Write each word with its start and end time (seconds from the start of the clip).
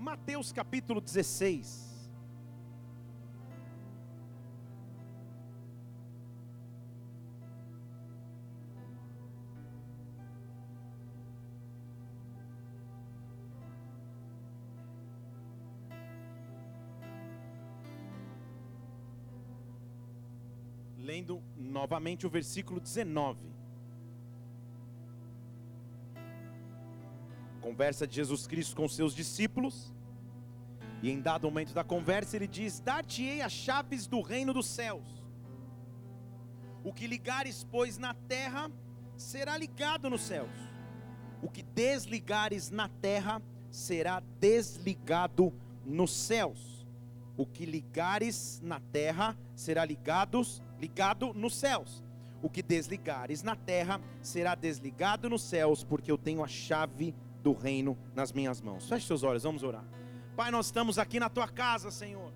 Mateus 0.00 0.50
capítulo 0.50 0.98
16. 0.98 2.10
Lendo 20.96 21.42
novamente 21.54 22.26
o 22.26 22.30
versículo 22.30 22.80
19. 22.80 23.49
Conversa 27.80 28.06
de 28.06 28.14
Jesus 28.14 28.46
Cristo 28.46 28.76
com 28.76 28.86
seus 28.86 29.14
discípulos. 29.14 29.90
E 31.02 31.10
em 31.10 31.18
dado 31.18 31.46
momento 31.46 31.72
da 31.72 31.82
conversa, 31.82 32.36
ele 32.36 32.46
diz: 32.46 32.78
Dar-te-ei 32.78 33.40
as 33.40 33.52
chaves 33.52 34.06
do 34.06 34.20
reino 34.20 34.52
dos 34.52 34.66
céus. 34.66 35.24
O 36.84 36.92
que 36.92 37.06
ligares, 37.06 37.66
pois, 37.70 37.96
na 37.96 38.12
terra, 38.12 38.70
será 39.16 39.56
ligado 39.56 40.10
nos 40.10 40.20
céus. 40.20 40.50
O 41.40 41.48
que 41.48 41.62
desligares 41.62 42.68
na 42.68 42.86
terra, 42.86 43.40
será 43.70 44.20
desligado 44.38 45.50
nos 45.82 46.10
céus. 46.10 46.86
O 47.34 47.46
que 47.46 47.64
ligares 47.64 48.60
na 48.62 48.78
terra, 48.78 49.34
será 49.54 49.86
ligados, 49.86 50.62
ligado 50.78 51.32
nos 51.32 51.56
céus. 51.56 52.04
O 52.42 52.50
que 52.50 52.62
desligares 52.62 53.42
na 53.42 53.56
terra, 53.56 54.02
será 54.20 54.54
desligado 54.54 55.30
nos 55.30 55.40
céus, 55.40 55.82
porque 55.82 56.12
eu 56.12 56.18
tenho 56.18 56.44
a 56.44 56.46
chave 56.46 57.14
do 57.42 57.52
reino 57.52 57.96
nas 58.14 58.32
minhas 58.32 58.60
mãos. 58.60 58.88
Feche 58.88 59.06
seus 59.06 59.22
olhos, 59.22 59.42
vamos 59.42 59.62
orar. 59.62 59.84
Pai, 60.36 60.50
nós 60.50 60.66
estamos 60.66 60.98
aqui 60.98 61.18
na 61.18 61.28
tua 61.28 61.48
casa, 61.48 61.90
Senhor. 61.90 62.32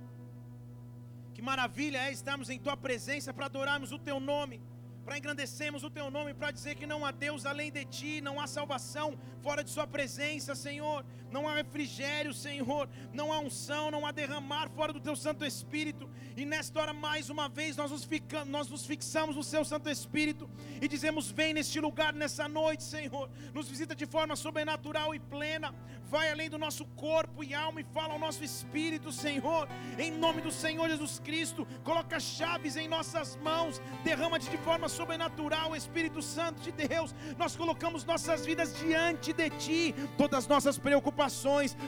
Que 1.33 1.43
maravilha 1.43 1.99
é 1.99 2.13
estarmos 2.13 2.49
em 2.51 2.59
tua 2.59 2.77
presença 2.77 3.33
para 3.33 3.47
adorarmos 3.47 3.93
o 3.93 3.99
teu 3.99 4.21
nome 4.21 4.61
para 5.05 5.19
engrandecermos 5.19 5.85
o 5.85 5.91
teu 5.91 6.11
nome, 6.11 6.33
para 6.33 6.51
dizer 6.51 6.75
que 6.77 6.87
não 6.87 7.05
há 7.05 7.11
Deus 7.11 7.45
além 7.45 7.71
de 7.71 7.85
ti, 7.85 8.21
não 8.21 8.41
há 8.41 8.47
salvação 8.47 9.19
fora 9.43 9.63
de 9.63 9.71
Sua 9.71 9.87
presença, 9.87 10.55
Senhor, 10.55 11.05
não 11.35 11.49
há 11.49 11.55
refrigério, 11.57 12.33
Senhor, 12.33 12.89
não 13.13 13.33
há 13.33 13.41
unção, 13.41 13.91
não 13.91 14.07
há 14.07 14.13
derramar 14.13 14.71
fora 14.71 14.93
do 14.93 15.01
Teu 15.01 15.17
Santo 15.17 15.45
Espírito, 15.45 16.09
e 16.37 16.45
nesta 16.45 16.81
hora, 16.81 16.93
mais 16.93 17.29
uma 17.29 17.49
vez, 17.49 17.77
nós 17.77 17.91
nos, 17.91 18.05
ficamos, 18.05 18.49
nós 18.49 18.69
nos 18.69 18.87
fixamos 18.87 19.35
no 19.35 19.43
Seu 19.43 19.65
Santo 19.65 19.91
Espírito 19.91 20.49
e 20.81 20.87
dizemos: 20.87 21.31
Vem 21.31 21.53
neste 21.53 21.81
lugar, 21.81 22.13
nessa 22.13 22.47
noite, 22.49 22.85
Senhor, 22.85 23.29
nos 23.53 23.69
visita 23.69 23.97
de 23.97 24.07
forma 24.07 24.37
sobrenatural 24.37 25.13
e 25.13 25.19
plena, 25.19 25.75
vai 26.05 26.31
além 26.31 26.49
do 26.49 26.59
nosso 26.59 26.85
corpo 27.07 27.43
e 27.43 27.53
alma 27.53 27.81
e 27.81 27.85
fala 27.85 28.13
ao 28.13 28.19
nosso 28.19 28.45
espírito, 28.45 29.11
Senhor, 29.11 29.69
em 29.99 30.13
nome 30.13 30.41
do 30.41 30.53
Senhor 30.53 30.89
Jesus 30.89 31.19
Cristo, 31.19 31.67
coloca 31.83 32.21
chaves 32.21 32.77
em 32.77 32.87
nossas 32.87 33.37
mãos, 33.37 33.81
derrama-te 34.05 34.49
de 34.51 34.59
forma 34.59 34.89
sobrenatural, 34.89 35.75
Espírito 35.75 36.23
Santo 36.23 36.63
de 36.63 36.71
Deus, 36.71 37.15
nós 37.37 37.57
colocamos 37.57 38.05
nossas 38.05 38.47
vidas 38.47 38.77
diante 38.79 39.33
de 39.33 39.51
Ti, 39.51 39.95
todas 40.17 40.41
as 40.41 40.47
nossas 40.47 40.79
preocupações, 40.79 41.24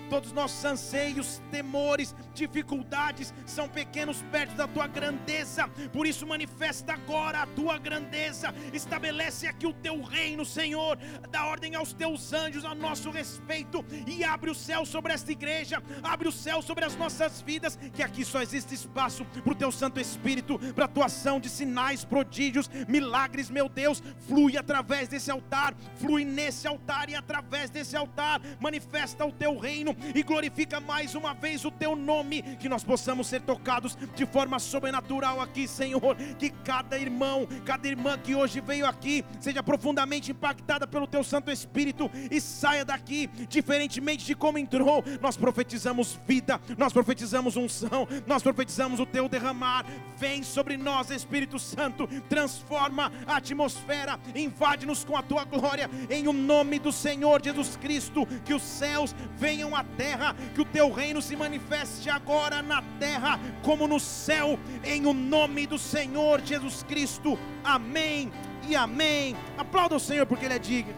todos 0.09 0.29
os 0.29 0.35
nossos 0.35 0.65
anseios, 0.65 1.43
temores, 1.51 2.15
dificuldades 2.35 3.35
são 3.45 3.69
pequenos 3.69 4.23
perto 4.31 4.55
da 4.55 4.67
Tua 4.67 4.87
grandeza, 4.87 5.69
por 5.93 6.07
isso 6.07 6.27
manifesta 6.27 6.95
agora 6.95 7.43
a 7.43 7.47
Tua 7.47 7.79
grandeza, 7.79 8.55
estabelece 8.73 9.47
aqui 9.47 9.67
o 9.67 9.75
Teu 9.75 10.03
reino, 10.03 10.45
Senhor, 10.45 10.99
dá 11.31 11.47
ordem 11.47 11.75
aos 11.75 11.93
Teus 11.93 12.33
anjos 12.33 12.65
a 12.65 12.75
nosso 12.75 13.11
respeito 13.11 13.85
e 14.07 14.25
abre 14.25 14.51
o 14.51 14.55
céu 14.55 14.87
sobre 14.87 15.13
esta 15.13 15.31
igreja, 15.33 15.83
abre 16.03 16.29
o 16.29 16.33
céu 16.33 16.63
sobre 16.63 16.85
as 16.85 16.97
nossas 16.97 17.41
vidas, 17.43 17.79
que 17.95 18.03
aqui 18.03 18.25
só 18.25 18.41
existe 18.41 18.75
espaço 18.75 19.25
para 19.25 19.53
o 19.53 19.57
Teu 19.57 19.71
Santo 19.71 20.01
Espírito, 20.01 20.59
para 20.75 20.87
a 20.87 20.89
Tua 20.89 21.07
ação 21.07 21.39
de 21.39 21.49
sinais, 21.49 22.05
prodígios, 22.05 22.71
milagres, 22.89 23.51
meu 23.51 23.69
Deus, 23.69 24.03
flui 24.27 24.57
através 24.57 25.09
desse 25.09 25.31
altar, 25.31 25.75
flui 25.97 26.25
nesse 26.25 26.67
altar 26.67 27.09
e 27.11 27.15
através 27.15 27.71
desse 27.71 27.97
altar, 27.97 28.41
manifesta 28.61 29.26
o 29.29 29.33
teu 29.33 29.59
reino 29.59 29.97
e 30.15 30.23
glorifica 30.23 30.81
mais 30.81 31.15
uma 31.15 31.35
vez 31.35 31.65
o 31.65 31.71
teu 31.71 31.97
nome, 31.97 32.43
que 32.57 32.69
nós 32.69 32.85
possamos 32.85 33.27
ser 33.27 33.43
tocados 33.43 33.97
de 34.15 34.27
forma 34.27 34.59
sobrenatural 34.59 35.41
aqui, 35.41 35.67
Senhor, 35.67 36.17
que 36.39 36.51
cada 36.51 36.99
irmão, 36.99 37.47
cada 37.65 37.87
irmã 37.89 38.19
que 38.19 38.35
hoje 38.35 38.61
veio 38.61 38.87
aqui, 38.87 39.25
seja 39.41 39.63
profundamente 39.63 40.31
impactada 40.31 40.87
pelo 40.87 41.07
teu 41.07 41.25
Santo 41.25 41.51
Espírito 41.51 42.11
e 42.31 42.41
saia 42.41 42.85
daqui 42.85 43.27
diferentemente 43.49 44.25
de 44.25 44.35
como 44.35 44.59
entrou. 44.59 45.05
Nós 45.21 45.37
profetizamos 45.37 46.19
vida, 46.27 46.61
nós 46.79 46.93
profetizamos 46.93 47.57
unção, 47.57 48.07
nós 48.27 48.43
profetizamos 48.43 49.01
o 49.01 49.07
teu 49.07 49.29
derramar. 49.29 49.85
Vem 50.17 50.43
sobre 50.43 50.77
nós, 50.77 51.11
Espírito 51.11 51.59
Santo, 51.59 52.07
transforma 52.29 53.13
a 53.27 53.37
atmosfera, 53.37 54.19
invade-nos 54.35 55.05
com 55.05 55.17
a 55.17 55.23
tua 55.23 55.45
glória, 55.45 55.91
em 56.11 56.29
o 56.29 56.33
nome 56.33 56.79
do 56.79 56.93
Senhor 56.93 57.43
Jesus 57.43 57.77
Cristo, 57.77 58.27
que 58.45 58.55
os 58.55 58.63
céus 58.63 59.15
venham 59.37 59.75
à 59.75 59.85
terra, 59.85 60.35
que 60.55 60.61
o 60.61 60.65
teu 60.65 60.91
reino 60.91 61.21
se 61.21 61.37
manifeste 61.37 62.09
agora 62.11 62.63
na 62.63 62.83
terra 62.99 63.39
como 63.63 63.87
no 63.87 64.01
céu, 64.01 64.59
em 64.85 65.07
o 65.07 65.13
nome 65.13 65.67
do 65.67 65.79
Senhor 65.79 66.41
Jesus 66.41 66.83
Cristo. 66.83 67.39
Amém 67.63 68.33
e 68.69 68.75
amém. 68.75 69.37
Aplauda 69.57 69.97
o 69.97 70.01
Senhor 70.01 70.27
porque 70.27 70.45
Ele 70.45 70.55
é 70.55 70.59
digno. 70.59 70.95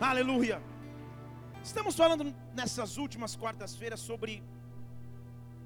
Aleluia. 0.00 0.62
Estamos 1.62 1.94
falando 1.94 2.34
nessas 2.54 2.96
últimas 2.96 3.36
quartas-feiras 3.36 4.00
sobre 4.00 4.42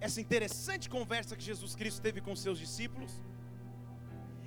essa 0.00 0.20
interessante 0.20 0.90
conversa 0.90 1.36
que 1.36 1.42
Jesus 1.42 1.74
Cristo 1.74 2.02
teve 2.02 2.20
com 2.20 2.34
seus 2.34 2.58
discípulos 2.58 3.22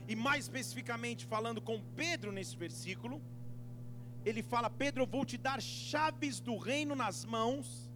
e 0.08 0.16
mais 0.16 0.46
especificamente 0.46 1.26
falando 1.26 1.62
com 1.62 1.82
Pedro 1.96 2.32
nesse 2.32 2.56
versículo, 2.56 3.22
ele 4.28 4.44
fala: 4.44 4.70
Pedro, 4.70 5.04
eu 5.04 5.08
vou 5.08 5.26
te 5.26 5.38
dar 5.38 5.62
chaves 5.62 6.40
do 6.40 6.58
reino 6.58 6.96
nas 6.96 7.24
mãos, 7.26 7.90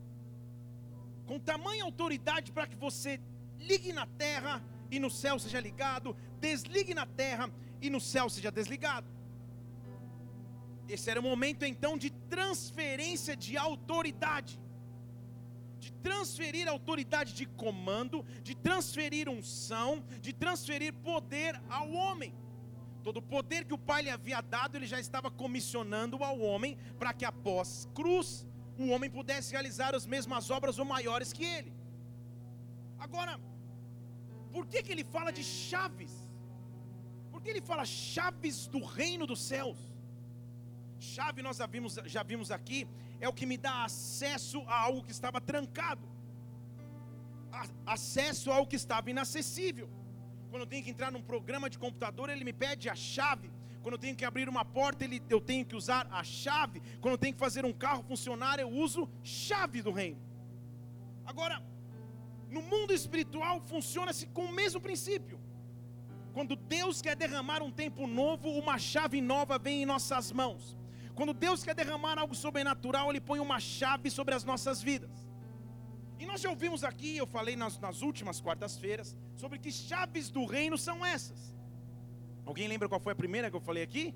com 1.25 1.39
tamanha 1.39 1.83
autoridade 1.83 2.51
para 2.51 2.67
que 2.67 2.75
você 2.75 3.19
ligue 3.59 3.91
na 3.93 4.05
terra 4.05 4.63
e 4.89 4.99
no 4.99 5.09
céu 5.09 5.37
seja 5.39 5.59
ligado, 5.59 6.15
desligue 6.39 6.93
na 6.93 7.05
terra 7.05 7.49
e 7.81 7.89
no 7.89 7.99
céu 7.99 8.29
seja 8.29 8.51
desligado. 8.51 9.07
Esse 10.87 11.09
era 11.09 11.19
o 11.19 11.23
momento 11.23 11.63
então 11.63 11.97
de 11.97 12.09
transferência 12.09 13.35
de 13.35 13.57
autoridade 13.57 14.59
de 15.81 15.91
transferir 15.93 16.67
autoridade 16.67 17.33
de 17.33 17.47
comando, 17.47 18.23
de 18.43 18.53
transferir 18.53 19.27
unção, 19.27 20.03
de 20.21 20.31
transferir 20.31 20.93
poder 20.93 21.59
ao 21.67 21.91
homem. 21.91 22.31
Todo 23.03 23.17
o 23.17 23.21
poder 23.21 23.65
que 23.65 23.73
o 23.73 23.83
Pai 23.89 24.01
lhe 24.03 24.09
havia 24.09 24.41
dado, 24.41 24.75
ele 24.75 24.87
já 24.93 24.99
estava 24.99 25.29
comissionando 25.31 26.23
ao 26.23 26.39
homem, 26.39 26.77
para 26.99 27.13
que 27.13 27.25
após 27.25 27.87
cruz, 27.93 28.45
o 28.77 28.89
homem 28.89 29.09
pudesse 29.09 29.51
realizar 29.51 29.93
as 29.95 30.05
mesmas 30.05 30.49
obras 30.49 30.77
ou 30.79 30.85
maiores 30.85 31.31
que 31.33 31.45
ele. 31.45 31.73
Agora, 32.99 33.39
por 34.51 34.65
que, 34.67 34.83
que 34.83 34.91
ele 34.91 35.03
fala 35.03 35.31
de 35.31 35.43
chaves? 35.43 36.13
Por 37.31 37.41
que 37.41 37.49
ele 37.49 37.61
fala 37.61 37.85
chaves 37.85 38.67
do 38.67 38.83
reino 38.83 39.25
dos 39.25 39.41
céus? 39.41 39.79
Chave 40.99 41.41
nós 41.41 41.57
já 41.57 41.65
vimos, 41.65 41.95
já 42.05 42.21
vimos 42.21 42.51
aqui, 42.51 42.87
é 43.19 43.27
o 43.27 43.33
que 43.33 43.45
me 43.51 43.57
dá 43.57 43.85
acesso 43.85 44.61
a 44.67 44.79
algo 44.87 45.03
que 45.03 45.11
estava 45.11 45.41
trancado, 45.41 46.07
acesso 47.85 48.51
a 48.51 48.55
algo 48.55 48.69
que 48.69 48.75
estava 48.75 49.09
inacessível. 49.09 49.89
Quando 50.51 50.63
eu 50.63 50.67
tenho 50.67 50.83
que 50.83 50.89
entrar 50.89 51.09
num 51.13 51.21
programa 51.21 51.69
de 51.69 51.79
computador, 51.79 52.29
ele 52.29 52.43
me 52.43 52.51
pede 52.51 52.89
a 52.89 52.93
chave. 52.93 53.49
Quando 53.81 53.93
eu 53.93 53.97
tenho 53.97 54.17
que 54.17 54.25
abrir 54.25 54.49
uma 54.49 54.65
porta, 54.65 55.05
ele, 55.05 55.23
eu 55.29 55.39
tenho 55.39 55.65
que 55.65 55.77
usar 55.77 56.05
a 56.11 56.25
chave. 56.25 56.81
Quando 56.99 57.13
eu 57.13 57.17
tenho 57.17 57.33
que 57.33 57.39
fazer 57.39 57.63
um 57.63 57.71
carro 57.71 58.03
funcionar, 58.03 58.59
eu 58.59 58.69
uso 58.69 59.09
chave 59.23 59.81
do 59.81 59.93
reino. 59.93 60.19
Agora, 61.25 61.63
no 62.49 62.61
mundo 62.61 62.93
espiritual 62.93 63.61
funciona-se 63.61 64.27
com 64.27 64.43
o 64.43 64.51
mesmo 64.51 64.81
princípio. 64.81 65.39
Quando 66.33 66.57
Deus 66.57 67.01
quer 67.01 67.15
derramar 67.15 67.63
um 67.63 67.71
tempo 67.71 68.05
novo, 68.05 68.49
uma 68.49 68.77
chave 68.77 69.21
nova 69.21 69.57
vem 69.57 69.83
em 69.83 69.85
nossas 69.85 70.33
mãos. 70.33 70.77
Quando 71.15 71.33
Deus 71.33 71.63
quer 71.63 71.73
derramar 71.73 72.19
algo 72.19 72.35
sobrenatural, 72.35 73.09
Ele 73.09 73.21
põe 73.21 73.39
uma 73.39 73.61
chave 73.61 74.11
sobre 74.11 74.35
as 74.35 74.43
nossas 74.43 74.81
vidas. 74.81 75.30
E 76.21 76.25
nós 76.29 76.39
já 76.39 76.49
ouvimos 76.51 76.83
aqui, 76.83 77.17
eu 77.17 77.25
falei 77.25 77.55
nas, 77.55 77.79
nas 77.79 78.03
últimas 78.03 78.39
quartas-feiras, 78.39 79.17
sobre 79.35 79.57
que 79.57 79.71
chaves 79.71 80.29
do 80.29 80.45
reino 80.45 80.77
são 80.77 81.03
essas. 81.03 81.39
Alguém 82.45 82.67
lembra 82.67 82.87
qual 82.87 83.01
foi 83.01 83.13
a 83.13 83.15
primeira 83.15 83.49
que 83.49 83.55
eu 83.55 83.61
falei 83.69 83.81
aqui? 83.81 84.13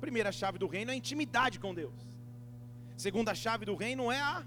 Primeira 0.00 0.30
chave 0.30 0.58
do 0.58 0.68
reino 0.68 0.92
é 0.92 0.94
a 0.94 0.96
intimidade 0.96 1.58
com 1.58 1.74
Deus. 1.74 2.06
Segunda 2.96 3.34
chave 3.34 3.64
do 3.64 3.74
reino 3.74 4.12
é 4.12 4.20
a 4.20 4.44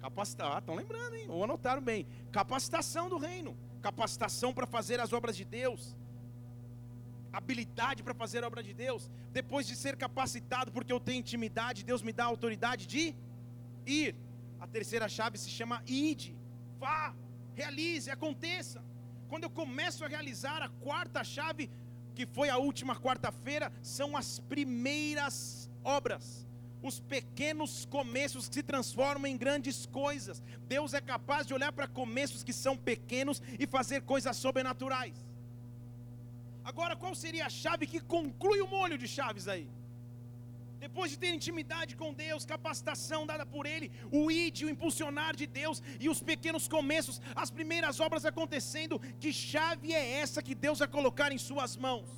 capacitação. 0.00 0.54
Ah, 0.54 0.60
estão 0.60 0.74
lembrando, 0.74 1.14
hein? 1.14 1.26
Ou 1.28 1.44
anotaram 1.44 1.82
bem. 1.82 2.06
Capacitação 2.32 3.10
do 3.10 3.18
reino. 3.18 3.54
Capacitação 3.82 4.50
para 4.54 4.66
fazer 4.66 4.98
as 4.98 5.12
obras 5.12 5.36
de 5.36 5.44
Deus 5.44 5.94
habilidade 7.30 8.00
para 8.04 8.14
fazer 8.14 8.44
a 8.44 8.46
obra 8.46 8.62
de 8.62 8.72
Deus, 8.72 9.10
depois 9.32 9.66
de 9.66 9.74
ser 9.74 9.96
capacitado, 9.96 10.70
porque 10.70 10.92
eu 10.92 11.00
tenho 11.00 11.18
intimidade, 11.18 11.84
Deus 11.84 12.00
me 12.00 12.12
dá 12.12 12.24
autoridade 12.24 12.86
de 12.86 13.12
ir. 13.84 14.14
A 14.64 14.66
terceira 14.66 15.06
chave 15.10 15.36
se 15.36 15.50
chama 15.50 15.82
ide. 15.86 16.34
Vá, 16.80 17.14
realize, 17.54 18.10
aconteça. 18.10 18.82
Quando 19.28 19.44
eu 19.44 19.50
começo 19.50 20.02
a 20.02 20.08
realizar 20.08 20.62
a 20.62 20.70
quarta 20.70 21.22
chave, 21.22 21.70
que 22.14 22.24
foi 22.24 22.48
a 22.48 22.56
última 22.56 22.96
quarta-feira, 22.96 23.70
são 23.82 24.16
as 24.16 24.38
primeiras 24.38 25.70
obras. 25.84 26.48
Os 26.82 26.98
pequenos 26.98 27.84
começos 27.84 28.48
que 28.48 28.54
se 28.54 28.62
transformam 28.62 29.26
em 29.30 29.36
grandes 29.36 29.84
coisas. 29.84 30.42
Deus 30.66 30.94
é 30.94 31.00
capaz 31.02 31.46
de 31.46 31.52
olhar 31.52 31.70
para 31.70 31.86
começos 31.86 32.42
que 32.42 32.54
são 32.54 32.74
pequenos 32.74 33.42
e 33.58 33.66
fazer 33.66 34.00
coisas 34.00 34.34
sobrenaturais. 34.34 35.18
Agora, 36.64 36.96
qual 36.96 37.14
seria 37.14 37.44
a 37.44 37.50
chave 37.50 37.86
que 37.86 38.00
conclui 38.00 38.62
o 38.62 38.66
molho 38.66 38.96
de 38.96 39.06
chaves 39.06 39.46
aí? 39.46 39.68
Depois 40.86 41.10
de 41.10 41.18
ter 41.18 41.32
intimidade 41.32 41.96
com 42.00 42.12
Deus, 42.12 42.44
capacitação 42.44 43.20
dada 43.24 43.46
por 43.46 43.64
Ele, 43.64 43.90
o 44.12 44.30
id, 44.30 44.56
o 44.64 44.68
impulsionar 44.68 45.34
de 45.34 45.46
Deus 45.46 45.82
e 45.98 46.10
os 46.10 46.20
pequenos 46.30 46.68
começos, 46.68 47.22
as 47.34 47.50
primeiras 47.50 48.00
obras 48.00 48.26
acontecendo, 48.26 49.00
que 49.18 49.32
chave 49.32 49.94
é 49.94 50.04
essa 50.22 50.42
que 50.42 50.54
Deus 50.54 50.80
vai 50.80 50.88
colocar 50.88 51.32
em 51.32 51.38
Suas 51.38 51.74
mãos? 51.74 52.10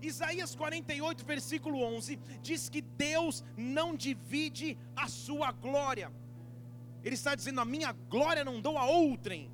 Isaías 0.00 0.54
48, 0.54 1.26
versículo 1.26 1.82
11, 1.82 2.18
diz 2.40 2.70
que 2.70 2.80
Deus 2.80 3.44
não 3.56 3.94
divide 3.94 4.78
a 4.96 5.06
sua 5.06 5.52
glória. 5.52 6.10
Ele 7.04 7.14
está 7.14 7.34
dizendo: 7.34 7.60
A 7.60 7.64
minha 7.66 7.92
glória 7.92 8.42
não 8.42 8.58
dou 8.58 8.78
a 8.78 8.86
outrem. 8.86 9.50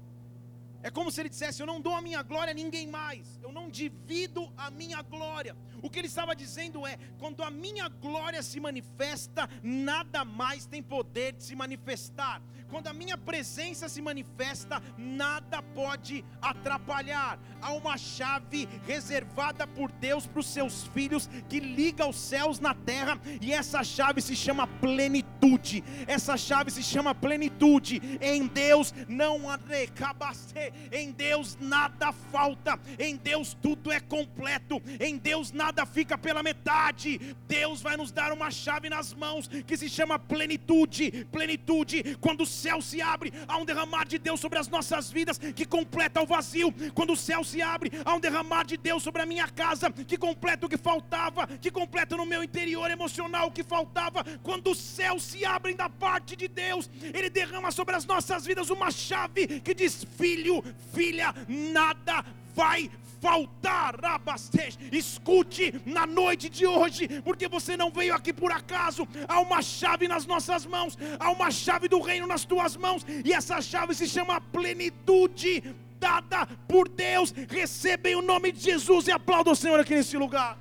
É 0.85 0.91
como 0.91 1.11
se 1.11 1.19
ele 1.21 1.31
dissesse: 1.31 1.63
Eu 1.63 1.67
não 1.67 1.81
dou 1.81 1.95
a 1.97 2.03
minha 2.03 2.23
glória 2.23 2.51
a 2.51 2.55
ninguém 2.55 2.87
mais, 2.87 3.41
eu 3.43 3.51
não 3.51 3.71
divido 3.71 4.53
a 4.55 4.71
minha 4.71 5.01
glória. 5.01 5.57
O 5.81 5.89
que 5.89 5.99
ele 5.99 6.09
estava 6.09 6.37
dizendo 6.37 6.87
é: 6.87 6.99
quando 7.19 7.43
a 7.43 7.51
minha 7.51 7.89
glória 7.89 8.43
se 8.43 8.61
manifesta, 8.61 9.49
nada 9.63 10.27
mais 10.27 10.67
tem 10.67 10.83
poder 10.83 11.33
de 11.33 11.43
se 11.43 11.57
manifestar. 11.57 12.43
Quando 12.71 12.89
a 12.89 12.93
minha 12.93 13.17
presença 13.17 13.89
se 13.89 14.03
manifesta, 14.03 14.83
nada 14.99 15.63
pode 15.63 16.25
atrapalhar. 16.43 17.39
Há 17.63 17.73
uma 17.73 17.97
chave 17.97 18.69
reservada 18.87 19.67
por 19.67 19.91
Deus 19.93 20.27
para 20.27 20.41
os 20.41 20.47
seus 20.47 20.85
filhos 20.89 21.29
que 21.49 21.61
liga 21.61 22.07
os 22.07 22.17
céus 22.17 22.59
na 22.61 22.75
terra, 22.75 23.19
e 23.41 23.53
essa 23.53 23.83
chave 23.85 24.21
se 24.21 24.35
chama 24.35 24.67
plenitude. 24.67 25.83
Essa 26.07 26.37
chave 26.37 26.71
se 26.71 26.83
chama 26.83 27.15
plenitude. 27.15 28.03
Em 28.21 28.47
Deus 28.47 28.93
não 29.09 29.49
arrecabacê, 29.49 30.73
em 30.93 31.11
Deus 31.11 31.57
nada 31.61 32.13
falta, 32.13 32.79
em 32.99 33.17
Deus 33.17 33.57
tudo 33.61 33.91
é 33.93 34.01
completo, 34.01 34.83
em 35.01 35.17
Deus 35.17 35.53
nada 35.53 35.87
fica 35.87 36.17
pela 36.17 36.43
metade. 36.43 37.37
Deus 37.47 37.81
vai 37.81 37.97
nos 37.97 38.11
dar 38.11 38.33
uma 38.33 38.51
chave 38.51 38.89
nas 38.89 39.13
mãos 39.13 39.49
que 39.67 39.77
se 39.77 39.89
chama 39.89 40.19
plenitude. 40.19 41.27
Plenitude, 41.31 42.17
quando 42.21 42.43
o 42.43 42.47
céu 42.47 42.81
se 42.81 43.01
abre, 43.01 43.33
há 43.47 43.57
um 43.59 43.65
derramar 43.65 44.07
de 44.07 44.19
Deus 44.19 44.41
sobre 44.41 44.59
as 44.59 44.69
nossas 44.69 45.11
vidas 45.11 45.39
que 45.39 45.65
completa 45.65 46.23
o 46.23 46.27
vazio. 46.27 46.73
Quando 46.95 47.13
o 47.13 47.17
céu 47.17 47.45
se 47.45 47.61
abre, 47.63 47.91
há 48.05 48.15
um 48.15 48.21
derramar 48.21 48.65
de 48.65 48.77
Deus 48.77 49.03
sobre 49.03 49.23
a 49.23 49.27
minha 49.27 49.49
casa 49.49 49.91
que 49.91 50.17
completa 50.17 50.67
o 50.67 50.69
que 50.69 50.77
faltava, 50.77 51.47
que 51.47 51.71
completa 51.71 52.17
no 52.17 52.27
meu 52.27 52.43
interior 52.43 52.91
emocional 52.91 53.49
o 53.49 53.53
que 53.53 53.63
faltava. 53.63 54.25
Quando 54.43 54.71
os 54.71 54.79
céus 54.79 55.23
se 55.23 55.45
abrem 55.45 55.77
da 55.77 55.89
parte 55.89 56.37
de 56.37 56.49
Deus, 56.49 56.91
Ele 57.03 57.29
derrama 57.31 57.71
sobre 57.71 57.95
as 57.95 58.05
nossas 58.05 58.47
vidas 58.47 58.71
uma 58.71 58.91
chave 58.91 59.61
que 59.61 59.75
diz: 59.75 60.05
Filho, 60.17 60.63
filha, 60.93 61.35
nada 61.49 62.25
vai 62.55 62.91
faltar, 63.21 64.05
abastece. 64.05 64.79
Escute 64.93 65.81
na 65.87 66.07
noite 66.07 66.51
de 66.51 66.67
hoje, 66.67 67.09
porque 67.23 67.49
você 67.49 67.75
não 67.75 67.91
veio 67.91 68.15
aqui 68.15 68.33
por 68.33 68.53
acaso. 68.53 69.09
Há 69.27 69.41
uma 69.41 69.63
chave 69.63 70.07
nas 70.07 70.27
nossas 70.27 70.67
mãos, 70.67 70.99
há 71.19 71.31
uma 71.31 71.51
chave 71.51 71.89
do 71.89 72.01
reino 72.01 72.27
nas 72.27 72.45
tuas 72.45 72.77
mãos, 72.77 73.05
e 73.25 73.33
essa 73.33 73.63
chave 73.63 73.95
se 73.95 74.07
chama 74.07 74.41
plenitude 74.41 75.63
dada 75.99 76.47
por 76.69 76.87
Deus. 76.87 77.33
Recebem 77.49 78.15
o 78.15 78.21
nome 78.23 78.53
de 78.53 78.61
Jesus 78.61 79.09
e 79.09 79.13
aplauda 79.13 79.51
o 79.51 79.57
Senhor 79.57 79.81
aqui 79.81 79.95
nesse 79.95 80.19
lugar. 80.19 80.59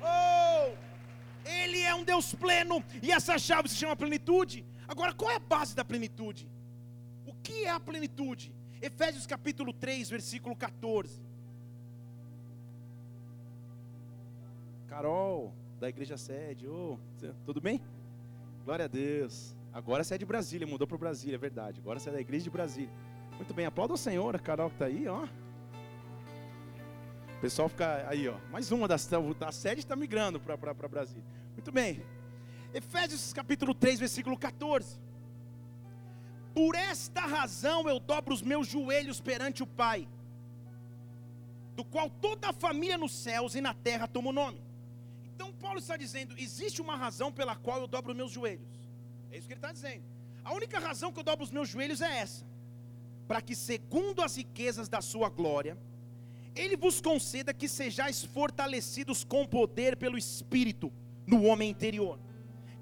Oh! 0.00 0.72
Ele 1.44 1.80
é 1.80 1.92
um 1.92 2.04
Deus 2.04 2.32
pleno 2.34 2.84
e 3.02 3.10
essa 3.10 3.36
chave 3.36 3.68
se 3.68 3.74
chama 3.74 3.96
plenitude. 3.96 4.64
Agora, 4.86 5.12
qual 5.12 5.30
é 5.32 5.36
a 5.36 5.40
base 5.40 5.74
da 5.74 5.84
plenitude? 5.84 6.48
O 7.26 7.34
que 7.42 7.64
é 7.64 7.70
a 7.70 7.80
plenitude? 7.80 8.52
Efésios 8.80 9.26
capítulo 9.26 9.72
3, 9.72 10.08
versículo 10.10 10.56
14. 10.56 11.20
Carol, 14.88 15.54
da 15.78 15.88
igreja 15.88 16.16
sede, 16.16 16.66
oh, 16.66 16.98
tudo 17.44 17.60
bem? 17.60 17.80
Glória 18.64 18.86
a 18.86 18.88
Deus. 18.88 19.54
Agora 19.72 20.02
você 20.02 20.14
é 20.14 20.18
de 20.18 20.26
Brasília, 20.26 20.66
mudou 20.66 20.86
para 20.86 20.98
Brasília, 20.98 21.36
é 21.36 21.38
verdade. 21.38 21.78
Agora 21.80 21.98
você 21.98 22.08
é 22.08 22.12
da 22.12 22.20
igreja 22.20 22.44
de 22.44 22.50
Brasília. 22.50 22.90
Muito 23.36 23.54
bem, 23.54 23.66
aplauda 23.66 23.94
o 23.94 23.96
Senhor, 23.96 24.34
a 24.34 24.38
Carol 24.38 24.68
que 24.68 24.76
está 24.76 24.86
aí, 24.86 25.06
ó. 25.06 25.24
O 27.36 27.40
pessoal 27.40 27.68
fica 27.68 28.06
aí, 28.08 28.28
ó. 28.28 28.36
Mais 28.50 28.70
uma 28.70 28.86
das 28.86 29.08
da 29.38 29.52
sede 29.52 29.80
está 29.80 29.96
migrando 29.96 30.38
para 30.38 30.56
Brasília. 30.88 31.24
Muito 31.52 31.72
bem. 31.72 32.02
Efésios 32.74 33.32
capítulo 33.32 33.74
3, 33.74 34.00
versículo 34.00 34.36
14. 34.36 34.98
Por 36.54 36.74
esta 36.74 37.20
razão 37.20 37.88
eu 37.88 37.98
dobro 38.00 38.34
os 38.34 38.42
meus 38.42 38.66
joelhos 38.66 39.20
perante 39.20 39.62
o 39.62 39.66
Pai, 39.66 40.08
do 41.76 41.84
qual 41.84 42.10
toda 42.10 42.48
a 42.48 42.52
família 42.52 42.98
nos 42.98 43.12
céus 43.12 43.54
e 43.54 43.60
na 43.60 43.72
terra 43.72 44.08
toma 44.08 44.30
o 44.30 44.32
nome. 44.32 44.60
Então 45.34 45.52
Paulo 45.52 45.78
está 45.78 45.96
dizendo: 45.96 46.34
existe 46.36 46.82
uma 46.82 46.96
razão 46.96 47.32
pela 47.32 47.54
qual 47.54 47.80
eu 47.80 47.86
dobro 47.86 48.10
os 48.10 48.16
meus 48.16 48.32
joelhos. 48.32 48.66
É 49.30 49.38
isso 49.38 49.46
que 49.46 49.52
ele 49.52 49.58
está 49.58 49.72
dizendo. 49.72 50.02
A 50.44 50.52
única 50.52 50.78
razão 50.78 51.12
que 51.12 51.20
eu 51.20 51.24
dobro 51.24 51.44
os 51.44 51.50
meus 51.50 51.68
joelhos 51.68 52.00
é 52.00 52.18
essa: 52.18 52.44
para 53.28 53.40
que, 53.40 53.54
segundo 53.54 54.22
as 54.22 54.36
riquezas 54.36 54.88
da 54.88 55.00
sua 55.00 55.28
glória, 55.28 55.78
Ele 56.54 56.76
vos 56.76 57.00
conceda 57.00 57.54
que 57.54 57.68
sejais 57.68 58.24
fortalecidos 58.24 59.22
com 59.22 59.46
poder 59.46 59.96
pelo 59.96 60.18
Espírito 60.18 60.92
no 61.26 61.44
homem 61.44 61.70
interior. 61.70 62.18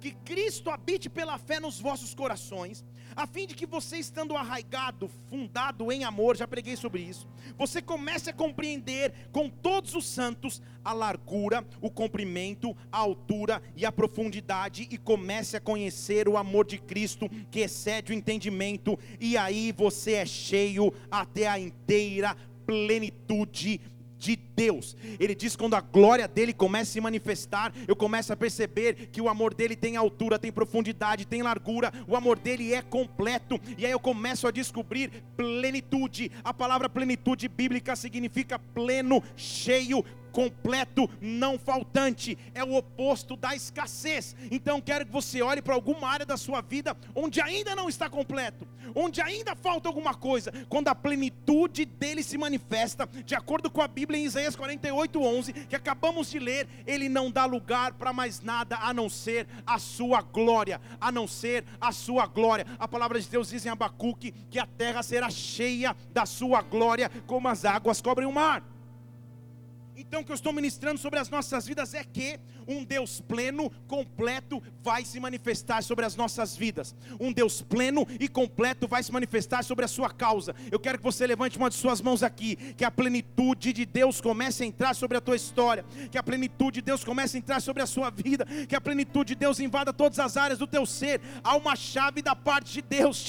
Que 0.01 0.13
Cristo 0.13 0.71
habite 0.71 1.11
pela 1.11 1.37
fé 1.37 1.61
nos 1.61 1.79
vossos 1.79 2.15
corações 2.15 2.83
a 3.17 3.27
fim 3.27 3.47
de 3.47 3.55
que 3.55 3.67
você, 3.67 3.97
estando 3.97 4.37
arraigado, 4.37 5.11
fundado 5.29 5.91
em 5.91 6.05
amor, 6.05 6.37
já 6.37 6.47
preguei 6.47 6.77
sobre 6.77 7.03
isso, 7.03 7.27
você 7.57 7.83
comece 7.83 8.31
a 8.31 8.33
compreender 8.33 9.13
com 9.33 9.49
todos 9.49 9.95
os 9.95 10.07
santos 10.07 10.63
a 10.85 10.93
largura, 10.93 11.67
o 11.81 11.91
comprimento, 11.91 12.77
a 12.91 12.99
altura 12.99 13.63
e 13.77 13.85
a 13.85 13.93
profundidade, 13.93 14.89
e 14.91 14.97
comece 14.97 15.57
a 15.57 15.61
conhecer 15.61 16.29
o 16.29 16.37
amor 16.37 16.67
de 16.67 16.79
Cristo 16.79 17.29
que 17.51 17.61
excede 17.61 18.13
o 18.13 18.15
entendimento, 18.15 18.99
e 19.21 19.37
aí 19.37 19.73
você 19.73 20.13
é 20.13 20.27
cheio 20.27 20.93
até 21.11 21.47
a 21.47 21.59
inteira 21.59 22.37
plenitude 22.67 23.81
de 24.19 24.37
Deus. 24.37 24.97
Ele 25.19 25.35
diz: 25.35 25.55
quando 25.55 25.75
a 25.75 25.81
glória 25.81 26.27
dele 26.27 26.53
começa 26.53 26.91
a 26.91 26.93
se 26.95 27.01
manifestar, 27.01 27.73
eu 27.87 27.95
começo 27.95 28.33
a 28.33 28.37
perceber 28.37 29.09
que 29.13 29.21
o 29.21 29.29
amor 29.29 29.55
dele 29.55 29.77
tem 29.77 29.97
altura, 29.97 30.39
tem 30.39 30.51
profundidade, 30.51 31.27
tem 31.27 31.43
largura, 31.43 31.93
o 32.07 32.17
amor 32.17 32.39
dele 32.39 32.75
é 32.75 32.83
completo, 32.83 33.61
e 33.77 33.87
aí 33.87 33.93
eu 33.93 34.01
começo 34.01 34.47
a 34.47 34.51
descobrir 34.51 35.11
plenitude. 35.37 36.31
A 36.43 36.53
palavra 36.53 36.89
plenitude 36.89 37.49
bíblica 37.49 37.95
significa 37.95 38.59
pleno, 38.59 39.23
cheio, 39.37 40.05
completo, 40.33 41.09
não 41.21 41.59
faltante, 41.59 42.39
é 42.55 42.63
o 42.63 42.75
oposto 42.75 43.37
da 43.37 43.55
escassez. 43.55 44.37
Então 44.51 44.81
quero 44.81 45.07
que 45.07 45.13
você 45.13 45.43
olhe 45.43 45.63
para 45.63 45.75
alguma 45.75 46.09
área 46.09 46.27
da 46.27 46.37
sua 46.37 46.61
vida 46.61 46.97
onde 47.15 47.41
ainda 47.41 47.75
não 47.75 47.89
está 47.89 48.09
completo, 48.09 48.67
onde 48.95 49.21
ainda 49.21 49.57
falta 49.57 49.89
alguma 49.89 50.15
coisa. 50.15 50.53
Quando 50.69 50.89
a 50.89 50.95
plenitude 50.95 51.85
dele 51.85 52.23
se 52.23 52.39
manifesta, 52.39 53.09
de 53.25 53.35
acordo 53.35 53.71
com 53.71 53.83
a 53.83 53.89
Bíblia 53.89 54.21
em 54.21 54.25
Isaías 54.25 54.57
48:11, 54.57 55.67
que 55.67 55.77
acabamos 55.77 56.31
de 56.31 56.39
ler, 56.39 56.69
ele 56.87 57.09
não 57.09 57.31
dá 57.31 57.45
lugar 57.45 57.95
para 57.95 58.13
mais 58.13 58.41
nada 58.41 58.77
a 58.77 58.93
não 58.93 59.09
ser 59.09 59.47
a 59.67 59.79
sua 59.79 60.23
glória, 60.23 60.81
a 61.01 61.11
não 61.11 61.27
ser 61.27 61.65
a 61.81 61.93
sua 61.93 62.27
glória. 62.27 62.67
A 62.79 62.87
palavra 62.87 63.21
de 63.21 63.29
Deus 63.29 63.51
diz 63.51 63.65
em 63.65 63.71
Abacuque 63.71 64.33
que 64.51 64.59
a 64.59 64.67
terra 64.67 65.03
será 65.03 65.31
cheia 65.31 65.97
da 66.13 66.27
sua 66.27 66.63
glória, 66.63 67.11
como 67.27 67.49
as 67.49 67.65
águas 67.65 68.01
cobrem 68.01 68.27
o 68.27 68.33
mar. 68.33 68.63
Então, 70.01 70.21
o 70.21 70.25
que 70.25 70.31
eu 70.31 70.37
estou 70.37 70.53
ministrando 70.53 70.97
sobre 70.97 71.19
as 71.19 71.29
nossas 71.29 71.67
vidas 71.67 71.93
é 71.93 72.05
que 72.05 72.39
um 72.69 72.85
Deus 72.85 73.21
pleno, 73.21 73.69
completo, 73.89 74.63
vai 74.81 75.05
se 75.05 75.19
manifestar 75.19 75.83
sobre 75.83 76.05
as 76.05 76.15
nossas 76.15 76.57
vidas. 76.57 76.95
Um 77.19 77.33
Deus 77.33 77.63
pleno 77.63 78.07
e 78.21 78.29
completo 78.29 78.87
vai 78.87 79.03
se 79.03 79.11
manifestar 79.11 79.65
sobre 79.65 79.85
a 79.85 79.89
sua 79.89 80.09
causa. 80.09 80.55
Eu 80.71 80.79
quero 80.79 80.99
que 80.99 81.05
você 81.05 81.27
levante 81.27 81.59
uma 81.59 81.69
de 81.69 81.75
suas 81.75 82.01
mãos 82.01 82.23
aqui, 82.23 82.55
que 82.77 82.85
a 82.85 82.93
plenitude 82.93 83.73
de 83.73 83.85
Deus 83.85 84.21
comece 84.21 84.63
a 84.63 84.67
entrar 84.67 84.95
sobre 84.95 85.17
a 85.17 85.21
tua 85.21 85.35
história, 85.35 85.85
que 86.13 86.19
a 86.19 86.23
plenitude 86.23 86.81
de 86.81 86.83
Deus 86.83 87.03
comece 87.03 87.37
a 87.37 87.41
entrar 87.41 87.61
sobre 87.61 87.83
a 87.83 87.87
sua 87.87 88.09
vida, 88.09 88.47
que 88.69 88.77
a 88.77 88.81
plenitude 88.81 89.35
de 89.35 89.35
Deus 89.35 89.59
invada 89.59 89.93
todas 89.93 90.21
as 90.21 90.37
áreas 90.37 90.61
do 90.61 90.67
teu 90.67 90.87
ser. 90.87 91.21
Há 91.43 91.57
uma 91.57 91.75
chave 91.75 92.23
da 92.23 92.37
parte 92.37 92.73
de 92.73 92.83
Deus, 92.83 93.29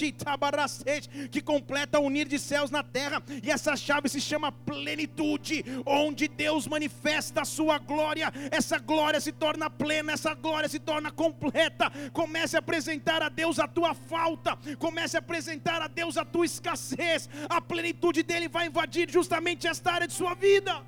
que 1.31 1.41
completa 1.41 1.99
o 1.99 2.03
unir 2.03 2.27
de 2.27 2.38
céus 2.38 2.69
na 2.69 2.83
terra, 2.83 3.23
e 3.41 3.49
essa 3.49 3.75
chave 3.75 4.07
se 4.07 4.21
chama 4.21 4.51
plenitude, 4.51 5.65
onde 5.83 6.27
Deus 6.27 6.59
Deus 6.60 6.68
manifesta 6.68 7.42
a 7.42 7.46
sua 7.46 7.78
glória, 7.78 8.34
essa 8.51 8.78
glória 8.78 9.22
se 9.22 9.32
torna 9.32 9.70
plena, 9.70 10.12
essa 10.12 10.34
glória 10.34 10.68
se 10.68 10.80
torna 10.80 11.10
completa. 11.10 11.89
Comece 12.12 12.58
a 12.58 12.60
apresentar 12.60 13.22
a 13.24 13.30
Deus 13.30 13.60
a 13.60 13.68
tua 13.68 13.94
falta, 13.94 14.58
comece 14.78 15.16
a 15.16 15.20
apresentar 15.20 15.82
a 15.82 15.88
Deus 15.88 16.18
a 16.18 16.25
tua 16.25 16.46
escassez. 16.46 17.30
A 17.48 17.62
plenitude 17.62 18.24
dele 18.24 18.50
vai 18.50 18.68
invadir 18.68 19.10
justamente 19.10 19.68
esta 19.68 19.94
área 19.94 20.08
de 20.08 20.13
sua 20.13 20.34
vida. 20.34 20.84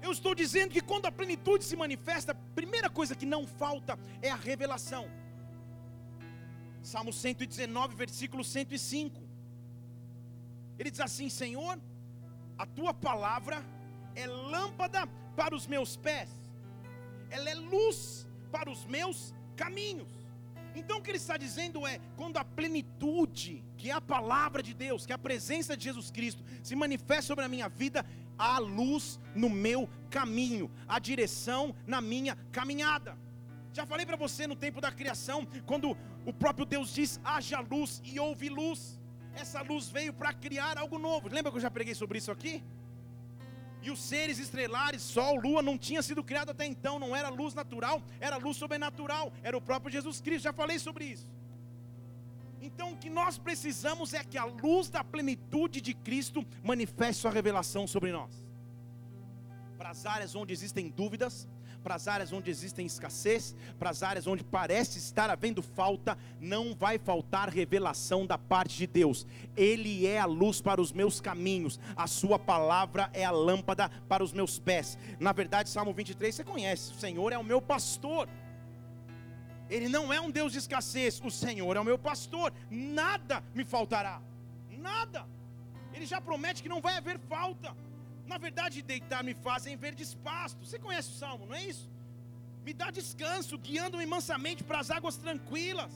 Eu 0.00 0.12
estou 0.12 0.36
dizendo 0.36 0.70
que 0.70 0.80
quando 0.80 1.06
a 1.06 1.10
plenitude 1.10 1.64
se 1.64 1.74
manifesta, 1.74 2.30
a 2.30 2.36
primeira 2.54 2.88
coisa 2.88 3.16
que 3.16 3.26
não 3.26 3.44
falta 3.44 3.98
é 4.22 4.30
a 4.30 4.36
revelação. 4.36 5.10
Salmo 6.80 7.12
119, 7.12 7.96
versículo 7.96 8.44
105. 8.44 9.20
Ele 10.78 10.90
diz 10.92 11.00
assim: 11.00 11.28
Senhor, 11.28 11.76
a 12.56 12.64
tua 12.64 12.94
palavra 12.94 13.64
é 14.16 14.26
lâmpada 14.26 15.06
para 15.36 15.54
os 15.54 15.66
meus 15.66 15.96
pés, 15.96 16.30
ela 17.30 17.48
é 17.48 17.54
luz 17.54 18.26
para 18.50 18.70
os 18.70 18.84
meus 18.84 19.34
caminhos. 19.54 20.08
Então 20.74 20.98
o 20.98 21.02
que 21.02 21.10
ele 21.10 21.18
está 21.18 21.36
dizendo 21.36 21.86
é: 21.86 22.00
quando 22.16 22.36
a 22.38 22.44
plenitude, 22.44 23.64
que 23.76 23.90
é 23.90 23.92
a 23.92 24.00
palavra 24.00 24.62
de 24.62 24.74
Deus, 24.74 25.06
que 25.06 25.12
é 25.12 25.14
a 25.14 25.18
presença 25.18 25.76
de 25.76 25.84
Jesus 25.84 26.10
Cristo, 26.10 26.42
se 26.62 26.76
manifesta 26.76 27.28
sobre 27.28 27.44
a 27.44 27.48
minha 27.48 27.68
vida, 27.68 28.04
há 28.38 28.58
luz 28.58 29.18
no 29.34 29.48
meu 29.48 29.88
caminho, 30.10 30.70
a 30.86 30.98
direção 30.98 31.74
na 31.86 32.00
minha 32.00 32.36
caminhada. 32.52 33.16
Já 33.72 33.84
falei 33.86 34.06
para 34.06 34.16
você 34.16 34.46
no 34.46 34.56
tempo 34.56 34.80
da 34.80 34.90
criação, 34.90 35.46
quando 35.66 35.96
o 36.24 36.32
próprio 36.32 36.66
Deus 36.66 36.92
diz: 36.92 37.20
haja 37.24 37.60
luz 37.60 38.00
e 38.04 38.18
houve 38.20 38.48
luz. 38.48 39.00
Essa 39.34 39.60
luz 39.60 39.88
veio 39.88 40.14
para 40.14 40.32
criar 40.32 40.78
algo 40.78 40.98
novo. 40.98 41.28
Lembra 41.28 41.52
que 41.52 41.58
eu 41.58 41.62
já 41.62 41.70
preguei 41.70 41.94
sobre 41.94 42.16
isso 42.18 42.32
aqui? 42.32 42.64
E 43.82 43.90
os 43.90 44.02
seres 44.02 44.38
estrelares, 44.38 45.02
sol, 45.02 45.36
lua, 45.36 45.62
não 45.62 45.78
tinha 45.78 46.02
sido 46.02 46.24
criado 46.24 46.50
até 46.50 46.66
então, 46.66 46.98
não 46.98 47.14
era 47.14 47.28
luz 47.28 47.54
natural, 47.54 48.02
era 48.20 48.36
luz 48.36 48.56
sobrenatural, 48.56 49.32
era 49.42 49.56
o 49.56 49.60
próprio 49.60 49.92
Jesus 49.92 50.20
Cristo. 50.20 50.44
Já 50.44 50.52
falei 50.52 50.78
sobre 50.78 51.04
isso. 51.04 51.28
Então 52.60 52.92
o 52.92 52.96
que 52.96 53.08
nós 53.08 53.38
precisamos 53.38 54.12
é 54.12 54.24
que 54.24 54.38
a 54.38 54.44
luz 54.44 54.88
da 54.88 55.04
plenitude 55.04 55.80
de 55.80 55.94
Cristo 55.94 56.44
manifeste 56.64 57.22
sua 57.22 57.30
revelação 57.30 57.86
sobre 57.86 58.10
nós. 58.10 58.44
Para 59.78 59.90
as 59.90 60.06
áreas 60.06 60.34
onde 60.34 60.52
existem 60.52 60.88
dúvidas, 60.88 61.46
para 61.86 61.94
as 61.94 62.08
áreas 62.08 62.32
onde 62.32 62.50
existem 62.50 62.84
escassez, 62.84 63.54
para 63.78 63.90
as 63.90 64.02
áreas 64.02 64.26
onde 64.26 64.42
parece 64.42 64.98
estar 64.98 65.30
havendo 65.30 65.62
falta, 65.62 66.18
não 66.40 66.74
vai 66.74 66.98
faltar 66.98 67.48
revelação 67.48 68.26
da 68.26 68.36
parte 68.36 68.76
de 68.76 68.88
Deus. 68.88 69.24
Ele 69.56 70.04
é 70.04 70.18
a 70.18 70.24
luz 70.24 70.60
para 70.60 70.80
os 70.80 70.90
meus 70.90 71.20
caminhos, 71.20 71.78
a 71.94 72.08
sua 72.08 72.40
palavra 72.40 73.08
é 73.12 73.24
a 73.24 73.30
lâmpada 73.30 73.88
para 74.08 74.24
os 74.24 74.32
meus 74.32 74.58
pés. 74.58 74.98
Na 75.20 75.32
verdade, 75.32 75.70
Salmo 75.70 75.92
23 75.92 76.34
você 76.34 76.42
conhece: 76.42 76.90
o 76.90 76.96
Senhor 76.96 77.32
é 77.32 77.38
o 77.38 77.44
meu 77.44 77.62
pastor. 77.62 78.28
Ele 79.70 79.88
não 79.88 80.12
é 80.12 80.20
um 80.20 80.32
Deus 80.32 80.50
de 80.50 80.58
escassez, 80.58 81.20
o 81.24 81.30
Senhor 81.30 81.76
é 81.76 81.80
o 81.80 81.84
meu 81.84 81.98
pastor, 82.00 82.52
nada 82.68 83.44
me 83.54 83.64
faltará, 83.64 84.20
nada. 84.76 85.24
Ele 85.94 86.04
já 86.04 86.20
promete 86.20 86.64
que 86.64 86.68
não 86.68 86.80
vai 86.80 86.96
haver 86.96 87.20
falta. 87.28 87.76
Na 88.26 88.38
verdade, 88.38 88.82
deitar 88.82 89.22
me 89.22 89.34
fazem 89.34 89.76
verdes 89.76 90.14
pastos. 90.14 90.68
Você 90.68 90.78
conhece 90.78 91.10
o 91.10 91.18
salmo, 91.22 91.46
não 91.46 91.54
é 91.54 91.64
isso? 91.64 91.88
Me 92.64 92.72
dá 92.72 92.90
descanso, 92.90 93.56
guiando-me 93.56 94.06
mansamente 94.06 94.64
para 94.64 94.80
as 94.80 94.90
águas 94.90 95.16
tranquilas, 95.16 95.92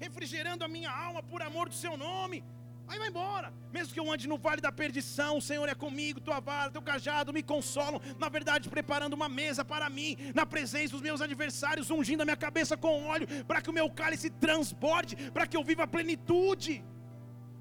refrigerando 0.00 0.64
a 0.64 0.68
minha 0.68 0.90
alma 0.90 1.22
por 1.22 1.40
amor 1.42 1.68
do 1.68 1.74
seu 1.74 1.96
nome. 1.96 2.42
Aí 2.88 2.98
vai 2.98 3.08
embora. 3.08 3.52
Mesmo 3.70 3.92
que 3.92 4.00
eu 4.00 4.10
ande 4.10 4.26
no 4.26 4.38
vale 4.38 4.62
da 4.62 4.72
perdição, 4.72 5.36
o 5.36 5.42
Senhor 5.42 5.68
é 5.68 5.74
comigo, 5.74 6.20
tua 6.20 6.40
vara, 6.40 6.70
teu 6.70 6.80
cajado 6.80 7.34
me 7.34 7.42
consolam. 7.42 8.00
Na 8.18 8.28
verdade, 8.30 8.68
preparando 8.68 9.12
uma 9.12 9.28
mesa 9.28 9.62
para 9.64 9.88
mim, 9.90 10.16
na 10.34 10.46
presença 10.46 10.92
dos 10.92 11.02
meus 11.02 11.20
adversários, 11.20 11.90
ungindo 11.90 12.22
a 12.22 12.24
minha 12.24 12.36
cabeça 12.36 12.76
com 12.76 13.04
óleo, 13.04 13.28
para 13.44 13.60
que 13.60 13.70
o 13.70 13.74
meu 13.74 13.88
cálice 13.90 14.30
transborde, 14.30 15.16
para 15.30 15.46
que 15.46 15.56
eu 15.56 15.62
viva 15.62 15.82
a 15.84 15.86
plenitude, 15.86 16.82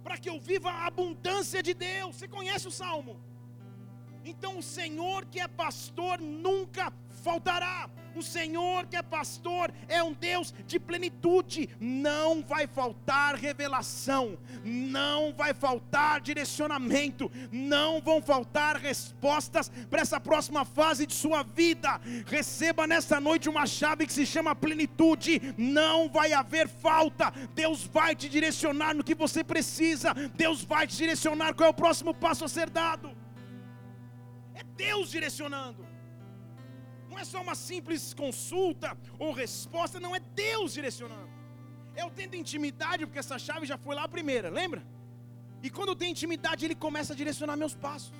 para 0.02 0.18
que 0.18 0.30
eu 0.30 0.40
viva 0.40 0.72
a 0.72 0.86
abundância 0.88 1.62
de 1.62 1.74
Deus. 1.74 2.16
Você 2.16 2.28
conhece 2.28 2.68
o 2.68 2.72
salmo? 2.72 3.20
Então 4.28 4.58
o 4.58 4.64
Senhor 4.64 5.26
que 5.26 5.40
é 5.40 5.48
pastor 5.48 6.20
nunca 6.20 6.92
faltará. 7.24 7.90
O 8.14 8.22
Senhor 8.22 8.88
que 8.88 8.98
é 8.98 9.02
pastor 9.02 9.72
é 9.88 10.04
um 10.04 10.12
Deus 10.12 10.54
de 10.66 10.78
plenitude. 10.80 11.70
Não 11.80 12.44
vai 12.44 12.68
faltar 12.68 13.36
revelação, 13.36 14.38
não 14.66 15.32
vai 15.34 15.54
faltar 15.54 16.20
direcionamento, 16.20 17.32
não 17.52 18.02
vão 18.02 18.22
faltar 18.22 18.76
respostas 18.76 19.70
para 19.90 20.02
essa 20.02 20.20
próxima 20.20 20.66
fase 20.66 21.06
de 21.06 21.14
sua 21.14 21.42
vida. 21.44 22.02
Receba 22.26 22.86
nessa 22.86 23.22
noite 23.22 23.48
uma 23.48 23.66
chave 23.66 24.06
que 24.06 24.14
se 24.14 24.26
chama 24.26 24.56
plenitude. 24.56 25.54
Não 25.58 26.10
vai 26.10 26.34
haver 26.34 26.68
falta. 26.68 27.32
Deus 27.56 27.86
vai 27.86 28.14
te 28.14 28.28
direcionar 28.28 28.94
no 28.94 29.06
que 29.06 29.16
você 29.16 29.42
precisa. 29.42 30.14
Deus 30.36 30.66
vai 30.66 30.86
te 30.86 30.98
direcionar 30.98 31.54
qual 31.54 31.68
é 31.68 31.70
o 31.70 31.74
próximo 31.74 32.14
passo 32.14 32.44
a 32.44 32.50
ser 32.50 32.70
dado. 32.70 33.27
É 34.78 34.86
Deus 34.86 35.10
direcionando. 35.10 35.84
Não 37.10 37.18
é 37.18 37.26
só 37.26 37.42
uma 37.42 37.56
simples 37.56 38.14
consulta 38.14 38.90
ou 39.18 39.32
resposta, 39.34 40.00
não 40.00 40.16
é 40.16 40.20
Deus 40.20 40.74
direcionando. 40.74 41.30
Eu 41.96 42.12
tendo 42.12 42.36
intimidade, 42.36 43.06
porque 43.06 43.20
essa 43.26 43.40
chave 43.40 43.66
já 43.66 43.78
foi 43.78 43.96
lá 43.96 44.04
a 44.04 44.08
primeira, 44.08 44.50
lembra? 44.50 44.86
E 45.64 45.70
quando 45.70 45.90
eu 45.90 45.96
tenho 45.96 46.12
intimidade, 46.12 46.64
Ele 46.66 46.76
começa 46.76 47.14
a 47.14 47.16
direcionar 47.16 47.56
meus 47.58 47.74
passos. 47.74 48.14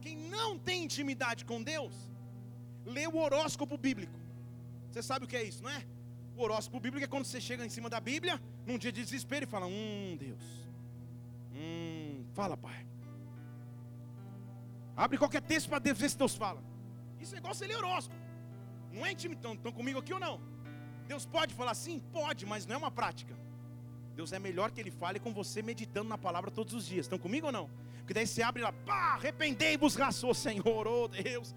Quem 0.00 0.16
não 0.16 0.50
tem 0.58 0.84
intimidade 0.84 1.44
com 1.44 1.60
Deus, 1.62 1.94
lê 2.84 3.06
o 3.08 3.16
horóscopo 3.16 3.76
bíblico. 3.76 4.18
Você 4.90 5.02
sabe 5.02 5.24
o 5.24 5.28
que 5.28 5.36
é 5.36 5.42
isso, 5.42 5.62
não 5.64 5.70
é? 5.70 5.84
O 6.36 6.42
horóscopo 6.42 6.78
bíblico 6.78 7.04
é 7.04 7.08
quando 7.08 7.24
você 7.24 7.40
chega 7.40 7.66
em 7.66 7.68
cima 7.68 7.90
da 7.90 8.00
Bíblia, 8.00 8.40
num 8.64 8.78
dia 8.78 8.92
de 8.92 9.02
desespero, 9.02 9.44
e 9.44 9.48
fala: 9.48 9.66
Hum, 9.66 10.16
Deus. 10.18 10.44
Hum, 11.52 12.24
fala, 12.34 12.56
Pai. 12.56 12.86
Abre 15.04 15.16
qualquer 15.16 15.40
texto 15.40 15.68
para 15.70 15.78
ver 15.94 16.10
se 16.10 16.18
Deus 16.22 16.34
fala. 16.36 16.62
Isso 17.18 17.34
é 17.34 17.38
igual 17.38 17.54
você 17.54 17.66
ler 17.66 17.76
horóscopo. 17.76 18.20
Não 18.92 19.06
é 19.06 19.12
intimidação. 19.12 19.52
Estão, 19.52 19.54
estão 19.54 19.72
comigo 19.72 19.98
aqui 19.98 20.12
ou 20.12 20.20
não? 20.20 20.38
Deus 21.08 21.24
pode 21.24 21.54
falar 21.54 21.74
sim? 21.74 21.98
Pode, 22.12 22.44
mas 22.44 22.66
não 22.66 22.74
é 22.74 22.78
uma 22.78 22.90
prática. 22.90 23.34
Deus 24.14 24.30
é 24.34 24.38
melhor 24.38 24.70
que 24.70 24.78
Ele 24.78 24.90
fale 24.90 25.18
com 25.18 25.32
você 25.32 25.62
meditando 25.62 26.10
na 26.10 26.18
palavra 26.18 26.50
todos 26.50 26.74
os 26.74 26.86
dias. 26.86 27.06
Estão 27.06 27.18
comigo 27.18 27.46
ou 27.46 27.52
não? 27.52 27.70
Porque 28.00 28.12
daí 28.12 28.26
você 28.26 28.42
abre 28.42 28.62
lá, 28.62 28.72
pá, 28.72 29.14
arrependei-vos, 29.14 29.94
raçou, 29.94 30.34
Senhor, 30.34 30.86
oh 30.86 31.08
Deus. 31.08 31.54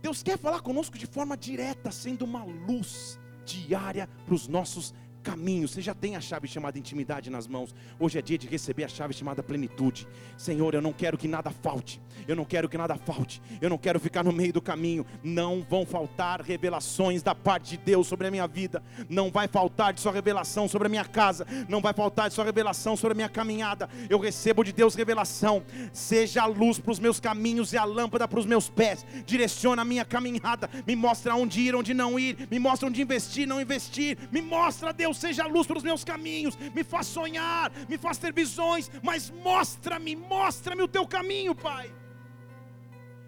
Deus 0.00 0.22
quer 0.22 0.38
falar 0.38 0.62
conosco 0.62 0.96
de 0.96 1.06
forma 1.06 1.36
direta, 1.36 1.90
sendo 1.90 2.24
uma 2.24 2.44
luz 2.44 3.20
diária 3.44 4.08
para 4.24 4.34
os 4.34 4.48
nossos 4.48 4.94
caminho. 5.26 5.66
Você 5.66 5.80
já 5.80 5.92
tem 5.92 6.14
a 6.14 6.20
chave 6.20 6.46
chamada 6.46 6.78
intimidade 6.78 7.28
nas 7.30 7.48
mãos. 7.48 7.74
Hoje 7.98 8.16
é 8.16 8.22
dia 8.22 8.38
de 8.38 8.46
receber 8.46 8.84
a 8.84 8.88
chave 8.88 9.12
chamada 9.12 9.42
plenitude. 9.42 10.06
Senhor, 10.36 10.72
eu 10.72 10.80
não 10.80 10.92
quero 10.92 11.18
que 11.18 11.26
nada 11.26 11.50
falte. 11.50 12.00
Eu 12.28 12.36
não 12.36 12.44
quero 12.44 12.68
que 12.68 12.78
nada 12.78 12.94
falte. 12.94 13.42
Eu 13.60 13.68
não 13.68 13.76
quero 13.76 13.98
ficar 13.98 14.22
no 14.22 14.30
meio 14.30 14.52
do 14.52 14.62
caminho. 14.62 15.04
Não 15.24 15.66
vão 15.68 15.84
faltar 15.84 16.40
revelações 16.42 17.24
da 17.24 17.34
parte 17.34 17.70
de 17.70 17.78
Deus 17.78 18.06
sobre 18.06 18.28
a 18.28 18.30
minha 18.30 18.46
vida. 18.46 18.80
Não 19.08 19.28
vai 19.28 19.48
faltar 19.48 19.92
de 19.92 20.00
sua 20.00 20.12
revelação 20.12 20.68
sobre 20.68 20.86
a 20.86 20.88
minha 20.88 21.04
casa. 21.04 21.44
Não 21.68 21.80
vai 21.80 21.92
faltar 21.92 22.28
de 22.28 22.34
sua 22.36 22.44
revelação 22.44 22.96
sobre 22.96 23.14
a 23.14 23.16
minha 23.16 23.28
caminhada. 23.28 23.90
Eu 24.08 24.20
recebo 24.20 24.62
de 24.62 24.72
Deus 24.72 24.94
revelação. 24.94 25.64
Seja 25.92 26.42
a 26.42 26.46
luz 26.46 26.78
para 26.78 26.92
os 26.92 27.00
meus 27.00 27.18
caminhos 27.18 27.72
e 27.72 27.76
a 27.76 27.84
lâmpada 27.84 28.28
para 28.28 28.38
os 28.38 28.46
meus 28.46 28.68
pés. 28.68 29.04
Direciona 29.26 29.82
a 29.82 29.84
minha 29.84 30.04
caminhada. 30.04 30.70
Me 30.86 30.94
mostra 30.94 31.34
onde 31.34 31.60
ir, 31.62 31.74
onde 31.74 31.92
não 31.92 32.16
ir. 32.16 32.46
Me 32.48 32.60
mostra 32.60 32.88
onde 32.88 33.02
investir, 33.02 33.44
não 33.44 33.60
investir. 33.60 34.16
Me 34.30 34.40
mostra, 34.40 34.92
Deus 34.92 35.15
seja 35.16 35.46
luz 35.46 35.66
para 35.66 35.78
os 35.78 35.82
meus 35.90 36.04
caminhos, 36.04 36.56
me 36.56 36.84
faz 36.84 37.06
sonhar, 37.06 37.70
me 37.88 37.98
faz 37.98 38.18
ter 38.18 38.32
visões, 38.32 38.90
mas 39.02 39.30
mostra-me, 39.30 40.14
mostra-me 40.14 40.82
o 40.82 40.88
teu 40.96 41.06
caminho, 41.06 41.54
Pai. 41.54 41.92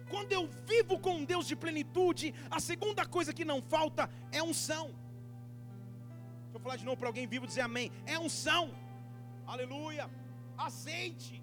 Quando 0.09 0.31
eu 0.31 0.43
vivo 0.71 0.97
com 1.05 1.23
Deus 1.23 1.45
de 1.47 1.55
plenitude, 1.55 2.33
a 2.49 2.59
segunda 2.59 3.05
coisa 3.05 3.33
que 3.37 3.45
não 3.51 3.61
falta 3.61 4.09
é 4.31 4.41
unção. 4.41 4.85
Deixa 6.43 6.57
eu 6.57 6.59
falar 6.59 6.77
de 6.77 6.85
novo 6.85 6.97
para 6.97 7.09
alguém 7.09 7.27
vivo 7.27 7.45
dizer 7.45 7.61
amém. 7.61 7.91
É 8.05 8.17
unção, 8.17 8.63
aleluia, 9.45 10.09
azeite. 10.57 11.35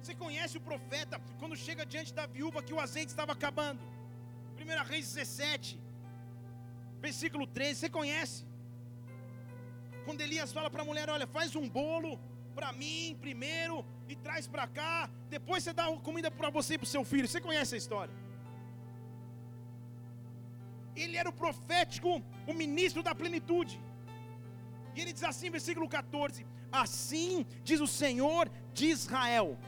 Você 0.00 0.14
conhece 0.14 0.58
o 0.58 0.60
profeta 0.60 1.20
quando 1.38 1.56
chega 1.56 1.86
diante 1.86 2.12
da 2.12 2.26
viúva 2.26 2.62
que 2.62 2.74
o 2.74 2.80
azeite 2.80 3.10
estava 3.14 3.32
acabando? 3.32 3.80
1 4.60 4.84
Reis 4.90 5.06
17, 5.14 5.80
versículo 7.00 7.46
13. 7.46 7.80
Você 7.80 7.88
conhece? 7.88 8.51
Quando 10.04 10.20
Elias 10.20 10.52
fala 10.52 10.70
para 10.70 10.82
a 10.82 10.84
mulher: 10.84 11.08
Olha, 11.10 11.26
faz 11.26 11.54
um 11.54 11.68
bolo 11.68 12.18
para 12.54 12.72
mim 12.72 13.16
primeiro 13.20 13.84
e 14.08 14.14
traz 14.14 14.46
para 14.46 14.66
cá, 14.66 15.08
depois 15.30 15.62
você 15.62 15.72
dá 15.72 15.86
comida 16.08 16.30
para 16.30 16.50
você 16.50 16.74
e 16.74 16.78
para 16.78 16.84
o 16.84 16.94
seu 16.94 17.04
filho. 17.04 17.28
Você 17.28 17.40
conhece 17.40 17.74
a 17.74 17.78
história? 17.78 18.14
Ele 20.94 21.16
era 21.16 21.28
o 21.28 21.32
profético, 21.32 22.22
o 22.46 22.52
ministro 22.52 23.02
da 23.02 23.14
plenitude. 23.14 23.80
E 24.94 25.00
ele 25.00 25.12
diz 25.12 25.24
assim, 25.24 25.50
versículo 25.50 25.88
14: 25.88 26.46
Assim 26.70 27.46
diz 27.64 27.80
o 27.80 27.86
Senhor 27.86 28.50
de 28.74 28.86
Israel: 28.86 29.58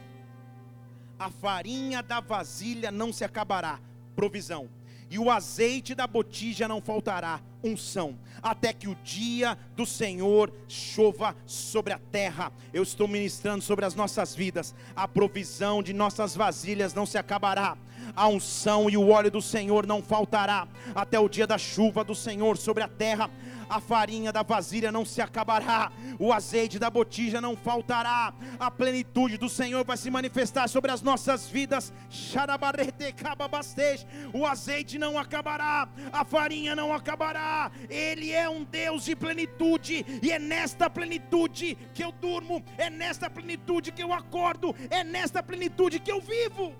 a 1.17 1.29
farinha 1.29 2.03
da 2.03 2.19
vasilha 2.19 2.91
não 2.91 3.11
se 3.11 3.23
acabará, 3.23 3.79
provisão, 4.15 4.69
e 5.09 5.17
o 5.17 5.29
azeite 5.29 5.95
da 5.95 6.05
botija 6.05 6.67
não 6.67 6.81
faltará, 6.81 7.41
unção, 7.65 8.17
até 8.41 8.71
que 8.71 8.87
o 8.87 8.95
dia 9.03 9.57
do 9.75 9.85
Senhor 9.85 10.53
chova 10.67 11.35
sobre 11.45 11.93
a 11.93 11.99
terra. 11.99 12.51
Eu 12.73 12.83
estou 12.83 13.07
ministrando 13.07 13.63
sobre 13.63 13.85
as 13.85 13.95
nossas 13.95 14.35
vidas, 14.35 14.75
a 14.95 15.07
provisão 15.07 15.81
de 15.81 15.93
nossas 15.93 16.35
vasilhas 16.35 16.93
não 16.93 17.05
se 17.05 17.17
acabará. 17.17 17.77
A 18.15 18.27
unção 18.27 18.89
e 18.89 18.95
o 18.95 19.09
óleo 19.09 19.31
do 19.31 19.41
Senhor 19.41 19.87
não 19.87 20.01
faltará, 20.01 20.67
até 20.93 21.19
o 21.19 21.27
dia 21.27 21.47
da 21.47 21.57
chuva 21.57 22.03
do 22.03 22.13
Senhor 22.13 22.55
sobre 22.57 22.83
a 22.83 22.87
terra, 22.87 23.29
a 23.69 23.79
farinha 23.79 24.31
da 24.31 24.43
vasilha 24.43 24.91
não 24.91 25.05
se 25.05 25.21
acabará, 25.21 25.91
o 26.19 26.31
azeite 26.31 26.79
da 26.79 26.89
botija 26.89 27.41
não 27.41 27.55
faltará, 27.55 28.33
a 28.59 28.71
plenitude 28.71 29.37
do 29.37 29.49
Senhor 29.49 29.83
vai 29.83 29.97
se 29.97 30.09
manifestar 30.09 30.67
sobre 30.67 30.91
as 30.91 31.01
nossas 31.01 31.47
vidas, 31.47 31.93
o 34.33 34.45
azeite 34.45 34.97
não 34.97 35.17
acabará, 35.17 35.87
a 36.11 36.23
farinha 36.23 36.75
não 36.75 36.93
acabará, 36.93 37.71
Ele 37.89 38.31
é 38.31 38.49
um 38.49 38.63
Deus 38.63 39.05
de 39.05 39.15
plenitude, 39.15 40.05
e 40.21 40.31
é 40.31 40.39
nesta 40.39 40.89
plenitude 40.89 41.77
que 41.93 42.03
eu 42.03 42.11
durmo, 42.11 42.63
é 42.77 42.89
nesta 42.89 43.29
plenitude 43.29 43.91
que 43.91 44.03
eu 44.03 44.13
acordo, 44.13 44.75
é 44.89 45.03
nesta 45.03 45.41
plenitude 45.43 45.99
que 45.99 46.11
eu 46.11 46.21
vivo. 46.21 46.75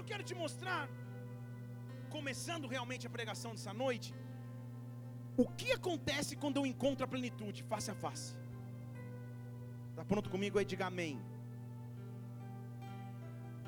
Eu 0.00 0.04
quero 0.10 0.24
te 0.28 0.34
mostrar, 0.34 0.88
começando 2.08 2.66
realmente 2.66 3.06
a 3.06 3.10
pregação 3.16 3.50
dessa 3.52 3.72
noite, 3.74 4.14
o 5.36 5.46
que 5.46 5.72
acontece 5.72 6.36
quando 6.36 6.58
eu 6.58 6.66
encontro 6.66 7.04
a 7.04 7.08
plenitude 7.08 7.62
face 7.62 7.90
a 7.90 7.94
face. 7.94 8.36
Está 9.90 10.04
pronto 10.04 10.30
comigo 10.30 10.58
aí? 10.58 10.64
Diga 10.64 10.86
amém. 10.86 11.20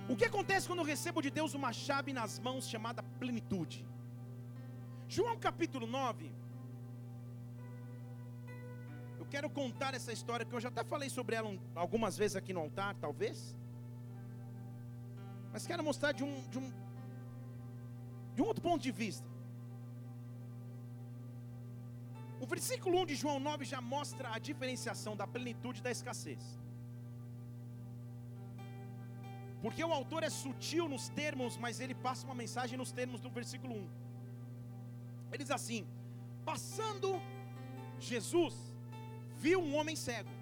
O 0.09 0.17
que 0.17 0.25
acontece 0.25 0.67
quando 0.67 0.81
eu 0.81 0.85
recebo 0.85 1.23
de 1.23 1.31
Deus 1.31 1.55
uma 1.55 1.73
chave 1.73 2.13
nas 2.13 2.39
mãos 2.39 2.69
chamada 2.69 3.03
plenitude? 3.21 3.87
João 5.09 5.37
capítulo 5.39 5.87
9. 5.87 6.31
Eu 9.19 9.27
quero 9.27 9.49
contar 9.49 9.95
essa 9.95 10.13
história 10.13 10.45
que 10.45 10.55
eu 10.55 10.61
já 10.61 10.69
até 10.69 10.83
falei 10.83 11.09
sobre 11.09 11.37
ela 11.37 11.57
algumas 11.75 12.17
vezes 12.19 12.37
aqui 12.37 12.53
no 12.53 12.61
altar, 12.61 12.95
talvez. 12.97 13.57
Mas 15.53 15.67
quero 15.67 15.85
mostrar 15.85 16.13
de 16.13 16.25
um, 16.25 16.41
de 16.49 16.59
um, 16.59 16.73
de 18.35 18.43
um 18.43 18.47
outro 18.47 18.63
ponto 18.63 18.83
de 18.83 18.91
vista. 18.91 19.32
O 22.43 22.47
versículo 22.53 22.95
1 23.01 23.07
de 23.11 23.15
João 23.21 23.39
9 23.49 23.65
já 23.73 23.81
mostra 23.81 24.27
a 24.35 24.39
diferenciação 24.49 25.13
da 25.21 25.27
plenitude 25.35 25.81
da 25.81 25.93
escassez. 25.97 26.45
Porque 29.63 29.83
o 29.85 29.93
autor 29.99 30.25
é 30.29 30.31
sutil 30.43 30.87
nos 30.95 31.05
termos, 31.21 31.57
mas 31.65 31.79
ele 31.79 31.95
passa 32.07 32.27
uma 32.29 32.35
mensagem 32.43 32.77
nos 32.77 32.91
termos 32.91 33.21
do 33.21 33.31
versículo 33.31 33.75
1. 33.75 33.89
Ele 35.33 35.45
diz 35.45 35.53
assim: 35.59 35.87
Passando 36.51 37.11
Jesus, 38.11 38.57
viu 39.45 39.61
um 39.61 39.77
homem 39.77 39.95
cego. 40.07 40.35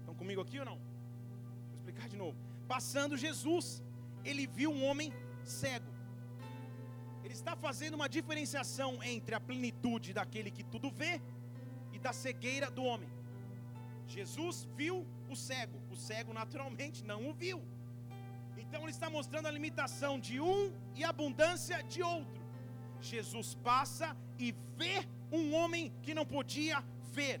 Estão 0.00 0.14
comigo 0.14 0.42
aqui 0.42 0.58
ou 0.58 0.66
não? 0.70 0.76
Vou 0.76 1.76
explicar 1.78 2.08
de 2.10 2.18
novo. 2.24 2.36
Passando 2.68 3.22
Jesus, 3.26 3.82
ele 4.22 4.46
viu 4.46 4.70
um 4.70 4.84
homem 4.84 5.10
cego. 5.60 5.91
Ele 7.32 7.38
está 7.38 7.56
fazendo 7.56 7.94
uma 7.94 8.10
diferenciação 8.10 9.02
entre 9.02 9.34
a 9.34 9.40
plenitude 9.40 10.12
daquele 10.12 10.50
que 10.50 10.62
tudo 10.62 10.90
vê 10.90 11.18
e 11.90 11.98
da 11.98 12.12
cegueira 12.12 12.70
do 12.70 12.84
homem. 12.84 13.08
Jesus 14.06 14.68
viu 14.76 15.06
o 15.30 15.34
cego, 15.34 15.80
o 15.90 15.96
cego 15.96 16.34
naturalmente 16.34 17.02
não 17.02 17.30
o 17.30 17.32
viu. 17.32 17.58
Então 18.58 18.82
ele 18.82 18.90
está 18.90 19.08
mostrando 19.08 19.46
a 19.46 19.50
limitação 19.50 20.20
de 20.20 20.38
um 20.42 20.70
e 20.94 21.04
a 21.04 21.08
abundância 21.08 21.82
de 21.84 22.02
outro. 22.02 22.42
Jesus 23.00 23.54
passa 23.54 24.14
e 24.38 24.54
vê 24.76 25.08
um 25.38 25.54
homem 25.54 25.90
que 26.02 26.12
não 26.12 26.26
podia 26.26 26.84
ver. 27.14 27.40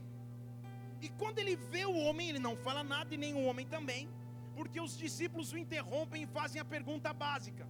E 1.02 1.10
quando 1.10 1.38
ele 1.38 1.54
vê 1.54 1.84
o 1.84 1.94
homem, 1.94 2.30
ele 2.30 2.38
não 2.38 2.56
fala 2.56 2.82
nada 2.82 3.12
e 3.14 3.18
nem 3.18 3.34
o 3.34 3.44
homem 3.44 3.66
também 3.66 4.08
porque 4.54 4.80
os 4.80 4.96
discípulos 4.96 5.52
o 5.52 5.58
interrompem 5.58 6.22
e 6.22 6.26
fazem 6.26 6.60
a 6.60 6.64
pergunta 6.64 7.12
básica: 7.12 7.66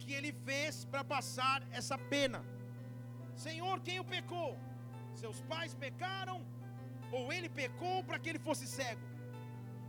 que 0.00 0.12
ele 0.18 0.32
fez 0.46 0.84
para 0.92 1.02
passar 1.14 1.58
essa 1.78 1.96
pena? 2.14 2.40
Senhor, 3.44 3.76
quem 3.86 3.98
o 4.00 4.08
pecou? 4.16 4.50
Seus 5.22 5.40
pais 5.52 5.74
pecaram? 5.86 6.38
Ou 7.16 7.32
ele 7.36 7.48
pecou 7.60 7.96
para 8.08 8.18
que 8.18 8.28
ele 8.30 8.42
fosse 8.48 8.66
cego? 8.66 9.04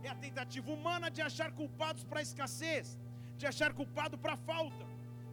É 0.02 0.08
a 0.08 0.20
tentativa 0.26 0.70
humana 0.76 1.10
de 1.16 1.20
achar 1.28 1.50
culpados 1.60 2.02
para 2.04 2.20
a 2.20 2.26
escassez, 2.28 2.98
de 3.38 3.46
achar 3.52 3.72
culpado 3.80 4.16
para 4.22 4.34
a 4.34 4.42
falta. 4.50 4.84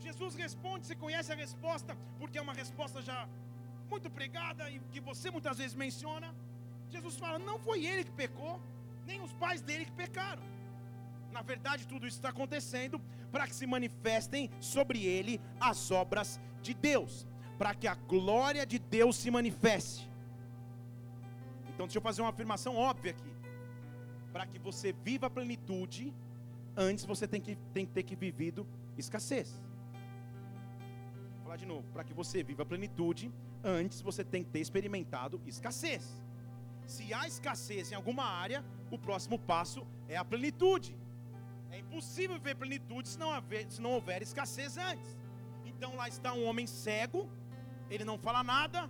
Jesus 0.05 0.33
responde, 0.35 0.85
você 0.85 0.95
conhece 0.95 1.31
a 1.31 1.35
resposta, 1.45 1.97
porque 2.19 2.37
é 2.37 2.41
uma 2.47 2.57
resposta 2.63 3.01
já 3.09 3.19
muito 3.91 4.09
pregada 4.09 4.69
e 4.69 4.79
que 4.91 4.99
você 5.09 5.29
muitas 5.35 5.57
vezes 5.61 5.75
menciona. 5.85 6.29
Jesus 6.89 7.15
fala: 7.23 7.39
não 7.39 7.57
foi 7.67 7.85
ele 7.85 8.03
que 8.03 8.11
pecou, 8.23 8.61
nem 9.05 9.21
os 9.21 9.33
pais 9.33 9.61
dele 9.61 9.85
que 9.85 9.95
pecaram. 10.03 10.43
Na 11.31 11.41
verdade, 11.41 11.87
tudo 11.87 12.07
isso 12.07 12.17
está 12.17 12.29
acontecendo 12.29 13.01
para 13.31 13.47
que 13.47 13.55
se 13.55 13.67
manifestem 13.67 14.49
sobre 14.59 15.05
ele 15.05 15.39
as 15.59 15.91
obras 15.91 16.39
de 16.61 16.73
Deus, 16.73 17.27
para 17.57 17.73
que 17.73 17.87
a 17.87 17.95
glória 17.95 18.65
de 18.65 18.79
Deus 18.79 19.15
se 19.15 19.29
manifeste. 19.29 20.09
Então, 21.69 21.85
deixa 21.85 21.99
eu 21.99 22.01
fazer 22.01 22.21
uma 22.21 22.29
afirmação 22.29 22.75
óbvia 22.75 23.11
aqui. 23.11 23.31
Para 24.33 24.45
que 24.45 24.59
você 24.59 24.91
viva 24.91 25.27
a 25.27 25.29
plenitude, 25.29 26.13
antes 26.75 27.05
você 27.05 27.27
tem 27.27 27.39
que, 27.39 27.55
tem 27.73 27.85
que 27.85 27.91
ter 27.91 28.03
que 28.03 28.15
vivido 28.15 28.67
escassez. 28.97 29.61
Vou 31.35 31.43
falar 31.43 31.57
de 31.57 31.65
novo. 31.65 31.87
Para 31.93 32.03
que 32.03 32.13
você 32.13 32.43
viva 32.43 32.63
a 32.63 32.65
plenitude, 32.65 33.31
antes 33.63 34.01
você 34.01 34.23
tem 34.23 34.43
que 34.43 34.49
ter 34.49 34.59
experimentado 34.59 35.41
escassez. 35.45 36.21
Se 36.85 37.13
há 37.13 37.27
escassez 37.27 37.91
em 37.91 37.95
alguma 37.95 38.23
área, 38.23 38.63
o 38.89 38.97
próximo 38.97 39.37
passo 39.37 39.85
é 40.07 40.15
a 40.15 40.23
plenitude. 40.23 40.97
É 41.71 41.79
impossível 41.79 42.37
viver 42.37 42.55
plenitude 42.55 43.07
se 43.09 43.19
não, 43.19 43.31
haver, 43.31 43.69
se 43.71 43.81
não 43.81 43.91
houver 43.91 44.21
escassez 44.21 44.77
antes. 44.77 45.17
Então 45.65 45.95
lá 45.95 46.07
está 46.07 46.33
um 46.33 46.45
homem 46.45 46.65
cego, 46.65 47.29
ele 47.89 48.03
não 48.03 48.17
fala 48.17 48.43
nada, 48.43 48.89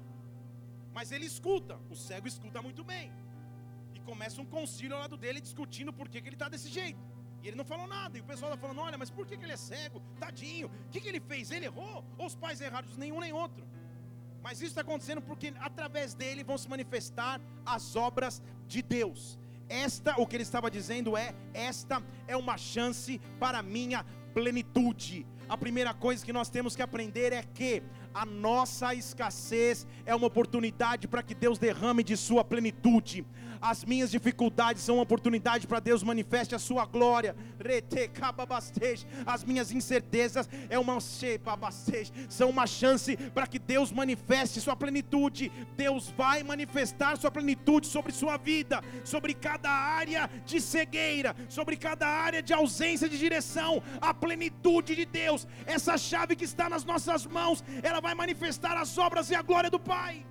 mas 0.93 1.11
ele 1.11 1.25
escuta. 1.25 1.79
O 1.89 1.95
cego 1.95 2.27
escuta 2.27 2.61
muito 2.61 2.83
bem. 2.83 3.11
E 3.93 3.99
começa 3.99 4.41
um 4.41 4.45
concílio 4.45 4.95
ao 4.95 5.01
lado 5.01 5.17
dele 5.17 5.41
discutindo 5.41 5.91
por 5.91 6.07
que, 6.09 6.21
que 6.21 6.27
ele 6.29 6.35
está 6.35 6.49
desse 6.49 6.69
jeito. 6.69 6.99
E 7.41 7.47
ele 7.47 7.57
não 7.57 7.65
falou 7.65 7.87
nada. 7.87 8.17
E 8.17 8.21
o 8.21 8.23
pessoal 8.23 8.51
está 8.51 8.61
falando: 8.61 8.81
olha, 8.81 8.97
mas 8.97 9.09
por 9.09 9.25
que, 9.27 9.37
que 9.37 9.45
ele 9.45 9.53
é 9.53 9.57
cego? 9.57 10.01
Tadinho. 10.19 10.67
O 10.67 10.89
que, 10.89 11.01
que 11.01 11.07
ele 11.07 11.19
fez? 11.19 11.51
Ele 11.51 11.65
errou? 11.65 12.03
Ou 12.17 12.25
os 12.25 12.35
pais 12.35 12.61
erraram? 12.61 12.87
Nenhum 12.97 13.19
nem 13.19 13.33
outro. 13.33 13.65
Mas 14.41 14.59
isso 14.59 14.71
está 14.71 14.81
acontecendo 14.81 15.21
porque 15.21 15.53
através 15.59 16.13
dele 16.13 16.43
vão 16.43 16.57
se 16.57 16.69
manifestar 16.69 17.41
as 17.65 17.95
obras 17.95 18.41
de 18.65 18.81
Deus. 18.81 19.37
Esta, 19.69 20.19
o 20.19 20.25
que 20.25 20.35
ele 20.35 20.43
estava 20.43 20.71
dizendo 20.71 21.17
é: 21.17 21.33
esta 21.53 22.01
é 22.27 22.35
uma 22.35 22.57
chance 22.57 23.19
para 23.39 23.61
minha 23.61 24.05
plenitude. 24.33 25.25
A 25.49 25.57
primeira 25.57 25.93
coisa 25.93 26.25
que 26.25 26.33
nós 26.33 26.49
temos 26.49 26.75
que 26.75 26.81
aprender 26.81 27.33
é 27.33 27.41
que 27.41 27.81
a 28.17 28.25
nossa 28.25 28.95
escassez 28.95 29.85
é 30.03 30.15
uma 30.15 30.25
oportunidade 30.25 31.07
para 31.07 31.21
que 31.21 31.35
Deus 31.35 31.59
derrame 31.59 32.03
de 32.03 32.17
sua 32.17 32.43
plenitude. 32.43 33.23
As 33.61 33.83
minhas 33.83 34.11
dificuldades 34.11 34.81
são 34.83 34.95
uma 34.95 35.03
oportunidade 35.03 35.67
para 35.67 35.79
Deus 35.79 36.03
manifeste 36.03 36.55
a 36.55 36.59
sua 36.59 36.85
glória. 36.85 37.35
As 39.25 39.43
minhas 39.43 39.71
incertezas 39.71 40.49
é 40.69 40.79
uma 40.79 40.97
são 42.29 42.49
uma 42.49 42.65
chance 42.65 43.15
para 43.33 43.47
que 43.47 43.59
Deus 43.59 43.91
manifeste 43.91 44.61
sua 44.61 44.75
plenitude. 44.75 45.51
Deus 45.75 46.09
vai 46.17 46.43
manifestar 46.43 47.17
sua 47.17 47.31
plenitude 47.31 47.87
sobre 47.87 48.11
sua 48.11 48.37
vida, 48.37 48.83
sobre 49.03 49.33
cada 49.33 49.69
área 49.69 50.29
de 50.45 50.59
cegueira, 50.59 51.35
sobre 51.49 51.77
cada 51.77 52.07
área 52.07 52.41
de 52.41 52.53
ausência 52.53 53.07
de 53.09 53.17
direção. 53.17 53.81
A 54.01 54.13
plenitude 54.13 54.95
de 54.95 55.05
Deus, 55.05 55.47
essa 55.65 55.97
chave 55.97 56.35
que 56.35 56.45
está 56.45 56.69
nas 56.69 56.83
nossas 56.83 57.25
mãos, 57.25 57.63
ela 57.83 57.99
vai 57.99 58.06
manifestar 58.15 58.75
as 58.77 58.97
obras 58.97 59.29
e 59.29 59.35
a 59.35 59.41
glória 59.41 59.69
do 59.69 59.79
Pai. 59.79 60.25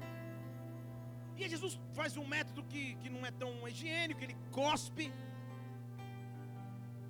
E 1.37 1.49
Jesus 1.49 1.79
faz 1.95 2.17
um 2.17 2.27
método 2.27 2.63
que, 2.65 2.95
que 2.97 3.11
não 3.11 3.25
é 3.27 3.31
tão 3.31 3.51
higiênico, 3.69 4.23
ele 4.23 4.37
cospe. 4.51 5.13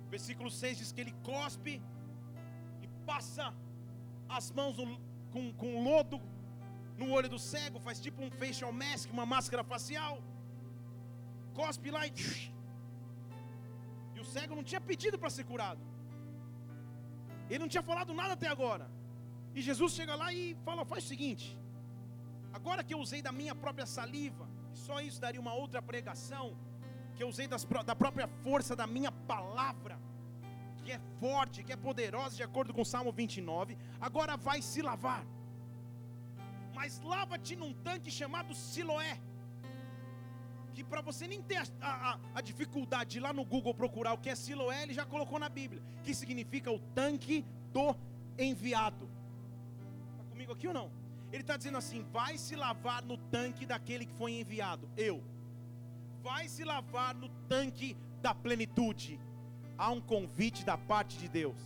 Versículo 0.09 0.49
6 0.49 0.77
diz 0.77 0.91
que 0.91 1.01
ele 1.01 1.15
cospe 1.23 1.81
e 2.81 2.87
passa 3.05 3.53
as 4.27 4.51
mãos 4.51 4.77
no, 4.77 4.99
com, 5.31 5.53
com 5.53 5.83
lodo 5.83 6.21
no 6.97 7.11
olho 7.11 7.29
do 7.29 7.39
cego, 7.39 7.79
faz 7.79 7.99
tipo 7.99 8.21
um 8.21 8.31
facial 8.31 8.71
mask, 8.73 9.11
uma 9.11 9.25
máscara 9.25 9.63
facial. 9.63 10.21
Cospe 11.53 11.91
lá 11.91 12.05
e. 12.07 12.11
E 14.15 14.19
o 14.19 14.25
cego 14.25 14.55
não 14.55 14.63
tinha 14.63 14.81
pedido 14.81 15.17
para 15.19 15.29
ser 15.29 15.43
curado. 15.43 15.81
Ele 17.49 17.59
não 17.59 17.67
tinha 17.67 17.83
falado 17.83 18.13
nada 18.13 18.33
até 18.33 18.47
agora. 18.47 18.96
E 19.57 19.61
Jesus 19.69 19.91
chega 19.99 20.15
lá 20.21 20.29
e 20.31 20.55
fala: 20.65 20.85
faz 20.91 21.03
o 21.05 21.07
seguinte, 21.13 21.45
Agora 22.57 22.83
que 22.83 22.93
eu 22.95 22.99
usei 23.05 23.21
da 23.21 23.31
minha 23.39 23.53
própria 23.63 23.85
saliva, 23.85 24.45
só 24.85 24.95
isso 25.07 25.19
daria 25.21 25.41
uma 25.45 25.53
outra 25.53 25.81
pregação. 25.89 26.45
que 27.15 27.23
eu 27.23 27.29
usei 27.33 27.47
das, 27.51 27.63
da 27.89 27.95
própria 27.95 28.27
força 28.43 28.75
da 28.75 28.85
minha 28.95 29.11
palavra, 29.11 29.95
que 30.83 30.91
é 30.91 30.99
forte, 31.19 31.63
que 31.63 31.73
é 31.73 31.75
poderosa, 31.75 32.35
de 32.35 32.43
acordo 32.43 32.73
com 32.75 32.81
o 32.81 32.89
Salmo 32.93 33.11
29, 33.11 33.77
agora 34.07 34.35
vai 34.47 34.59
se 34.61 34.81
lavar. 34.81 35.23
Mas 36.75 36.99
lava-te 37.13 37.55
num 37.55 37.73
tanque 37.87 38.11
chamado 38.19 38.53
Siloé. 38.53 39.19
Que 40.75 40.83
para 40.83 41.01
você 41.01 41.27
nem 41.27 41.41
ter 41.41 41.57
a, 41.57 41.67
a, 41.81 42.19
a, 42.35 42.41
dificuldade 42.41 43.11
de 43.11 43.17
ir 43.17 43.21
lá 43.21 43.33
no 43.33 43.45
Google 43.53 43.73
procurar 43.73 44.13
o 44.13 44.19
que 44.19 44.29
é 44.29 44.35
Siloé, 44.35 44.83
ele 44.83 44.93
já 44.93 45.05
colocou 45.05 45.39
na 45.39 45.49
Bíblia. 45.49 45.81
Que 46.03 46.13
significa 46.13 46.71
o 46.71 46.79
tanque 46.99 47.43
do 47.73 47.95
enviado. 48.37 49.16
Comigo 50.47 50.53
aqui 50.53 50.67
ou 50.67 50.73
não? 50.73 50.89
Ele 51.31 51.41
está 51.41 51.57
dizendo 51.57 51.77
assim: 51.77 52.05
vai 52.11 52.37
se 52.37 52.55
lavar 52.55 53.03
no 53.03 53.17
tanque 53.17 53.65
daquele 53.65 54.05
que 54.05 54.13
foi 54.13 54.31
enviado. 54.31 54.89
Eu. 54.95 55.21
Vai 56.23 56.47
se 56.47 56.63
lavar 56.63 57.13
no 57.13 57.27
tanque 57.49 57.97
da 58.21 58.33
plenitude. 58.33 59.19
Há 59.77 59.91
um 59.91 59.99
convite 59.99 60.63
da 60.63 60.77
parte 60.77 61.17
de 61.17 61.27
Deus. 61.27 61.57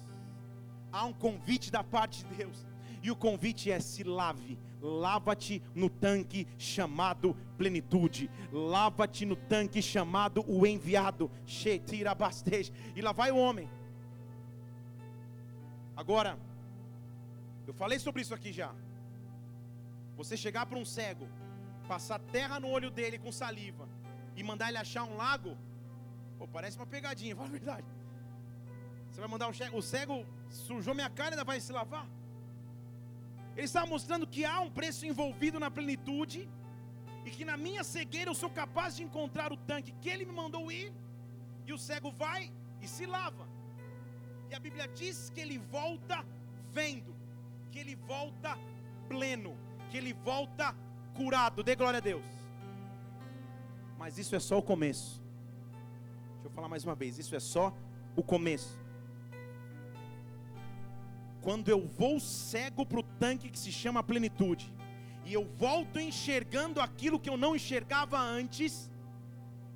Há 0.91 1.05
um 1.05 1.13
convite 1.13 1.71
da 1.71 1.83
parte 1.83 2.25
de 2.25 2.33
Deus. 2.35 2.65
E 3.03 3.11
o 3.11 3.15
convite 3.15 3.69
é: 3.69 3.79
se 3.79 4.03
lave 4.03 4.57
lava-te 4.81 5.61
no 5.75 5.87
tanque 5.87 6.47
chamado 6.57 7.37
plenitude, 7.55 8.31
lava-te 8.51 9.27
no 9.27 9.35
tanque 9.35 9.79
chamado 9.79 10.43
o 10.47 10.65
enviado, 10.65 11.29
e 12.95 13.01
lá 13.01 13.11
vai 13.11 13.31
o 13.31 13.37
homem. 13.37 13.69
Agora, 15.95 16.35
eu 17.67 17.73
falei 17.73 17.99
sobre 17.99 18.21
isso 18.21 18.33
aqui 18.33 18.51
já. 18.51 18.73
Você 20.17 20.35
chegar 20.35 20.65
para 20.65 20.77
um 20.77 20.85
cego, 20.85 21.27
passar 21.87 22.19
terra 22.19 22.59
no 22.59 22.69
olho 22.69 22.89
dele 22.89 23.17
com 23.17 23.31
saliva 23.31 23.87
e 24.35 24.43
mandar 24.43 24.69
ele 24.69 24.77
achar 24.77 25.03
um 25.03 25.15
lago, 25.15 25.57
pô, 26.37 26.47
parece 26.47 26.77
uma 26.77 26.87
pegadinha, 26.87 27.35
fala 27.39 27.49
a 27.49 27.51
verdade. 27.51 27.87
Você 29.09 29.19
vai 29.19 29.29
mandar 29.29 29.47
um 29.49 29.53
cego, 29.53 29.77
o 29.77 29.81
cego 29.81 30.25
sujou 30.49 30.93
minha 30.93 31.09
cara 31.09 31.31
e 31.31 31.33
ainda 31.33 31.43
vai 31.43 31.59
se 31.59 31.71
lavar? 31.71 32.07
Ele 33.55 33.65
estava 33.65 33.85
mostrando 33.85 34.25
que 34.25 34.45
há 34.45 34.59
um 34.61 34.71
preço 34.71 35.05
envolvido 35.05 35.59
na 35.59 35.69
plenitude 35.69 36.49
e 37.25 37.29
que 37.29 37.43
na 37.45 37.57
minha 37.57 37.83
cegueira 37.83 38.29
eu 38.31 38.35
sou 38.35 38.49
capaz 38.49 38.95
de 38.95 39.03
encontrar 39.03 39.51
o 39.51 39.57
tanque 39.57 39.91
que 40.01 40.09
ele 40.09 40.25
me 40.25 40.31
mandou 40.31 40.71
ir, 40.71 40.93
e 41.67 41.73
o 41.73 41.77
cego 41.77 42.11
vai 42.11 42.51
e 42.81 42.87
se 42.87 43.05
lava. 43.05 43.47
E 44.49 44.55
a 44.55 44.59
Bíblia 44.59 44.87
diz 44.87 45.29
que 45.29 45.39
ele 45.39 45.57
volta 45.57 46.25
vendo, 46.71 47.13
que 47.71 47.79
ele 47.79 47.95
volta 47.95 48.57
pleno, 49.07 49.57
que 49.89 49.97
ele 49.97 50.13
volta 50.13 50.75
curado. 51.15 51.63
Dê 51.63 51.75
glória 51.75 51.97
a 51.97 52.01
Deus. 52.01 52.25
Mas 53.97 54.17
isso 54.17 54.35
é 54.35 54.39
só 54.39 54.57
o 54.57 54.63
começo. 54.63 55.21
Deixa 56.33 56.47
eu 56.47 56.51
falar 56.51 56.67
mais 56.67 56.83
uma 56.83 56.95
vez, 56.95 57.17
isso 57.17 57.35
é 57.35 57.39
só 57.39 57.73
o 58.15 58.21
começo 58.21 58.81
quando 61.41 61.69
eu 61.69 61.87
vou 61.87 62.19
cego 62.19 62.85
para 62.85 62.99
o 62.99 63.03
tanque 63.03 63.49
que 63.49 63.57
se 63.57 63.71
chama 63.71 64.03
plenitude, 64.03 64.71
e 65.25 65.33
eu 65.33 65.45
volto 65.57 65.99
enxergando 65.99 66.79
aquilo 66.79 67.19
que 67.19 67.29
eu 67.29 67.37
não 67.37 67.55
enxergava 67.55 68.19
antes, 68.19 68.89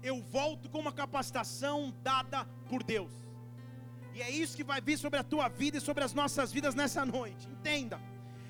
eu 0.03 0.21
volto 0.21 0.69
com 0.69 0.79
uma 0.79 0.93
capacitação 0.93 1.93
dada 2.03 2.45
por 2.69 2.83
Deus. 2.83 3.11
E 4.15 4.21
é 4.21 4.29
isso 4.29 4.55
que 4.55 4.63
vai 4.63 4.79
vir 4.79 4.97
sobre 4.97 5.19
a 5.19 5.23
tua 5.23 5.49
vida 5.49 5.77
e 5.77 5.81
sobre 5.81 6.01
as 6.01 6.13
nossas 6.13 6.49
vidas 6.49 6.73
nessa 6.73 7.05
noite. 7.05 7.49
Entenda. 7.49 7.99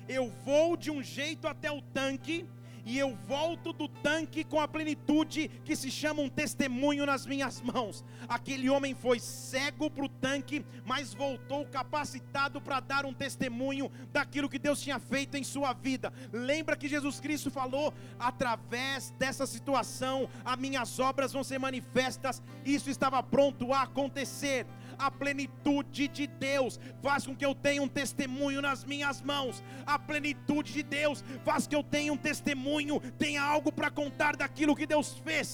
Eu 0.08 0.30
vou 0.44 0.76
de 0.76 0.92
um 0.92 1.02
jeito 1.02 1.48
até 1.48 1.68
o 1.72 1.82
tanque 1.82 2.46
e 2.84 2.96
eu 2.96 3.16
volto 3.26 3.72
do 3.72 3.88
tanque 3.88 4.44
com 4.44 4.60
a 4.60 4.68
plenitude 4.68 5.48
que 5.64 5.74
se 5.74 5.90
chama 5.90 6.22
um 6.22 6.28
testemunho 6.28 7.04
nas 7.04 7.26
minhas 7.26 7.60
mãos. 7.60 8.04
Aquele 8.28 8.70
homem 8.70 8.94
foi 8.94 9.18
cego 9.18 9.90
para 9.90 10.04
o 10.04 10.08
tanque, 10.08 10.64
mas 10.84 11.12
voltou 11.12 11.66
capacitado 11.66 12.60
para 12.60 12.78
dar 12.78 13.04
um 13.04 13.12
testemunho 13.12 13.90
daquilo 14.12 14.48
que 14.48 14.60
Deus 14.60 14.80
tinha 14.80 15.00
feito 15.00 15.36
em 15.36 15.42
sua 15.42 15.72
vida. 15.72 16.12
Lembra 16.32 16.76
que 16.76 16.86
Jesus 16.86 17.18
Cristo 17.18 17.50
falou: 17.50 17.92
através 18.20 19.10
dessa 19.18 19.46
situação, 19.48 20.28
as 20.44 20.56
minhas 20.56 21.00
obras 21.00 21.32
vão 21.32 21.42
ser 21.42 21.58
manifestas. 21.58 22.40
Isso 22.64 22.88
estava 22.88 23.20
pronto 23.20 23.72
a 23.72 23.82
acontecer 23.82 24.64
a 24.98 25.10
plenitude 25.10 26.08
de 26.08 26.26
Deus 26.26 26.78
faz 27.02 27.26
com 27.26 27.34
que 27.34 27.44
eu 27.44 27.54
tenha 27.54 27.82
um 27.82 27.88
testemunho 27.88 28.60
nas 28.60 28.84
minhas 28.84 29.20
mãos. 29.20 29.62
A 29.86 29.98
plenitude 29.98 30.72
de 30.72 30.82
Deus 30.82 31.24
faz 31.44 31.66
que 31.66 31.74
eu 31.74 31.82
tenha 31.82 32.12
um 32.12 32.16
testemunho, 32.16 33.00
tenha 33.18 33.42
algo 33.42 33.72
para 33.72 33.90
contar 33.90 34.36
daquilo 34.36 34.76
que 34.76 34.86
Deus 34.86 35.18
fez. 35.24 35.46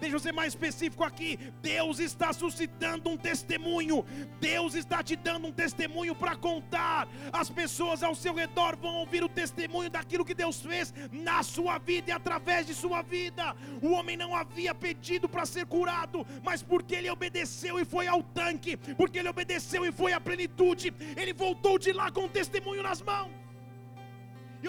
Deixa 0.00 0.16
eu 0.16 0.20
ser 0.20 0.32
mais 0.32 0.54
específico 0.54 1.04
aqui. 1.04 1.38
Deus 1.60 1.98
está 1.98 2.32
suscitando 2.32 3.10
um 3.10 3.16
testemunho. 3.16 4.04
Deus 4.40 4.74
está 4.74 5.02
te 5.02 5.16
dando 5.16 5.48
um 5.48 5.52
testemunho 5.52 6.14
para 6.14 6.36
contar. 6.36 7.08
As 7.32 7.50
pessoas 7.50 8.02
ao 8.02 8.14
seu 8.14 8.34
redor 8.34 8.76
vão 8.76 8.96
ouvir 8.96 9.22
o 9.24 9.28
testemunho 9.28 9.90
daquilo 9.90 10.24
que 10.24 10.34
Deus 10.34 10.60
fez 10.60 10.92
na 11.10 11.42
sua 11.42 11.78
vida 11.78 12.10
e 12.10 12.12
através 12.12 12.66
de 12.66 12.74
sua 12.74 13.02
vida. 13.02 13.54
O 13.80 13.92
homem 13.92 14.16
não 14.16 14.34
havia 14.34 14.74
pedido 14.74 15.28
para 15.28 15.46
ser 15.46 15.66
curado 15.66 16.11
mas 16.48 16.62
porque 16.70 16.94
ele 16.98 17.10
obedeceu 17.16 17.74
e 17.82 17.84
foi 17.94 18.06
ao 18.14 18.22
tanque, 18.40 18.76
porque 19.00 19.18
ele 19.20 19.32
obedeceu 19.34 19.82
e 19.88 19.92
foi 20.00 20.12
à 20.18 20.20
plenitude, 20.28 20.92
ele 21.22 21.32
voltou 21.44 21.78
de 21.84 21.92
lá 22.00 22.10
com 22.10 22.24
um 22.26 22.34
testemunho 22.40 22.82
nas 22.88 23.02
mãos. 23.10 23.32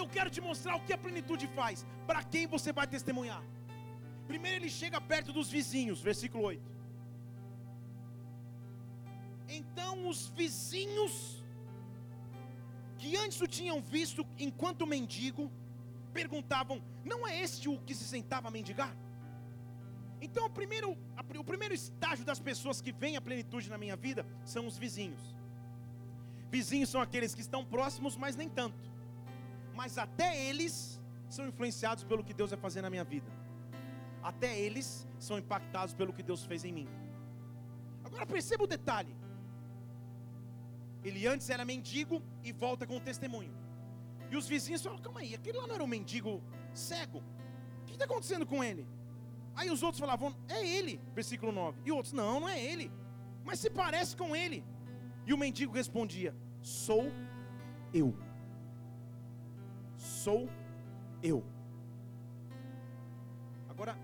Eu 0.00 0.06
quero 0.14 0.30
te 0.34 0.40
mostrar 0.48 0.74
o 0.76 0.84
que 0.86 0.92
a 0.92 0.98
plenitude 0.98 1.46
faz, 1.58 1.86
para 2.08 2.22
quem 2.32 2.46
você 2.54 2.72
vai 2.78 2.86
testemunhar. 2.96 3.42
Primeiro 4.26 4.58
ele 4.58 4.70
chega 4.80 5.00
perto 5.00 5.32
dos 5.38 5.50
vizinhos, 5.56 6.00
versículo 6.10 6.44
8. 6.44 6.62
Então 9.58 10.08
os 10.08 10.20
vizinhos 10.40 11.44
que 13.04 13.16
antes 13.16 13.38
o 13.40 13.46
tinham 13.46 13.78
visto 13.82 14.26
enquanto 14.38 14.86
mendigo, 14.86 15.44
perguntavam: 16.18 16.82
Não 17.04 17.26
é 17.26 17.38
este 17.38 17.68
o 17.68 17.78
que 17.86 17.94
se 17.94 18.04
sentava 18.04 18.48
a 18.48 18.50
mendigar? 18.50 18.96
Então, 20.26 20.46
o 20.46 20.50
primeiro, 20.58 20.96
o 21.38 21.44
primeiro 21.44 21.74
estágio 21.74 22.24
das 22.24 22.40
pessoas 22.48 22.80
que 22.80 22.92
vêm 23.02 23.16
à 23.16 23.20
plenitude 23.20 23.68
na 23.68 23.78
minha 23.82 23.96
vida 24.04 24.26
são 24.52 24.66
os 24.66 24.78
vizinhos. 24.84 25.22
Vizinhos 26.50 26.88
são 26.88 27.00
aqueles 27.06 27.34
que 27.34 27.42
estão 27.46 27.62
próximos, 27.76 28.16
mas 28.16 28.34
nem 28.34 28.48
tanto. 28.48 28.90
Mas 29.74 29.98
até 29.98 30.28
eles 30.48 31.00
são 31.28 31.46
influenciados 31.46 32.04
pelo 32.04 32.24
que 32.24 32.32
Deus 32.32 32.50
vai 32.52 32.58
fazer 32.58 32.80
na 32.80 32.88
minha 32.88 33.04
vida. 33.04 33.30
Até 34.22 34.58
eles 34.58 35.06
são 35.18 35.38
impactados 35.38 35.92
pelo 35.92 36.14
que 36.16 36.22
Deus 36.22 36.42
fez 36.50 36.64
em 36.64 36.72
mim. 36.72 36.88
Agora 38.02 38.24
perceba 38.24 38.64
o 38.64 38.66
detalhe. 38.66 39.14
Ele 41.02 41.26
antes 41.26 41.50
era 41.50 41.66
mendigo 41.66 42.22
e 42.42 42.50
volta 42.50 42.86
com 42.86 42.96
o 42.96 43.00
testemunho. 43.10 43.54
E 44.30 44.36
os 44.36 44.48
vizinhos 44.48 44.82
falam: 44.82 44.98
calma 45.06 45.20
aí, 45.20 45.34
aquele 45.34 45.58
lá 45.58 45.66
não 45.66 45.74
era 45.74 45.84
um 45.84 45.92
mendigo 45.98 46.42
cego? 46.72 47.18
O 47.82 47.84
que 47.84 47.92
está 47.92 48.06
acontecendo 48.06 48.46
com 48.46 48.64
ele? 48.64 48.86
Aí 49.56 49.70
os 49.70 49.82
outros 49.82 50.00
falavam, 50.00 50.34
é 50.48 50.66
ele, 50.66 51.00
versículo 51.14 51.52
9. 51.52 51.80
E 51.84 51.92
outros, 51.92 52.12
não, 52.12 52.40
não 52.40 52.48
é 52.48 52.62
ele. 52.62 52.90
Mas 53.44 53.60
se 53.60 53.70
parece 53.70 54.16
com 54.16 54.34
ele. 54.34 54.64
E 55.26 55.32
o 55.32 55.38
mendigo 55.38 55.72
respondia: 55.72 56.34
Sou 56.60 57.04
eu. 57.92 58.14
Sou 59.96 60.48
eu. 61.22 61.44
Agora, 63.68 63.96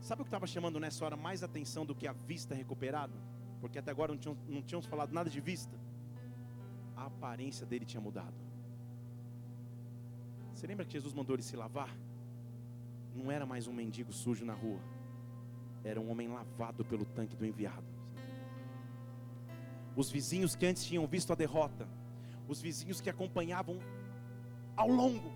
sabe 0.00 0.22
o 0.22 0.24
que 0.24 0.28
estava 0.28 0.46
chamando 0.46 0.78
nessa 0.78 1.04
hora 1.04 1.16
mais 1.16 1.42
atenção 1.42 1.84
do 1.84 1.94
que 1.94 2.06
a 2.06 2.12
vista 2.12 2.54
recuperada? 2.54 3.14
Porque 3.60 3.78
até 3.78 3.90
agora 3.90 4.12
não 4.12 4.18
tínhamos, 4.18 4.42
não 4.48 4.62
tínhamos 4.62 4.86
falado 4.86 5.12
nada 5.12 5.30
de 5.30 5.40
vista. 5.40 5.74
A 6.96 7.06
aparência 7.06 7.66
dele 7.66 7.84
tinha 7.84 8.00
mudado. 8.00 8.34
Você 10.54 10.66
lembra 10.66 10.84
que 10.84 10.92
Jesus 10.92 11.12
mandou 11.12 11.34
ele 11.36 11.42
se 11.42 11.56
lavar? 11.56 11.90
Não 13.16 13.30
era 13.30 13.46
mais 13.46 13.66
um 13.66 13.72
mendigo 13.72 14.12
sujo 14.12 14.44
na 14.44 14.54
rua, 14.54 14.78
era 15.82 16.00
um 16.00 16.10
homem 16.10 16.28
lavado 16.28 16.84
pelo 16.84 17.04
tanque 17.04 17.34
do 17.34 17.46
enviado. 17.46 17.86
Os 19.96 20.10
vizinhos 20.10 20.54
que 20.54 20.66
antes 20.66 20.84
tinham 20.84 21.06
visto 21.06 21.32
a 21.32 21.36
derrota, 21.36 21.88
os 22.46 22.60
vizinhos 22.60 23.00
que 23.00 23.08
acompanhavam 23.08 23.78
ao 24.76 24.88
longo 24.88 25.32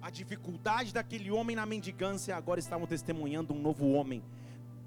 a 0.00 0.10
dificuldade 0.10 0.92
daquele 0.92 1.30
homem 1.30 1.56
na 1.56 1.66
mendigância, 1.66 2.36
agora 2.36 2.60
estavam 2.60 2.86
testemunhando 2.86 3.52
um 3.52 3.60
novo 3.60 3.90
homem, 3.92 4.22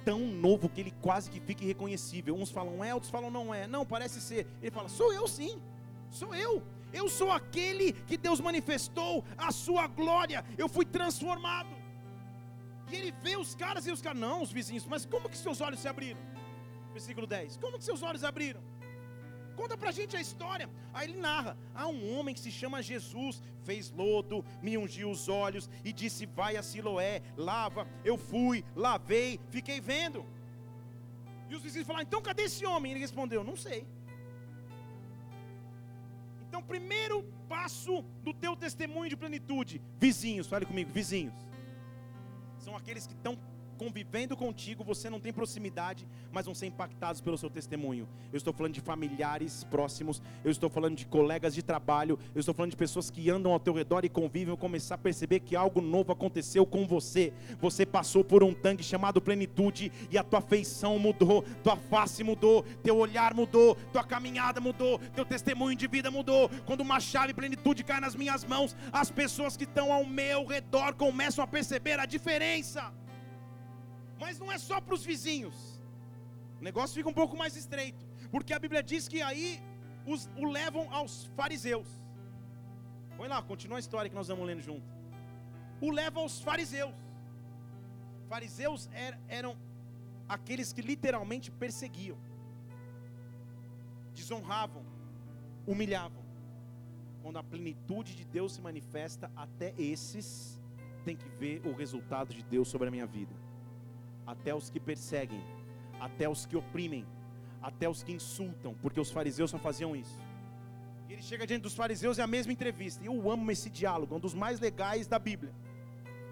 tão 0.06 0.20
novo 0.20 0.70
que 0.70 0.82
ele 0.82 0.94
quase 1.02 1.30
que 1.30 1.40
fica 1.40 1.64
irreconhecível. 1.64 2.36
Uns 2.36 2.50
falam 2.50 2.84
é, 2.84 2.94
outros 2.94 3.12
falam 3.12 3.30
não 3.30 3.54
é. 3.54 3.68
Não, 3.68 3.86
parece 3.86 4.22
ser. 4.22 4.48
Ele 4.62 4.72
fala: 4.72 4.90
sou 4.90 5.14
eu 5.14 5.28
sim, 5.28 5.62
sou 6.10 6.34
eu. 6.34 6.64
Eu 6.94 7.08
sou 7.08 7.32
aquele 7.32 7.94
que 7.94 8.18
Deus 8.18 8.42
manifestou 8.42 9.24
a 9.38 9.52
sua 9.52 9.88
glória. 9.88 10.44
Eu 10.58 10.68
fui 10.68 10.86
transformado. 10.86 11.81
E 12.92 12.96
ele 12.96 13.12
vê 13.24 13.38
os 13.38 13.56
caras 13.56 13.88
e 13.88 13.92
os 13.92 14.02
caras, 14.02 14.20
não, 14.20 14.42
os 14.42 14.52
vizinhos, 14.52 14.86
mas 14.86 15.06
como 15.06 15.30
que 15.30 15.38
seus 15.38 15.62
olhos 15.62 15.80
se 15.80 15.88
abriram? 15.88 16.20
Versículo 16.92 17.26
10: 17.26 17.58
Como 17.58 17.78
que 17.78 17.84
seus 17.84 18.04
olhos 18.04 18.24
abriram? 18.24 18.62
conta 19.62 19.78
pra 19.78 19.92
gente 19.92 20.18
a 20.18 20.22
história. 20.22 20.68
Aí 20.94 21.08
ele 21.08 21.20
narra: 21.20 21.58
há 21.76 21.88
um 21.88 22.18
homem 22.18 22.34
que 22.34 22.40
se 22.46 22.52
chama 22.52 22.82
Jesus, 22.82 23.42
fez 23.64 23.92
lodo, 23.92 24.44
me 24.62 24.78
ungiu 24.78 25.10
os 25.12 25.30
olhos 25.30 25.70
e 25.86 25.94
disse: 25.94 26.26
Vai 26.26 26.58
a 26.58 26.64
Siloé, 26.64 27.22
lava. 27.38 27.88
Eu 28.04 28.18
fui, 28.18 28.64
lavei, 28.76 29.40
fiquei 29.50 29.80
vendo. 29.80 30.26
E 31.50 31.56
os 31.56 31.62
vizinhos 31.62 31.88
falaram: 31.88 32.08
Então 32.08 32.22
cadê 32.22 32.44
esse 32.44 32.66
homem? 32.66 32.92
Ele 32.92 33.02
respondeu: 33.08 33.44
Não 33.44 33.56
sei. 33.56 33.86
Então, 36.48 36.62
primeiro 36.62 37.24
passo 37.48 38.02
do 38.24 38.34
teu 38.34 38.56
testemunho 38.58 39.10
de 39.10 39.16
plenitude, 39.16 39.82
vizinhos, 39.98 40.48
fale 40.48 40.66
comigo, 40.66 40.92
vizinhos. 40.92 41.34
São 42.62 42.78
aqueles 42.78 43.08
que 43.08 43.14
estão 43.14 43.36
convivendo 43.82 44.38
contigo, 44.38 44.84
você 44.84 45.10
não 45.10 45.20
tem 45.20 45.34
proximidade, 45.34 46.08
mas 46.32 46.46
vão 46.46 46.54
ser 46.54 46.68
impactados 46.68 47.20
pelo 47.20 47.36
seu 47.36 47.50
testemunho. 47.50 48.08
Eu 48.32 48.38
estou 48.38 48.54
falando 48.54 48.76
de 48.76 48.80
familiares 48.80 49.64
próximos, 49.64 50.22
eu 50.46 50.52
estou 50.52 50.70
falando 50.70 50.96
de 50.96 51.08
colegas 51.08 51.56
de 51.56 51.64
trabalho, 51.64 52.20
eu 52.36 52.40
estou 52.40 52.54
falando 52.54 52.70
de 52.70 52.78
pessoas 52.78 53.10
que 53.10 53.28
andam 53.32 53.52
ao 53.52 53.60
teu 53.60 53.74
redor 53.74 54.06
e 54.06 54.10
convivem, 54.10 54.56
começar 54.56 54.94
a 54.94 54.98
perceber 55.00 55.40
que 55.40 55.56
algo 55.56 55.82
novo 55.82 56.12
aconteceu 56.12 56.64
com 56.64 56.86
você. 56.86 57.34
Você 57.60 57.84
passou 57.84 58.24
por 58.24 58.44
um 58.44 58.54
tanque 58.54 58.84
chamado 58.84 59.20
plenitude 59.20 59.92
e 60.12 60.16
a 60.16 60.24
tua 60.24 60.42
feição 60.42 61.00
mudou, 61.00 61.44
tua 61.64 61.76
face 61.76 62.24
mudou, 62.24 62.64
teu 62.84 62.96
olhar 62.98 63.34
mudou, 63.34 63.74
tua 63.92 64.04
caminhada 64.04 64.62
mudou, 64.62 65.00
teu 65.16 65.26
testemunho 65.26 65.76
de 65.76 65.88
vida 65.88 66.12
mudou. 66.12 66.52
Quando 66.68 66.82
uma 66.82 67.00
chave 67.00 67.34
plenitude 67.34 67.84
cai 67.84 68.00
nas 68.00 68.14
minhas 68.14 68.46
mãos, 68.46 68.76
as 68.94 69.10
pessoas 69.10 69.58
que 69.58 69.64
estão 69.64 69.92
ao 69.92 70.06
meu 70.06 70.46
redor 70.46 70.94
começam 70.94 71.44
a 71.44 71.48
perceber 71.48 72.00
a 72.00 72.06
diferença. 72.06 72.94
Mas 74.22 74.38
não 74.42 74.52
é 74.56 74.58
só 74.70 74.78
para 74.80 74.94
os 74.98 75.04
vizinhos. 75.12 75.58
O 76.60 76.64
negócio 76.64 76.94
fica 77.00 77.10
um 77.10 77.20
pouco 77.22 77.36
mais 77.42 77.56
estreito. 77.62 78.04
Porque 78.34 78.54
a 78.54 78.60
Bíblia 78.64 78.84
diz 78.92 79.08
que 79.12 79.20
aí 79.30 79.48
os, 80.06 80.30
o 80.38 80.46
levam 80.58 80.86
aos 80.98 81.14
fariseus. 81.38 81.90
Põe 83.18 83.28
lá, 83.34 83.42
continua 83.42 83.80
a 83.80 83.84
história 83.86 84.10
que 84.12 84.20
nós 84.22 84.28
vamos 84.28 84.46
lendo 84.46 84.62
junto. 84.62 84.88
O 85.82 85.90
leva 85.90 86.20
aos 86.20 86.40
fariseus. 86.40 86.94
Fariseus 88.30 88.88
er, 88.94 89.20
eram 89.28 89.58
aqueles 90.30 90.72
que 90.72 90.82
literalmente 90.82 91.50
perseguiam, 91.64 92.18
desonravam, 94.14 94.86
humilhavam. 95.66 96.24
Quando 97.24 97.40
a 97.40 97.44
plenitude 97.44 98.16
de 98.16 98.24
Deus 98.24 98.54
se 98.54 98.62
manifesta, 98.62 99.32
até 99.36 99.74
esses 99.78 100.62
têm 101.04 101.18
que 101.18 101.30
ver 101.42 101.62
o 101.66 101.74
resultado 101.74 102.34
de 102.34 102.44
Deus 102.44 102.68
sobre 102.68 102.88
a 102.88 102.92
minha 102.92 103.08
vida 103.18 103.41
até 104.26 104.54
os 104.54 104.70
que 104.70 104.80
perseguem, 104.80 105.44
até 106.00 106.28
os 106.28 106.46
que 106.46 106.56
oprimem, 106.56 107.06
até 107.62 107.88
os 107.88 108.04
que 108.04 108.12
insultam, 108.12 108.74
porque 108.82 109.00
os 109.00 109.12
fariseus 109.12 109.52
só 109.52 109.58
faziam 109.58 109.96
isso. 109.96 110.20
E 111.08 111.14
ele 111.14 111.22
chega 111.22 111.46
diante 111.46 111.64
dos 111.64 111.76
fariseus 111.76 112.18
e 112.18 112.22
é 112.22 112.24
a 112.24 112.28
mesma 112.28 112.52
entrevista. 112.52 113.04
Eu 113.04 113.30
amo 113.30 113.52
esse 113.52 113.70
diálogo, 113.70 114.16
um 114.16 114.20
dos 114.20 114.34
mais 114.34 114.60
legais 114.60 115.08
da 115.08 115.20
Bíblia. 115.20 115.54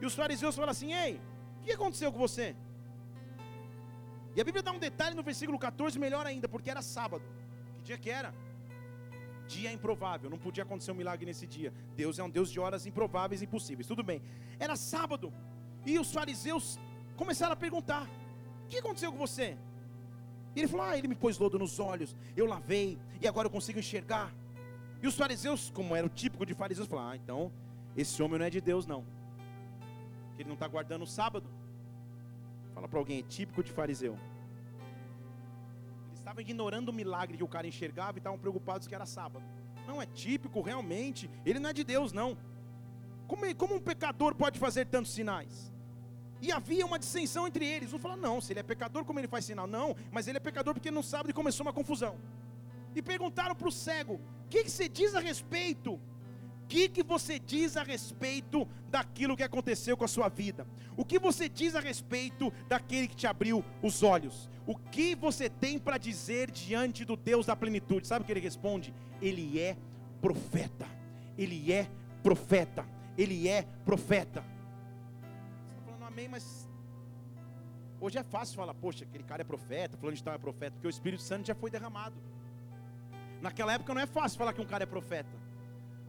E 0.01 0.05
os 0.05 0.15
fariseus 0.15 0.55
falam 0.55 0.71
assim: 0.71 0.93
Ei, 0.93 1.19
o 1.59 1.65
que 1.65 1.71
aconteceu 1.71 2.11
com 2.11 2.17
você? 2.17 2.55
E 4.35 4.41
a 4.41 4.43
Bíblia 4.43 4.63
dá 4.63 4.71
um 4.71 4.79
detalhe 4.79 5.15
no 5.15 5.23
versículo 5.23 5.59
14, 5.59 5.99
melhor 5.99 6.25
ainda, 6.25 6.47
porque 6.47 6.69
era 6.69 6.81
sábado. 6.81 7.23
Que 7.75 7.83
dia 7.83 7.97
que 7.97 8.09
era? 8.09 8.33
Dia 9.47 9.71
improvável, 9.71 10.29
não 10.29 10.37
podia 10.37 10.63
acontecer 10.63 10.91
um 10.91 10.95
milagre 10.95 11.25
nesse 11.25 11.45
dia. 11.45 11.73
Deus 11.95 12.19
é 12.19 12.23
um 12.23 12.29
Deus 12.29 12.51
de 12.51 12.59
horas 12.59 12.85
improváveis 12.85 13.41
e 13.41 13.45
impossíveis. 13.45 13.87
Tudo 13.87 14.03
bem. 14.03 14.21
Era 14.59 14.75
sábado. 14.75 15.33
E 15.85 15.97
os 15.97 16.11
fariseus 16.11 16.79
começaram 17.19 17.51
a 17.51 17.55
perguntar: 17.65 18.07
O 18.63 18.67
que 18.69 18.77
aconteceu 18.77 19.11
com 19.11 19.17
você? 19.17 19.57
E 20.55 20.59
ele 20.61 20.67
falou: 20.67 20.85
Ah, 20.85 20.97
ele 20.97 21.09
me 21.09 21.15
pôs 21.15 21.37
lodo 21.37 21.59
nos 21.59 21.77
olhos, 21.79 22.15
eu 22.35 22.45
lavei, 22.45 22.97
e 23.21 23.27
agora 23.27 23.47
eu 23.47 23.51
consigo 23.51 23.77
enxergar. 23.77 24.33
E 25.03 25.07
os 25.07 25.15
fariseus, 25.15 25.69
como 25.69 25.95
era 25.95 26.07
o 26.07 26.09
típico 26.09 26.45
de 26.45 26.53
fariseus, 26.53 26.87
falaram: 26.87 27.09
Ah, 27.09 27.15
então 27.17 27.51
esse 27.95 28.23
homem 28.23 28.39
não 28.39 28.45
é 28.45 28.49
de 28.49 28.61
Deus, 28.61 28.85
não. 28.85 29.03
Que 30.35 30.41
ele 30.43 30.49
não 30.49 30.53
está 30.53 30.67
guardando 30.67 31.03
o 31.03 31.07
sábado. 31.07 31.47
Fala 32.73 32.87
para 32.87 32.99
alguém: 32.99 33.19
é 33.19 33.23
típico 33.23 33.61
de 33.61 33.71
fariseu. 33.71 34.17
Eles 36.07 36.19
estavam 36.19 36.41
ignorando 36.41 36.89
o 36.89 36.93
milagre 36.93 37.37
que 37.37 37.43
o 37.43 37.47
cara 37.47 37.67
enxergava 37.67 38.17
e 38.17 38.19
estavam 38.19 38.39
preocupados 38.39 38.87
que 38.87 38.95
era 38.95 39.05
sábado. 39.05 39.43
Não 39.85 40.01
é 40.01 40.05
típico, 40.05 40.61
realmente. 40.61 41.29
Ele 41.45 41.59
não 41.59 41.71
é 41.71 41.73
de 41.73 41.83
Deus, 41.83 42.13
não. 42.13 42.37
Como, 43.27 43.43
como 43.55 43.75
um 43.75 43.79
pecador 43.79 44.33
pode 44.35 44.57
fazer 44.57 44.85
tantos 44.85 45.11
sinais? 45.11 45.69
E 46.41 46.51
havia 46.51 46.85
uma 46.85 46.97
dissensão 46.97 47.47
entre 47.47 47.65
eles. 47.65 47.93
Um 47.93 47.99
falou: 47.99 48.17
não, 48.17 48.39
se 48.39 48.53
ele 48.53 48.59
é 48.59 48.63
pecador, 48.63 49.03
como 49.03 49.19
ele 49.19 49.27
faz 49.27 49.45
sinal? 49.45 49.67
Não, 49.67 49.95
mas 50.11 50.27
ele 50.27 50.37
é 50.37 50.39
pecador 50.39 50.73
porque 50.73 50.91
não 50.91 51.03
sabe 51.03 51.29
e 51.29 51.33
começou 51.33 51.65
uma 51.65 51.73
confusão. 51.73 52.17
E 52.95 53.01
perguntaram 53.01 53.55
para 53.55 53.67
o 53.67 53.71
cego: 53.71 54.13
o 54.13 54.49
que, 54.49 54.63
que 54.63 54.71
você 54.71 54.87
diz 54.87 55.15
a 55.15 55.19
respeito? 55.19 55.93
O 55.93 56.67
que, 56.69 56.87
que 56.87 57.01
você 57.01 57.39
diz 57.39 57.75
a 57.75 57.83
respeito 57.83 58.67
daquilo 58.89 59.35
que 59.35 59.41
aconteceu 59.41 59.97
com 59.97 60.05
a 60.05 60.07
sua 60.07 60.29
vida? 60.29 60.67
O 60.95 61.03
que 61.03 61.17
você 61.17 61.49
diz 61.49 61.75
a 61.75 61.79
respeito 61.79 62.53
daquele 62.67 63.07
que 63.07 63.15
te 63.15 63.25
abriu 63.25 63.65
os 63.81 64.03
olhos? 64.03 64.47
O 64.67 64.75
que 64.75 65.15
você 65.15 65.49
tem 65.49 65.79
para 65.79 65.97
dizer 65.97 66.51
diante 66.51 67.03
do 67.03 67.15
Deus 67.15 67.47
da 67.47 67.55
plenitude? 67.55 68.05
Sabe 68.07 68.21
o 68.21 68.25
que 68.25 68.31
ele 68.31 68.39
responde? 68.39 68.93
Ele 69.19 69.59
é 69.59 69.75
profeta. 70.21 70.85
Ele 71.35 71.73
é 71.73 71.89
profeta. 72.21 72.85
Ele 73.17 73.47
é 73.47 73.63
profeta 73.83 74.45
amém, 76.19 76.27
mas 76.27 76.67
hoje 78.01 78.17
é 78.17 78.23
fácil 78.23 78.57
falar, 78.57 78.73
poxa, 78.73 79.05
aquele 79.05 79.23
cara 79.23 79.41
é 79.41 79.45
profeta, 79.45 79.97
falando 79.97 80.15
de 80.15 80.23
tal 80.23 80.33
é 80.33 80.37
profeta, 80.37 80.71
porque 80.71 80.87
o 80.87 80.89
Espírito 80.89 81.23
Santo 81.23 81.47
já 81.47 81.55
foi 81.55 81.69
derramado. 81.69 82.17
Naquela 83.41 83.73
época 83.73 83.93
não 83.93 84.01
é 84.01 84.05
fácil 84.05 84.37
falar 84.37 84.51
que 84.51 84.59
um 84.59 84.65
cara 84.65 84.83
é 84.83 84.85
profeta. 84.85 85.29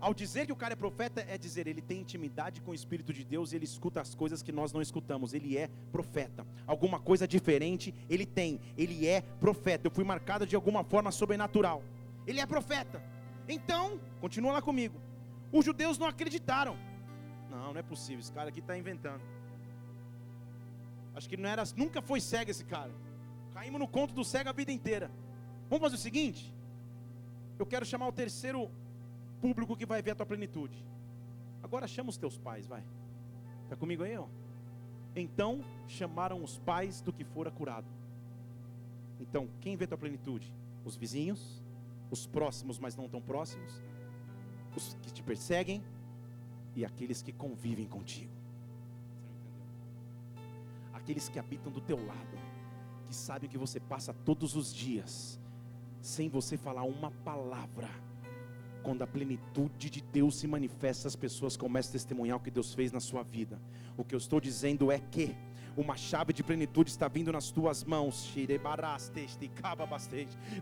Ao 0.01 0.13
dizer 0.13 0.47
que 0.47 0.53
o 0.53 0.57
cara 0.57 0.73
é 0.73 0.77
profeta, 0.77 1.25
é 1.29 1.39
dizer 1.39 1.69
ele 1.69 1.81
tem 1.81 2.01
intimidade 2.01 2.61
com 2.61 2.73
o 2.73 2.75
Espírito 2.75 3.13
de 3.13 3.25
Deus 3.25 3.53
e 3.53 3.57
ele 3.57 3.67
escuta 3.67 4.01
as 4.01 4.15
coisas 4.15 4.43
que 4.43 4.51
nós 4.51 4.73
não 4.73 4.83
escutamos. 4.83 5.33
Ele 5.33 5.57
é 5.57 5.69
profeta. 5.93 6.45
Alguma 6.67 6.99
coisa 6.99 7.29
diferente 7.29 7.95
ele 8.09 8.27
tem. 8.27 8.61
Ele 8.79 9.07
é 9.07 9.21
profeta. 9.21 9.87
Eu 9.87 9.91
fui 9.91 10.03
marcado 10.03 10.47
de 10.47 10.57
alguma 10.57 10.83
forma 10.83 11.13
sobrenatural. 11.13 11.85
Ele 12.27 12.41
é 12.41 12.47
profeta. 12.47 13.01
Então, 13.47 14.01
continua 14.21 14.55
lá 14.55 14.63
comigo. 14.63 14.99
Os 15.53 15.67
judeus 15.67 15.99
não 15.99 16.07
acreditaram. 16.07 16.77
Não, 17.51 17.75
não 17.75 17.79
é 17.79 17.83
possível. 17.83 18.21
Esse 18.21 18.33
cara 18.33 18.49
aqui 18.49 18.61
está 18.61 18.77
inventando. 18.79 19.23
Acho 21.15 21.29
que 21.29 21.37
não 21.37 21.49
era, 21.49 21.63
nunca 21.77 22.01
foi 22.01 22.21
cego 22.21 22.51
esse 22.51 22.65
cara. 22.65 22.93
Caímos 23.53 23.81
no 23.81 23.89
conto 23.89 24.15
do 24.15 24.25
cego 24.25 24.49
a 24.49 24.53
vida 24.53 24.71
inteira. 24.71 25.11
Vamos 25.69 25.83
fazer 25.83 25.97
o 25.97 25.99
seguinte? 25.99 26.55
Eu 27.59 27.67
quero 27.67 27.85
chamar 27.85 28.09
o 28.09 28.13
terceiro 28.13 28.71
público 29.41 29.77
que 29.77 29.87
vai 29.87 30.01
ver 30.03 30.13
a 30.13 30.15
tua 30.15 30.27
plenitude. 30.27 30.85
Agora 31.63 31.87
chama 31.87 32.11
os 32.11 32.17
teus 32.17 32.39
pais, 32.39 32.67
vai. 32.67 32.83
Está 33.65 33.77
comigo 33.77 34.03
aí, 34.03 34.17
ó? 34.17 34.27
Então 35.15 35.65
chamaram 35.89 36.43
os 36.43 36.59
pais 36.59 37.01
do 37.01 37.13
que 37.13 37.25
fora 37.25 37.51
curado. 37.51 37.87
Então, 39.19 39.49
quem 39.61 39.77
vê 39.77 39.85
a 39.85 39.89
tua 39.89 39.99
plenitude? 39.99 40.53
Os 40.85 40.97
vizinhos, 40.97 41.63
os 42.11 42.27
próximos, 42.27 42.79
mas 42.79 42.97
não 42.97 43.09
tão 43.09 43.21
próximos, 43.21 43.83
os 44.75 44.95
que 45.03 45.13
te 45.13 45.23
perseguem 45.23 45.85
e 46.75 46.85
aqueles 46.85 47.21
que 47.21 47.33
convivem 47.33 47.87
contigo 47.87 48.40
aqueles 51.11 51.29
que 51.29 51.41
habitam 51.41 51.73
do 51.73 51.81
teu 51.81 51.97
lado, 52.07 52.39
que 53.05 53.15
sabem 53.15 53.49
o 53.49 53.51
que 53.51 53.59
você 53.59 53.81
passa 53.81 54.15
todos 54.15 54.55
os 54.55 54.73
dias, 54.73 55.41
sem 56.01 56.29
você 56.29 56.57
falar 56.57 56.85
uma 56.85 57.11
palavra. 57.11 57.89
Quando 58.85 59.03
a 59.03 59.09
plenitude 59.09 59.91
de 59.91 60.01
Deus 60.01 60.39
se 60.39 60.47
manifesta, 60.47 61.09
as 61.09 61.17
pessoas 61.17 61.57
começam 61.57 61.91
a 61.91 61.93
testemunhar 61.95 62.37
o 62.37 62.41
que 62.41 62.51
Deus 62.51 62.73
fez 62.73 62.93
na 62.93 63.01
sua 63.01 63.25
vida. 63.25 63.61
O 63.97 64.05
que 64.05 64.15
eu 64.15 64.19
estou 64.19 64.41
dizendo 64.41 64.93
é 64.93 65.01
que 65.01 65.35
uma 65.77 65.97
chave 65.97 66.33
de 66.33 66.43
plenitude 66.43 66.91
está 66.91 67.09
vindo 67.09 67.31
nas 67.33 67.51
tuas 67.51 67.85
mãos. 67.85 68.27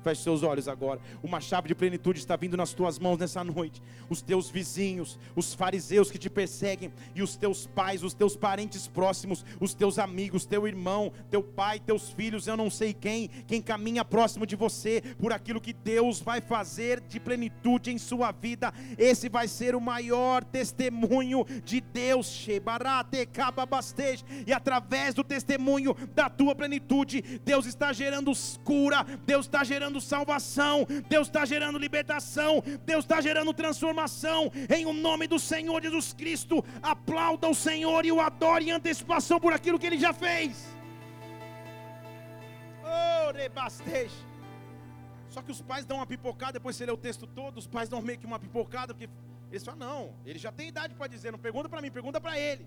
Feche 0.02 0.22
seus 0.22 0.42
olhos 0.42 0.68
agora. 0.68 1.00
Uma 1.22 1.40
chave 1.40 1.68
de 1.68 1.74
plenitude 1.74 2.18
está 2.18 2.36
vindo 2.36 2.56
nas 2.56 2.72
tuas 2.72 2.98
mãos 2.98 3.18
nessa 3.18 3.42
noite. 3.42 3.82
Os 4.08 4.20
teus 4.20 4.50
vizinhos, 4.50 5.18
os 5.34 5.54
fariseus 5.54 6.10
que 6.10 6.18
te 6.18 6.28
perseguem, 6.28 6.92
e 7.14 7.22
os 7.22 7.36
teus 7.36 7.66
pais, 7.66 8.02
os 8.02 8.14
teus 8.14 8.36
parentes 8.36 8.86
próximos, 8.86 9.44
os 9.60 9.74
teus 9.74 9.98
amigos, 9.98 10.44
teu 10.44 10.66
irmão, 10.66 11.12
teu 11.30 11.42
pai, 11.42 11.80
teus 11.80 12.10
filhos, 12.10 12.46
eu 12.46 12.56
não 12.56 12.70
sei 12.70 12.92
quem, 12.92 13.28
quem 13.46 13.62
caminha 13.62 14.04
próximo 14.04 14.46
de 14.46 14.56
você 14.56 15.02
por 15.18 15.32
aquilo 15.32 15.60
que 15.60 15.72
Deus 15.72 16.20
vai 16.20 16.40
fazer 16.40 17.00
de 17.00 17.18
plenitude 17.18 17.90
em 17.90 17.98
sua 17.98 18.32
vida. 18.32 18.72
Esse 18.96 19.28
vai 19.28 19.48
ser 19.48 19.74
o 19.74 19.80
maior 19.80 20.44
testemunho 20.44 21.44
de 21.64 21.80
Deus. 21.80 22.46
E 24.46 24.52
através 24.52 24.97
através 24.98 25.14
do 25.14 25.24
testemunho 25.24 25.94
da 26.14 26.28
tua 26.28 26.54
plenitude, 26.54 27.22
Deus 27.44 27.66
está 27.66 27.92
gerando 27.92 28.32
cura, 28.64 29.04
Deus 29.24 29.46
está 29.46 29.62
gerando 29.64 30.00
salvação, 30.00 30.86
Deus 31.08 31.28
está 31.28 31.44
gerando 31.44 31.78
libertação, 31.78 32.62
Deus 32.84 33.04
está 33.04 33.20
gerando 33.20 33.54
transformação, 33.54 34.50
em 34.74 34.86
o 34.86 34.92
nome 34.92 35.26
do 35.26 35.38
Senhor 35.38 35.80
Jesus 35.82 36.12
Cristo. 36.12 36.64
Aplauda 36.82 37.48
o 37.48 37.54
Senhor 37.54 38.04
e 38.04 38.12
o 38.12 38.20
adore 38.20 38.68
em 38.68 38.72
antecipação 38.72 39.38
por 39.40 39.52
aquilo 39.52 39.78
que 39.78 39.86
Ele 39.86 39.98
já 39.98 40.12
fez. 40.12 40.76
Oh, 42.84 43.32
Só 45.28 45.42
que 45.42 45.52
os 45.52 45.60
pais 45.60 45.84
dão 45.84 45.98
uma 45.98 46.06
pipocada, 46.06 46.52
depois 46.54 46.74
você 46.74 46.86
lê 46.86 46.92
o 46.92 46.96
texto 46.96 47.26
todo, 47.26 47.58
os 47.58 47.66
pais 47.66 47.88
dão 47.88 48.00
meio 48.00 48.18
que 48.18 48.26
uma 48.26 48.38
pipocada, 48.38 48.94
porque 48.94 49.08
eles 49.50 49.64
falam, 49.64 49.80
não, 49.80 50.14
ele 50.24 50.38
já 50.38 50.50
tem 50.50 50.68
idade 50.68 50.94
para 50.94 51.06
dizer, 51.06 51.30
não 51.30 51.38
pergunta 51.38 51.68
para 51.68 51.80
mim, 51.80 51.90
pergunta 51.90 52.20
para 52.20 52.38
ele. 52.38 52.66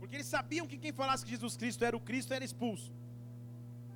Porque 0.00 0.16
eles 0.16 0.26
sabiam 0.26 0.66
que 0.66 0.78
quem 0.78 0.92
falasse 0.92 1.24
que 1.24 1.30
Jesus 1.30 1.56
Cristo 1.56 1.84
era 1.84 1.96
o 1.96 2.00
Cristo 2.00 2.32
era 2.32 2.44
expulso. 2.44 2.90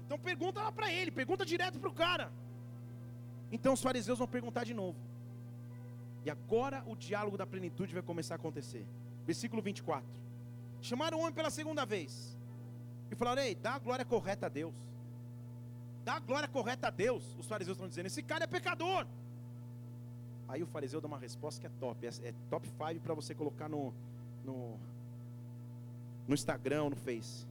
Então 0.05 0.19
pergunta 0.19 0.63
lá 0.63 0.71
para 0.71 0.93
ele, 0.93 1.11
pergunta 1.11 1.45
direto 1.45 1.81
para 1.81 1.89
o 1.89 1.95
cara. 1.95 2.31
Então 3.51 3.73
os 3.73 3.83
fariseus 3.83 4.19
vão 4.19 4.29
perguntar 4.29 4.65
de 4.65 4.75
novo. 4.75 4.99
E 6.25 6.31
agora 6.31 6.85
o 6.87 6.95
diálogo 6.95 7.37
da 7.37 7.47
plenitude 7.47 7.95
vai 7.95 8.03
começar 8.03 8.35
a 8.35 8.37
acontecer. 8.37 8.87
Versículo 9.27 9.63
24. 9.63 10.07
Chamaram 10.83 11.19
o 11.19 11.21
homem 11.23 11.33
pela 11.33 11.51
segunda 11.51 11.87
vez. 11.87 12.37
E 13.11 13.15
falaram: 13.15 13.43
Ei, 13.43 13.55
dá 13.55 13.75
a 13.75 13.79
glória 13.79 14.05
correta 14.05 14.47
a 14.47 14.49
Deus. 14.49 14.75
Dá 16.05 16.15
a 16.15 16.21
glória 16.21 16.49
correta 16.49 16.89
a 16.89 16.91
Deus. 16.91 17.35
Os 17.39 17.47
fariseus 17.47 17.77
estão 17.77 17.89
dizendo: 17.89 18.07
Esse 18.07 18.23
cara 18.23 18.45
é 18.45 18.47
pecador. 18.47 19.07
Aí 20.47 20.63
o 20.63 20.67
fariseu 20.67 21.01
dá 21.01 21.09
uma 21.09 21.19
resposta 21.19 21.61
que 21.61 21.67
é 21.67 21.71
top. 21.81 22.07
É, 22.07 22.11
é 22.29 22.35
top 22.51 22.69
5 22.69 23.01
para 23.01 23.15
você 23.15 23.35
colocar 23.35 23.69
no, 23.69 23.95
no, 24.45 24.79
no 26.27 26.35
Instagram, 26.35 26.91
no 26.91 26.97
Face. 26.97 27.47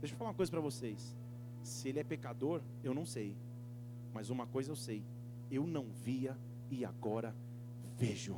Deixa 0.00 0.14
eu 0.14 0.18
falar 0.18 0.30
uma 0.30 0.36
coisa 0.36 0.50
para 0.50 0.60
vocês. 0.60 1.16
Se 1.62 1.88
ele 1.88 2.00
é 2.00 2.04
pecador, 2.04 2.60
eu 2.82 2.92
não 2.92 3.06
sei. 3.06 3.36
Mas 4.12 4.30
uma 4.30 4.46
coisa 4.46 4.70
eu 4.70 4.76
sei: 4.76 5.04
eu 5.50 5.66
não 5.66 5.86
via 6.04 6.36
e 6.70 6.84
agora 6.84 7.34
vejo. 7.96 8.36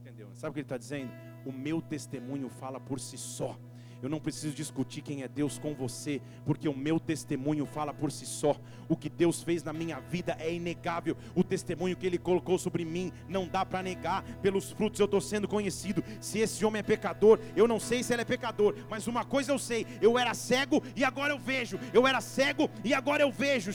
Entendeu? 0.00 0.28
Sabe 0.34 0.50
o 0.50 0.54
que 0.54 0.60
ele 0.60 0.64
está 0.64 0.78
dizendo? 0.78 1.12
O 1.44 1.52
meu 1.52 1.82
testemunho 1.82 2.48
fala 2.48 2.80
por 2.80 2.98
si 2.98 3.18
só. 3.18 3.58
Eu 4.02 4.08
não 4.08 4.18
preciso 4.18 4.52
discutir 4.52 5.00
quem 5.00 5.22
é 5.22 5.28
Deus 5.28 5.60
com 5.60 5.74
você, 5.74 6.20
porque 6.44 6.68
o 6.68 6.76
meu 6.76 6.98
testemunho 6.98 7.64
fala 7.64 7.94
por 7.94 8.10
si 8.10 8.26
só. 8.26 8.56
O 8.88 8.96
que 8.96 9.08
Deus 9.08 9.44
fez 9.44 9.62
na 9.62 9.72
minha 9.72 10.00
vida 10.00 10.36
é 10.40 10.52
inegável. 10.52 11.16
O 11.36 11.44
testemunho 11.44 11.96
que 11.96 12.04
Ele 12.04 12.18
colocou 12.18 12.58
sobre 12.58 12.84
mim 12.84 13.12
não 13.28 13.46
dá 13.46 13.64
para 13.64 13.80
negar. 13.80 14.24
Pelos 14.42 14.72
frutos 14.72 14.98
eu 14.98 15.04
estou 15.04 15.20
sendo 15.20 15.46
conhecido. 15.46 16.02
Se 16.20 16.40
esse 16.40 16.64
homem 16.64 16.80
é 16.80 16.82
pecador, 16.82 17.38
eu 17.54 17.68
não 17.68 17.78
sei 17.78 18.02
se 18.02 18.12
ele 18.12 18.22
é 18.22 18.24
pecador, 18.24 18.74
mas 18.90 19.06
uma 19.06 19.24
coisa 19.24 19.52
eu 19.52 19.58
sei: 19.58 19.86
eu 20.00 20.18
era 20.18 20.34
cego 20.34 20.82
e 20.96 21.04
agora 21.04 21.32
eu 21.32 21.38
vejo. 21.38 21.78
Eu 21.92 22.06
era 22.06 22.20
cego 22.20 22.68
e 22.84 22.92
agora 22.92 23.22
eu 23.22 23.30
vejo. 23.30 23.70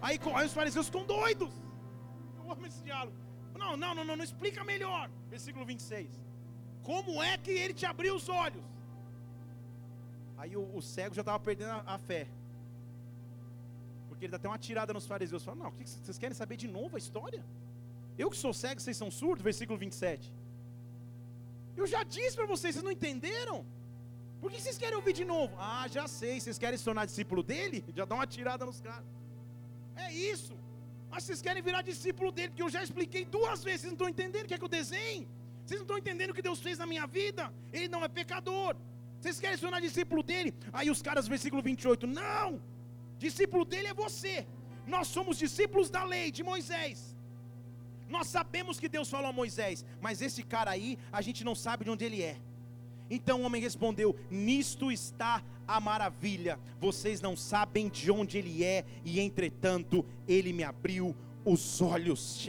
Aí, 0.00 0.20
aí 0.34 0.46
os 0.46 0.52
fariseus 0.52 0.86
ficam 0.86 1.04
doidos. 1.04 1.52
Eu 2.38 2.50
amo 2.50 2.66
esse 2.66 2.82
diálogo. 2.82 3.16
Não, 3.58 3.76
não, 3.76 3.94
não, 3.94 4.04
não, 4.04 4.16
não 4.16 4.24
explica 4.24 4.62
melhor. 4.64 5.10
Versículo 5.28 5.64
26. 5.64 6.31
Como 6.82 7.22
é 7.22 7.36
que 7.38 7.50
ele 7.50 7.74
te 7.74 7.86
abriu 7.86 8.14
os 8.16 8.28
olhos? 8.28 8.64
Aí 10.36 10.56
o, 10.56 10.64
o 10.76 10.82
cego 10.82 11.14
já 11.14 11.22
estava 11.22 11.38
perdendo 11.38 11.70
a, 11.70 11.94
a, 11.94 11.98
fé. 11.98 12.26
Porque 14.08 14.24
ele 14.24 14.32
dá 14.32 14.38
até 14.38 14.48
uma 14.48 14.58
tirada 14.58 14.92
nos 14.92 15.06
fariseus. 15.06 15.44
Fala, 15.44 15.58
não, 15.64 15.70
que 15.70 15.88
vocês 15.88 16.18
querem 16.18 16.34
saber 16.34 16.56
de 16.56 16.66
novo 16.66 16.96
a 16.96 16.98
história? 16.98 17.44
Eu 18.18 18.30
que 18.30 18.36
sou 18.36 18.52
cego, 18.52 18.80
vocês 18.80 18.96
são 18.96 19.10
surdos? 19.10 19.44
Versículo 19.50 19.78
27. 19.78 20.32
Eu 21.76 21.86
já 21.86 22.02
disse 22.02 22.34
para 22.36 22.46
vocês, 22.46 22.74
vocês 22.74 22.84
não 22.84 22.90
entenderam? 22.90 23.64
Por 24.40 24.50
que 24.50 24.60
vocês 24.60 24.76
querem 24.76 24.96
ouvir 24.96 25.12
de 25.12 25.24
novo? 25.24 25.54
Ah, 25.56 25.86
já 25.96 26.08
sei, 26.08 26.40
vocês 26.40 26.58
querem 26.58 26.76
se 26.76 26.84
tornar 26.84 27.04
discípulo 27.04 27.42
dele? 27.44 27.84
Já 27.96 28.04
dá 28.04 28.16
uma 28.16 28.26
tirada 28.26 28.66
nos 28.66 28.80
caras. 28.80 29.06
É 29.94 30.12
isso. 30.12 30.54
Mas 31.12 31.22
vocês 31.22 31.40
querem 31.40 31.62
virar 31.62 31.82
discípulo 31.82 32.32
dele, 32.32 32.48
porque 32.48 32.62
eu 32.62 32.70
já 32.76 32.82
expliquei 32.82 33.24
duas 33.24 33.62
vezes, 33.62 33.82
vocês 33.82 33.92
não 33.92 33.98
estão 33.98 34.08
entendendo, 34.08 34.48
quer 34.48 34.58
que 34.58 34.64
eu 34.64 34.68
desenhe? 34.80 35.28
Vocês 35.72 35.80
não 35.80 35.86
estão 35.86 35.98
entendendo 36.04 36.32
o 36.32 36.34
que 36.34 36.42
Deus 36.42 36.60
fez 36.60 36.76
na 36.76 36.84
minha 36.84 37.06
vida? 37.06 37.50
Ele 37.72 37.88
não 37.88 38.04
é 38.04 38.08
pecador. 38.08 38.76
Vocês 39.18 39.40
querem 39.40 39.56
se 39.56 39.62
tornar 39.62 39.80
discípulo 39.80 40.22
dele? 40.22 40.52
Aí 40.70 40.90
os 40.90 41.00
caras, 41.00 41.26
versículo 41.26 41.62
28, 41.62 42.06
não! 42.06 42.60
Discípulo 43.18 43.64
dele 43.64 43.88
é 43.88 43.94
você. 43.94 44.46
Nós 44.86 45.06
somos 45.08 45.38
discípulos 45.38 45.88
da 45.88 46.04
lei 46.04 46.30
de 46.30 46.42
Moisés. 46.42 47.16
Nós 48.06 48.26
sabemos 48.26 48.78
que 48.78 48.86
Deus 48.86 49.08
falou 49.08 49.30
a 49.30 49.32
Moisés, 49.32 49.82
mas 49.98 50.20
esse 50.20 50.42
cara 50.42 50.70
aí, 50.72 50.98
a 51.10 51.22
gente 51.22 51.42
não 51.42 51.54
sabe 51.54 51.86
de 51.86 51.90
onde 51.90 52.04
ele 52.04 52.20
é. 52.22 52.36
Então 53.08 53.40
o 53.40 53.44
homem 53.44 53.62
respondeu: 53.62 54.14
Nisto 54.30 54.92
está 54.92 55.42
a 55.66 55.80
maravilha. 55.80 56.60
Vocês 56.78 57.22
não 57.22 57.34
sabem 57.34 57.88
de 57.88 58.10
onde 58.10 58.36
ele 58.36 58.62
é, 58.62 58.84
e 59.06 59.20
entretanto 59.20 60.04
ele 60.28 60.52
me 60.52 60.64
abriu 60.64 61.16
os 61.44 61.80
olhos. 61.80 62.46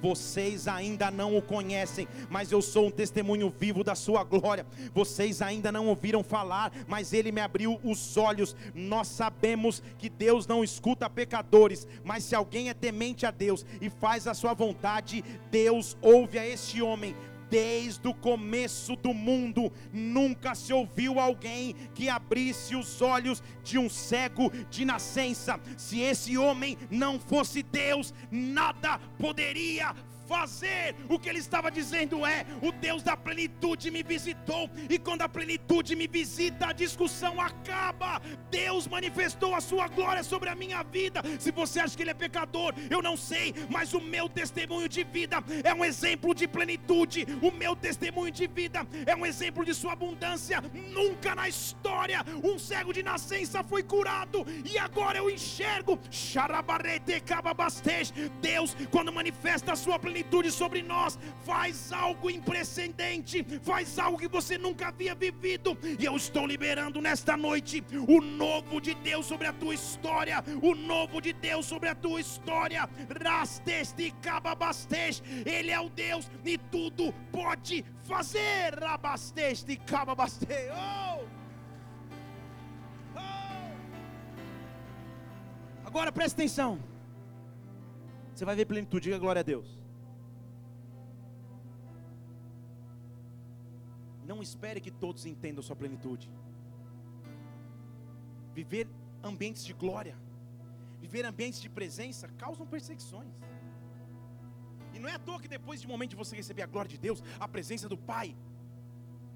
Vocês 0.00 0.68
ainda 0.68 1.10
não 1.10 1.36
o 1.36 1.42
conhecem, 1.42 2.08
mas 2.30 2.52
eu 2.52 2.62
sou 2.62 2.86
um 2.86 2.90
testemunho 2.90 3.52
vivo 3.58 3.84
da 3.84 3.94
sua 3.94 4.24
glória. 4.24 4.66
Vocês 4.94 5.42
ainda 5.42 5.70
não 5.70 5.86
ouviram 5.88 6.22
falar, 6.22 6.72
mas 6.86 7.12
ele 7.12 7.32
me 7.32 7.40
abriu 7.40 7.80
os 7.84 8.16
olhos. 8.16 8.56
Nós 8.74 9.08
sabemos 9.08 9.82
que 9.98 10.08
Deus 10.08 10.46
não 10.46 10.64
escuta 10.64 11.08
pecadores, 11.08 11.86
mas 12.04 12.24
se 12.24 12.34
alguém 12.34 12.68
é 12.68 12.74
temente 12.74 13.26
a 13.26 13.30
Deus 13.30 13.64
e 13.80 13.88
faz 13.88 14.26
a 14.26 14.34
sua 14.34 14.54
vontade, 14.54 15.24
Deus 15.50 15.96
ouve 16.00 16.38
a 16.38 16.46
este 16.46 16.82
homem 16.82 17.14
desde 17.52 18.08
o 18.08 18.14
começo 18.14 18.96
do 18.96 19.12
mundo, 19.12 19.70
nunca 19.92 20.54
se 20.54 20.72
ouviu 20.72 21.20
alguém 21.20 21.76
que 21.94 22.08
abrisse 22.08 22.74
os 22.74 23.02
olhos 23.02 23.42
de 23.62 23.76
um 23.76 23.90
cego 23.90 24.50
de 24.70 24.86
nascença. 24.86 25.60
Se 25.76 26.00
esse 26.00 26.38
homem 26.38 26.78
não 26.90 27.20
fosse 27.20 27.62
Deus, 27.62 28.14
nada 28.30 28.98
poderia 29.18 29.94
fazer. 30.32 30.96
O 31.08 31.18
que 31.18 31.28
ele 31.28 31.42
estava 31.46 31.70
dizendo 31.70 32.24
é: 32.24 32.46
o 32.62 32.72
Deus 32.86 33.02
da 33.02 33.16
plenitude 33.16 33.90
me 33.90 34.02
visitou, 34.02 34.64
e 34.88 34.98
quando 34.98 35.22
a 35.22 35.28
plenitude 35.28 35.94
me 35.94 36.06
visita, 36.06 36.68
a 36.68 36.72
discussão 36.84 37.34
acaba. 37.40 38.10
Deus 38.50 38.86
manifestou 38.86 39.54
a 39.54 39.60
sua 39.60 39.86
glória 39.88 40.22
sobre 40.22 40.48
a 40.48 40.54
minha 40.54 40.82
vida. 40.82 41.20
Se 41.38 41.50
você 41.50 41.80
acha 41.80 41.96
que 41.96 42.02
ele 42.02 42.10
é 42.10 42.14
pecador, 42.14 42.72
eu 42.88 43.02
não 43.02 43.16
sei, 43.16 43.54
mas 43.68 43.92
o 43.92 44.00
meu 44.00 44.26
testemunho 44.40 44.88
de 44.88 45.04
vida 45.04 45.36
é 45.62 45.74
um 45.74 45.84
exemplo 45.84 46.34
de 46.34 46.48
plenitude. 46.48 47.26
O 47.42 47.50
meu 47.50 47.74
testemunho 47.76 48.32
de 48.32 48.46
vida 48.46 48.86
é 49.04 49.14
um 49.14 49.26
exemplo 49.26 49.64
de 49.64 49.74
sua 49.74 49.92
abundância. 49.92 50.62
Nunca 50.98 51.34
na 51.34 51.48
história 51.48 52.24
um 52.42 52.58
cego 52.58 52.92
de 52.92 53.02
nascença 53.02 53.62
foi 53.62 53.82
curado, 53.82 54.46
e 54.64 54.78
agora 54.78 55.18
eu 55.18 55.28
enxergo. 55.28 55.98
Deus, 58.40 58.76
quando 58.90 59.12
manifesta 59.12 59.72
a 59.72 59.76
sua 59.76 59.98
plenitude, 59.98 60.21
plenitude 60.22 60.50
sobre 60.50 60.82
nós, 60.82 61.18
faz 61.44 61.92
algo 61.92 62.30
imprecedente, 62.30 63.44
faz 63.62 63.98
algo 63.98 64.18
que 64.18 64.28
você 64.28 64.56
nunca 64.56 64.88
havia 64.88 65.14
vivido, 65.14 65.76
e 65.98 66.04
eu 66.04 66.16
estou 66.16 66.46
liberando 66.46 67.00
nesta 67.00 67.36
noite 67.36 67.84
o 68.08 68.20
novo 68.20 68.80
de 68.80 68.94
Deus 68.94 69.26
sobre 69.26 69.48
a 69.48 69.52
tua 69.52 69.74
história, 69.74 70.42
o 70.62 70.74
novo 70.74 71.20
de 71.20 71.32
Deus 71.32 71.66
sobre 71.66 71.88
a 71.88 71.94
tua 71.94 72.20
história, 72.20 72.88
rasteste 73.22 74.12
cababasteste, 74.22 75.22
Ele 75.44 75.70
é 75.70 75.80
o 75.80 75.90
Deus 75.90 76.30
e 76.44 76.56
tudo 76.56 77.12
pode 77.32 77.84
fazer, 78.04 78.78
rabasteste 78.78 79.76
cababasteste, 79.76 80.70
oh! 80.72 81.24
oh! 83.16 83.72
Agora 85.84 86.12
presta 86.12 86.40
atenção. 86.40 86.78
Você 88.34 88.44
vai 88.44 88.56
ver 88.56 88.64
plenitude, 88.64 89.04
diga 89.04 89.18
glória 89.18 89.40
a 89.40 89.42
Deus. 89.42 89.81
Não 94.32 94.40
espere 94.48 94.80
que 94.84 94.92
todos 95.04 95.22
entendam 95.32 95.62
sua 95.68 95.76
plenitude. 95.82 96.26
Viver 98.58 98.86
ambientes 99.30 99.64
de 99.68 99.74
glória, 99.82 100.16
viver 101.04 101.24
ambientes 101.32 101.60
de 101.64 101.70
presença, 101.78 102.28
causam 102.42 102.66
perseguições. 102.74 103.34
E 104.94 104.98
não 105.02 105.08
é 105.12 105.14
à 105.18 105.20
toa 105.26 105.40
que 105.44 105.52
depois 105.56 105.80
de 105.80 105.86
um 105.86 105.92
momento 105.94 106.10
de 106.14 106.20
você 106.22 106.34
receber 106.42 106.62
a 106.62 106.70
glória 106.74 106.90
de 106.94 106.98
Deus, 107.06 107.22
a 107.38 107.48
presença 107.56 107.88
do 107.92 107.98
Pai, 108.12 108.28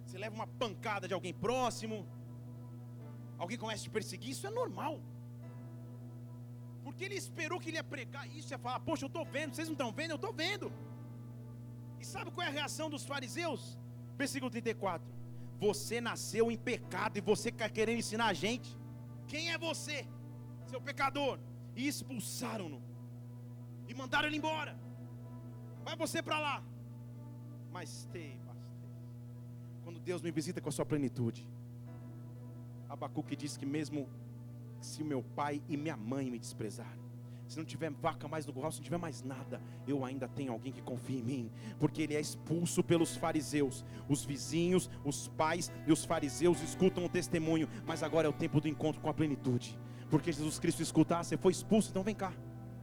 você 0.05 0.19
leva 0.25 0.35
uma 0.41 0.47
pancada 0.65 1.07
de 1.09 1.15
alguém 1.15 1.35
próximo, 1.47 1.97
alguém 3.43 3.59
começa 3.59 3.83
a 3.83 3.87
te 3.89 3.95
perseguir, 3.99 4.31
isso 4.31 4.47
é 4.47 4.51
normal. 4.51 4.95
Porque 6.85 7.05
ele 7.05 7.17
esperou 7.17 7.59
que 7.61 7.69
ele 7.71 7.79
ia 7.79 7.89
pregar 7.97 8.25
isso, 8.39 8.53
ia 8.55 8.59
falar, 8.67 8.81
poxa, 8.81 9.05
eu 9.05 9.13
estou 9.15 9.27
vendo, 9.27 9.55
vocês 9.55 9.69
não 9.69 9.79
estão 9.79 9.93
vendo, 9.93 10.13
eu 10.13 10.23
estou 10.23 10.33
vendo. 10.45 10.69
E 12.01 12.05
sabe 12.15 12.31
qual 12.31 12.47
é 12.47 12.51
a 12.51 12.59
reação 12.61 12.89
dos 12.95 13.05
fariseus? 13.05 13.63
Versículo 14.17 14.51
34. 14.51 15.07
Você 15.59 16.01
nasceu 16.01 16.51
em 16.51 16.57
pecado 16.57 17.17
e 17.17 17.21
você 17.21 17.49
está 17.49 17.69
querendo 17.69 17.99
ensinar 17.99 18.27
a 18.27 18.33
gente. 18.33 18.77
Quem 19.27 19.53
é 19.53 19.59
você, 19.59 20.07
seu 20.67 20.81
pecador? 20.81 21.39
E 21.75 21.87
expulsaram-no. 21.87 22.83
E 23.89 23.95
mandaram 23.95 24.29
ele 24.29 24.37
embora. 24.37 24.79
Vai 25.85 25.97
você 25.97 26.23
para 26.23 26.39
lá. 26.39 26.63
Mas 27.73 28.09
tem, 28.13 28.41
quando 29.85 30.01
Deus 30.01 30.23
me 30.23 30.31
visita 30.31 30.61
com 30.61 30.69
a 30.69 30.73
sua 30.73 30.85
plenitude. 30.85 31.47
Abacuque 32.89 33.37
diz 33.37 33.57
que 33.57 33.67
mesmo 33.67 34.09
se 34.81 35.05
meu 35.05 35.23
pai 35.23 35.63
e 35.69 35.77
minha 35.77 35.97
mãe 35.97 36.31
me 36.31 36.39
desprezaram, 36.39 37.06
se 37.47 37.57
não 37.59 37.65
tiver 37.65 37.91
vaca 37.91 38.27
mais 38.27 38.47
no 38.47 38.53
curral, 38.53 38.73
se 38.73 38.79
não 38.79 38.85
tiver 38.85 38.99
mais 38.99 39.23
nada, 39.23 39.61
eu 39.87 40.05
ainda 40.05 40.27
tenho 40.29 40.53
alguém 40.53 40.73
que 40.73 40.83
confia 40.83 41.19
em 41.19 41.23
mim, 41.23 41.51
porque 41.79 42.03
ele 42.03 42.15
é 42.15 42.21
expulso 42.21 42.83
pelos 42.83 43.17
fariseus. 43.17 43.85
Os 44.09 44.25
vizinhos, 44.25 44.91
os 45.05 45.29
pais 45.29 45.71
e 45.87 45.93
os 45.93 46.05
fariseus 46.05 46.61
escutam 46.63 47.05
o 47.05 47.09
testemunho, 47.09 47.69
mas 47.87 48.03
agora 48.03 48.27
é 48.27 48.31
o 48.31 48.33
tempo 48.33 48.61
do 48.61 48.69
encontro 48.69 49.01
com 49.01 49.09
a 49.09 49.15
plenitude. 49.15 49.79
porque 50.09 50.31
Jesus 50.31 50.59
Cristo 50.61 50.83
escutar, 50.83 51.25
você 51.25 51.37
foi 51.37 51.51
expulso, 51.51 51.91
então 51.91 52.03
vem 52.03 52.15
cá. 52.15 52.33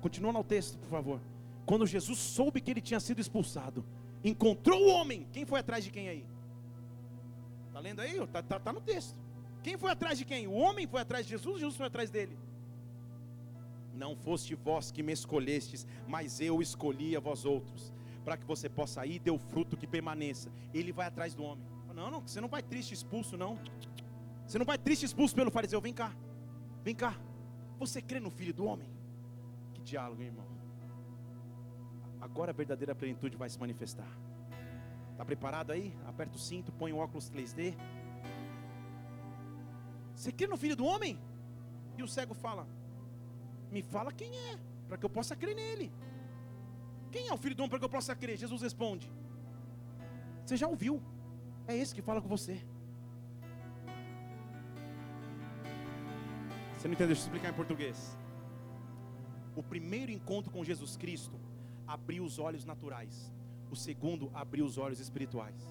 Continua 0.02 0.34
no 0.34 0.44
texto, 0.44 0.78
por 0.78 0.90
favor. 0.90 1.22
Quando 1.66 1.88
Jesus 1.88 2.20
soube 2.20 2.60
que 2.60 2.70
ele 2.70 2.82
tinha 2.82 3.00
sido 3.00 3.22
expulsado, 3.22 3.86
encontrou 4.24 4.82
o 4.82 4.90
homem. 4.90 5.26
Quem 5.32 5.46
foi 5.46 5.62
atrás 5.62 5.84
de 5.86 5.92
quem 5.92 6.10
aí? 6.10 6.26
Está 7.68 7.80
lendo 7.80 8.02
aí? 8.02 8.18
Está 8.18 8.44
tá, 8.44 8.60
tá 8.60 8.74
no 8.74 8.82
texto. 8.82 9.16
Quem 9.64 9.78
foi 9.78 9.92
atrás 9.92 10.18
de 10.18 10.26
quem? 10.26 10.46
O 10.48 10.54
homem 10.54 10.86
foi 10.86 11.00
atrás 11.00 11.26
de 11.26 11.32
Jesus, 11.32 11.60
Jesus 11.60 11.78
foi 11.78 11.88
atrás 11.88 12.10
dele. 12.10 12.38
Não 13.94 14.16
foste 14.16 14.56
vós 14.56 14.92
que 14.92 15.04
me 15.04 15.14
escolhestes, 15.14 15.86
mas 16.08 16.42
eu 16.42 16.62
escolhi 16.62 17.16
a 17.16 17.20
vós 17.20 17.46
outros, 17.46 17.94
para 18.26 18.36
que 18.36 18.46
você 18.46 18.68
possa 18.68 19.06
ir 19.06 19.16
e 19.16 19.20
dê 19.20 19.32
o 19.32 19.38
fruto 19.38 19.78
que 19.78 19.86
permaneça. 19.86 20.52
Ele 20.74 20.92
vai 20.92 21.08
atrás 21.08 21.34
do 21.36 21.44
homem. 21.44 21.66
Não, 21.94 22.10
não, 22.10 22.22
você 22.22 22.42
não 22.42 22.48
vai 22.48 22.64
triste 22.64 22.94
expulso, 22.94 23.38
não. 23.38 23.60
Você 24.48 24.58
não 24.58 24.66
vai 24.66 24.78
triste 24.78 25.06
expulso 25.06 25.36
pelo 25.36 25.52
fariseu. 25.52 25.80
Vem 25.80 25.94
cá, 25.94 26.12
vem 26.84 26.96
cá. 26.96 27.16
Você 27.78 28.02
crê 28.02 28.20
no 28.20 28.32
filho 28.32 28.54
do 28.54 28.66
homem? 28.66 28.90
Que 29.76 29.82
diálogo, 29.82 30.22
irmão. 30.22 30.46
Agora 32.20 32.52
a 32.52 32.54
verdadeira 32.54 32.96
plenitude 32.96 33.38
vai 33.38 33.50
se 33.50 33.60
manifestar. 33.60 34.08
Está 35.12 35.24
preparado 35.24 35.72
aí? 35.72 35.96
Aperta 36.08 36.36
o 36.36 36.40
cinto, 36.40 36.72
põe 36.72 36.92
o 36.92 36.98
óculos 36.98 37.30
3D. 37.30 37.76
Você 40.16 40.32
crê 40.32 40.48
no 40.48 40.58
filho 40.58 40.76
do 40.76 40.86
homem? 40.86 41.20
E 41.98 42.02
o 42.02 42.08
cego 42.08 42.34
fala: 42.34 42.68
Me 43.74 43.82
fala 43.82 44.12
quem 44.12 44.32
é, 44.50 44.58
para 44.88 44.98
que 44.98 45.06
eu 45.08 45.10
possa 45.18 45.36
crer 45.36 45.56
nele. 45.56 45.92
Quem 47.12 47.28
é 47.28 47.34
o 47.34 47.38
filho 47.44 47.56
do 47.56 47.62
homem 47.62 47.72
para 47.72 47.80
que 47.80 47.86
eu 47.86 47.96
possa 47.98 48.16
crer? 48.16 48.38
Jesus 48.38 48.62
responde: 48.62 49.12
Você 50.46 50.56
já 50.56 50.68
ouviu? 50.68 51.02
É 51.68 51.76
esse 51.76 51.96
que 51.96 52.02
fala 52.10 52.22
com 52.22 52.28
você. 52.28 52.56
Você 56.76 56.88
não 56.88 56.96
entendeu? 56.96 57.16
Deixa 57.16 57.22
eu 57.24 57.26
explicar 57.28 57.50
em 57.50 57.54
português. 57.62 58.18
O 59.56 59.64
primeiro 59.64 60.12
encontro 60.12 60.52
com 60.52 60.64
Jesus 60.64 60.96
Cristo 60.98 61.40
abriu 61.88 62.24
os 62.24 62.38
olhos 62.38 62.66
naturais. 62.66 63.34
O 63.72 63.76
segundo 63.76 64.30
abriu 64.34 64.66
os 64.66 64.78
olhos 64.78 65.00
espirituais. 65.00 65.62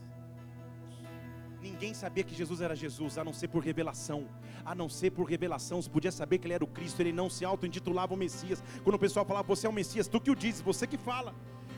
Ninguém 1.63 1.95
sabia 1.95 2.25
que 2.25 2.35
Jesus 2.35 2.61
era 2.61 2.75
Jesus, 2.75 3.17
a 3.17 3.23
não 3.23 3.33
ser 3.33 3.47
por 3.47 3.63
revelação. 3.63 4.27
A 4.65 4.75
não 4.75 4.89
ser 4.89 5.13
por 5.13 5.23
revelação, 5.25 5.81
você 5.81 5.89
podia 5.89 6.11
saber 6.11 6.39
que 6.39 6.47
ele 6.49 6.55
era 6.55 6.65
o 6.65 6.67
Cristo, 6.67 7.01
ele 7.01 7.13
não 7.13 7.31
se 7.31 7.45
auto-intitulava 7.45 8.13
o 8.13 8.17
Messias. 8.17 8.63
Quando 8.83 8.97
o 8.97 8.99
pessoal 8.99 9.25
falava, 9.25 9.47
você 9.47 9.69
é 9.69 9.71
o 9.71 9.73
Messias, 9.73 10.09
tu 10.09 10.21
que 10.21 10.31
o 10.31 10.35
dizes, 10.35 10.61
você 10.61 10.89
que 10.89 10.99
fala. 10.99 11.33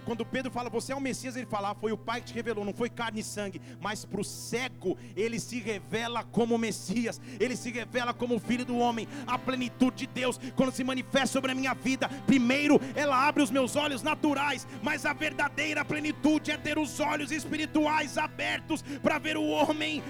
Quando 0.04 0.24
Pedro 0.24 0.50
fala, 0.50 0.68
você 0.68 0.92
é 0.92 0.96
o 0.96 1.00
Messias, 1.00 1.36
ele 1.36 1.46
fala, 1.46 1.70
ah, 1.70 1.74
foi 1.74 1.92
o 1.92 1.98
Pai 1.98 2.20
que 2.20 2.28
te 2.28 2.34
revelou, 2.34 2.64
não 2.64 2.72
foi 2.72 2.88
carne 2.88 3.20
e 3.20 3.24
sangue, 3.24 3.60
mas 3.80 4.04
para 4.04 4.20
o 4.20 4.24
cego, 4.24 4.96
ele 5.16 5.38
se 5.40 5.60
revela 5.60 6.24
como 6.24 6.58
Messias, 6.58 7.20
ele 7.40 7.56
se 7.56 7.70
revela 7.70 8.12
como 8.12 8.38
Filho 8.38 8.64
do 8.64 8.76
Homem, 8.76 9.08
a 9.26 9.38
plenitude 9.38 9.96
de 9.96 10.06
Deus, 10.06 10.38
quando 10.56 10.72
se 10.72 10.84
manifesta 10.84 11.28
sobre 11.28 11.52
a 11.52 11.54
minha 11.54 11.74
vida, 11.74 12.08
primeiro 12.26 12.80
ela 12.94 13.26
abre 13.26 13.42
os 13.42 13.50
meus 13.50 13.76
olhos 13.76 14.02
naturais, 14.02 14.66
mas 14.82 15.06
a 15.06 15.12
verdadeira 15.12 15.84
plenitude 15.84 16.50
é 16.50 16.56
ter 16.56 16.78
os 16.78 17.00
olhos 17.00 17.30
espirituais 17.30 18.18
abertos 18.18 18.82
para 19.02 19.18
ver 19.18 19.36
o 19.36 19.46
homem, 19.46 20.02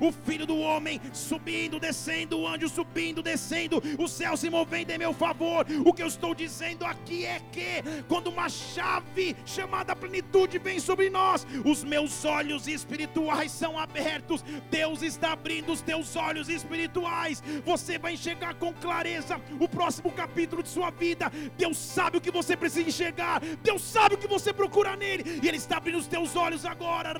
o 0.00 0.12
Filho 0.12 0.46
do 0.46 0.58
Homem, 0.58 1.00
subindo, 1.12 1.78
descendo, 1.78 2.38
o 2.38 2.48
anjo 2.48 2.68
subindo, 2.68 3.22
descendo, 3.22 3.82
o 3.98 4.08
céu 4.08 4.36
se 4.36 4.48
movendo 4.48 4.90
em 4.90 4.98
meu 4.98 5.12
favor. 5.12 5.66
O 5.84 5.92
que 5.92 6.02
eu 6.02 6.06
estou 6.06 6.34
dizendo 6.34 6.84
aqui 6.84 7.24
é 7.24 7.40
que 7.52 7.82
quando 8.06 8.28
uma 8.28 8.48
chave 8.48 9.36
chamada 9.44 9.96
plenitude 9.96 10.58
vem 10.58 10.78
sobre 10.78 11.10
nós, 11.10 11.46
os 11.64 11.82
meus 11.82 12.24
olhos 12.24 12.66
espirituais 12.68 13.50
são 13.50 13.78
abertos. 13.78 14.44
Deus 14.70 15.02
está 15.02 15.32
abrindo 15.32 15.72
os 15.72 15.80
teus 15.80 16.14
olhos 16.16 16.48
espirituais. 16.48 17.42
Você 17.64 17.98
vai 17.98 18.14
enxergar 18.14 18.54
com 18.54 18.72
clareza 18.72 19.40
o 19.58 19.68
próximo 19.68 20.10
capítulo 20.12 20.62
de 20.62 20.68
sua 20.68 20.90
vida. 20.90 21.30
Deus 21.56 21.76
sabe 21.76 22.18
o 22.18 22.20
que 22.20 22.30
você 22.30 22.56
precisa 22.56 22.88
enxergar. 22.88 23.40
Deus 23.62 23.82
sabe 23.82 24.14
o 24.14 24.18
que 24.18 24.28
você 24.28 24.52
procura 24.52 24.96
nele. 24.96 25.40
E 25.42 25.48
Ele 25.48 25.56
está 25.56 25.78
abrindo 25.78 25.98
os 25.98 26.06
teus 26.06 26.36
olhos 26.36 26.64
agora. 26.64 27.14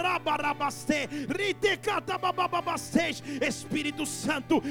Espírito 3.41 4.07
Santo, 4.07 4.62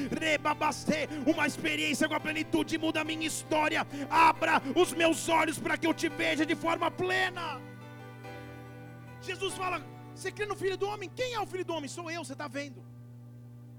uma 1.26 1.46
experiência 1.46 2.08
com 2.08 2.14
a 2.14 2.20
plenitude 2.20 2.78
muda 2.78 3.00
a 3.00 3.04
minha 3.04 3.26
história. 3.26 3.86
Abra 4.10 4.62
os 4.74 4.92
meus 4.92 5.28
olhos 5.28 5.58
para 5.58 5.76
que 5.76 5.86
eu 5.86 5.94
te 5.98 6.08
veja 6.08 6.46
de 6.46 6.54
forma 6.54 6.88
plena. 6.90 7.60
Jesus 9.20 9.54
fala: 9.54 9.84
Você 10.14 10.30
crê 10.30 10.46
no 10.46 10.56
filho 10.62 10.76
do 10.82 10.86
homem? 10.86 11.10
Quem 11.20 11.34
é 11.34 11.40
o 11.40 11.46
filho 11.46 11.64
do 11.64 11.74
homem? 11.74 11.88
Sou 11.88 12.10
eu, 12.10 12.24
você 12.24 12.34
está 12.34 12.48
vendo. 12.58 12.80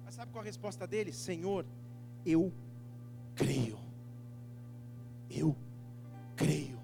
Mas 0.04 0.16
sabe 0.16 0.32
qual 0.32 0.42
a 0.42 0.46
resposta 0.46 0.86
dele? 0.86 1.14
Senhor, 1.14 1.66
eu 2.26 2.54
creio. 3.36 3.80
Eu 5.30 5.56
creio. 6.36 6.80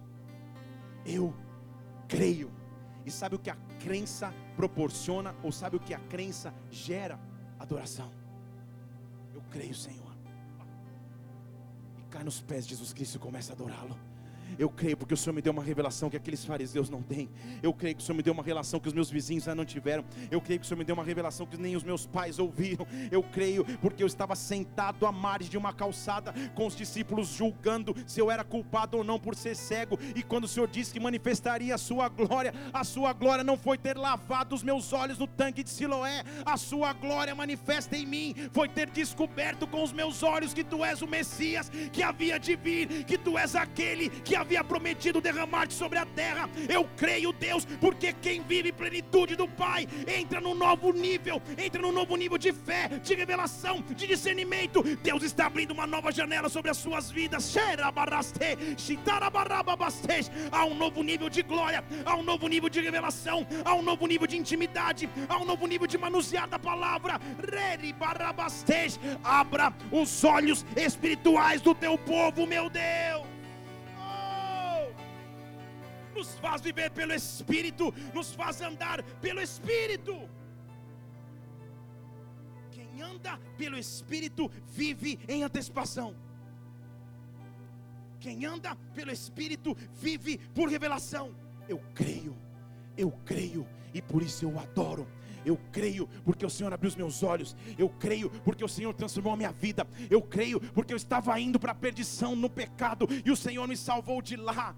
Eu 1.06 1.36
creio. 2.08 2.52
E 3.06 3.12
sabe 3.12 3.36
o 3.36 3.40
que 3.40 3.50
a 3.50 3.58
crença 3.80 4.34
proporciona? 4.56 5.36
Ou 5.44 5.52
sabe 5.52 5.76
o 5.76 5.80
que 5.80 5.94
a 5.94 6.00
crença 6.00 6.54
gera? 6.72 7.20
Adoração. 7.60 8.12
Eu 9.34 9.42
creio, 9.52 9.76
Senhor. 9.76 10.16
E 12.00 12.04
cai 12.10 12.24
nos 12.24 12.40
pés 12.42 12.66
de 12.66 12.72
Jesus 12.72 12.94
Cristo 12.94 13.16
e 13.16 13.20
começa 13.20 13.52
a 13.52 13.56
adorá-lo. 13.56 14.00
Eu 14.58 14.70
creio 14.70 14.98
porque 14.98 15.14
o 15.14 15.18
Senhor 15.18 15.34
me 15.34 15.42
deu 15.42 15.52
uma 15.52 15.64
revelação 15.64 16.10
que 16.10 16.18
aqueles 16.18 16.44
fariseus 16.46 16.90
não 16.90 17.02
têm. 17.02 17.30
Eu 17.62 17.74
creio 17.74 17.96
que 17.96 18.02
o 18.02 18.06
Senhor 18.06 18.18
me 18.18 18.24
deu 18.24 18.34
uma 18.34 18.44
revelação 18.44 18.80
que 18.80 18.88
os 18.88 18.94
meus 18.94 19.10
vizinhos 19.10 19.48
ainda 19.48 19.56
não 19.56 19.66
tiveram. 19.66 20.04
Eu 20.32 20.42
creio 20.42 20.60
que 20.60 20.66
o 20.66 20.68
Senhor 20.68 20.78
me 20.78 20.86
deu 20.86 20.96
uma 20.96 21.04
revelação 21.04 21.46
que 21.46 21.58
nem 21.58 21.76
os 21.76 21.84
meus 21.84 22.06
pais 22.06 22.40
ouviram. 22.40 22.88
Eu 23.12 23.24
creio 23.24 23.66
porque 23.80 24.04
eu 24.04 24.08
estava 24.08 24.36
sentado 24.36 25.06
à 25.06 25.12
margem 25.12 25.50
de 25.50 25.58
uma 25.58 25.74
calçada 25.74 26.34
com 26.54 26.66
os 26.66 26.76
discípulos 26.76 27.28
julgando 27.28 27.96
se 28.06 28.20
eu 28.20 28.32
era 28.32 28.44
culpado 28.44 28.98
ou 28.98 29.04
não 29.04 29.20
por 29.20 29.36
ser 29.36 29.56
cego. 29.56 30.00
E 30.16 30.24
quando 30.24 30.46
o 30.46 30.48
Senhor 30.48 30.68
disse 30.68 30.94
que 30.94 31.00
manifestaria 31.00 31.74
a 31.74 31.78
sua 31.78 32.08
glória, 32.08 32.54
a 32.74 32.84
sua 32.84 33.14
glória 33.14 33.44
não 33.44 33.58
foi 33.58 33.78
ter 33.78 33.98
lavado 33.98 34.56
os 34.56 34.64
meus 34.64 34.94
olhos 34.94 35.18
no 35.18 35.28
tanque 35.28 35.64
de 35.64 35.70
Siloé. 35.70 36.24
A 36.46 36.58
sua 36.58 36.94
glória 36.94 37.36
manifesta 37.36 37.98
em 37.98 38.06
mim 38.06 38.36
foi 38.52 38.70
ter 38.70 38.90
descoberto 38.90 39.68
com 39.68 39.84
os 39.84 39.92
meus 39.92 40.24
olhos 40.24 40.54
que 40.54 40.64
tu 40.64 40.84
és 40.84 41.02
o 41.02 41.08
Messias 41.08 41.70
que 41.92 42.04
havia 42.04 42.40
de 42.40 42.56
vir, 42.56 43.04
que 43.06 43.18
tu 43.18 43.38
és 43.38 43.56
aquele 43.56 44.10
que 44.10 44.35
havia 44.36 44.64
prometido 44.64 45.22
derramar 45.22 45.72
sobre 45.72 45.98
a 45.98 46.06
terra. 46.06 46.50
Eu 46.70 46.88
creio, 46.98 47.32
Deus, 47.32 47.66
porque 47.80 48.14
quem 48.14 48.42
vive 48.42 48.72
plenitude 48.72 49.36
do 49.36 49.48
Pai 49.48 49.88
entra 50.08 50.42
num 50.42 50.56
novo 50.56 50.92
nível, 50.92 51.42
entra 51.58 51.82
num 51.82 51.92
novo 51.92 52.16
nível 52.16 52.38
de 52.38 52.52
fé, 52.52 52.88
de 52.88 53.16
revelação, 53.16 53.82
de 53.82 54.08
discernimento. 54.08 54.84
Deus 55.02 55.24
está 55.24 55.48
abrindo 55.48 55.72
uma 55.72 55.88
nova 55.88 56.12
janela 56.12 56.50
sobre 56.50 56.72
as 56.72 56.78
suas 56.78 57.12
vidas. 57.12 57.56
Há 60.52 60.66
um 60.66 60.76
novo 60.76 61.04
nível 61.04 61.30
de 61.30 61.42
glória, 61.42 61.84
há 62.06 62.16
um 62.16 62.24
novo 62.24 62.48
nível 62.48 62.70
de 62.70 62.82
revelação, 62.82 63.46
há 63.64 63.74
um 63.74 63.82
novo 63.82 64.08
nível 64.08 64.28
de 64.28 64.38
intimidade, 64.38 65.10
há 65.28 65.38
um 65.38 65.46
novo 65.46 65.68
nível 65.68 65.88
de 65.88 65.98
manusear 65.98 66.48
da 66.48 66.60
palavra. 66.60 67.20
Abra 69.24 69.74
os 69.92 70.24
olhos 70.24 70.66
espirituais 70.76 71.62
do 71.62 71.74
teu 71.74 71.98
povo, 71.98 72.46
meu 72.46 72.70
Deus 72.70 73.35
nos 76.16 76.36
faz 76.40 76.62
viver 76.62 76.90
pelo 76.92 77.14
Espírito, 77.14 77.94
nos 78.14 78.34
faz 78.34 78.62
andar 78.62 79.04
pelo 79.22 79.42
Espírito. 79.42 80.30
Quem 82.72 83.02
anda 83.02 83.38
pelo 83.58 83.78
Espírito 83.78 84.50
vive 84.68 85.20
em 85.28 85.44
antecipação. 85.44 86.16
Quem 88.20 88.46
anda 88.46 88.76
pelo 88.94 89.12
Espírito 89.12 89.76
vive 89.94 90.38
por 90.38 90.70
revelação. 90.70 91.36
Eu 91.68 91.80
creio, 91.94 92.36
eu 92.98 93.12
creio, 93.26 93.68
e 93.94 94.02
por 94.02 94.24
isso 94.24 94.46
eu 94.46 94.58
adoro 94.58 95.08
eu 95.46 95.58
creio 95.72 96.08
porque 96.24 96.46
o 96.46 96.50
Senhor 96.50 96.74
abriu 96.74 96.90
os 96.90 96.96
meus 96.96 97.24
olhos. 97.24 97.56
Eu 97.78 97.90
creio 97.90 98.30
porque 98.44 98.64
o 98.64 98.68
Senhor 98.68 98.94
transformou 98.94 99.34
a 99.34 99.38
minha 99.38 99.52
vida. 99.52 99.88
Eu 100.10 100.22
creio 100.22 100.60
porque 100.60 100.94
eu 100.94 100.98
estava 100.98 101.40
indo 101.40 101.60
para 101.60 101.72
a 101.72 101.76
perdição 101.76 102.36
no 102.36 102.50
pecado 102.50 103.08
e 103.24 103.32
o 103.32 103.36
Senhor 103.36 103.68
me 103.68 103.78
salvou 103.78 104.22
de 104.22 104.36
lá. 104.36 104.76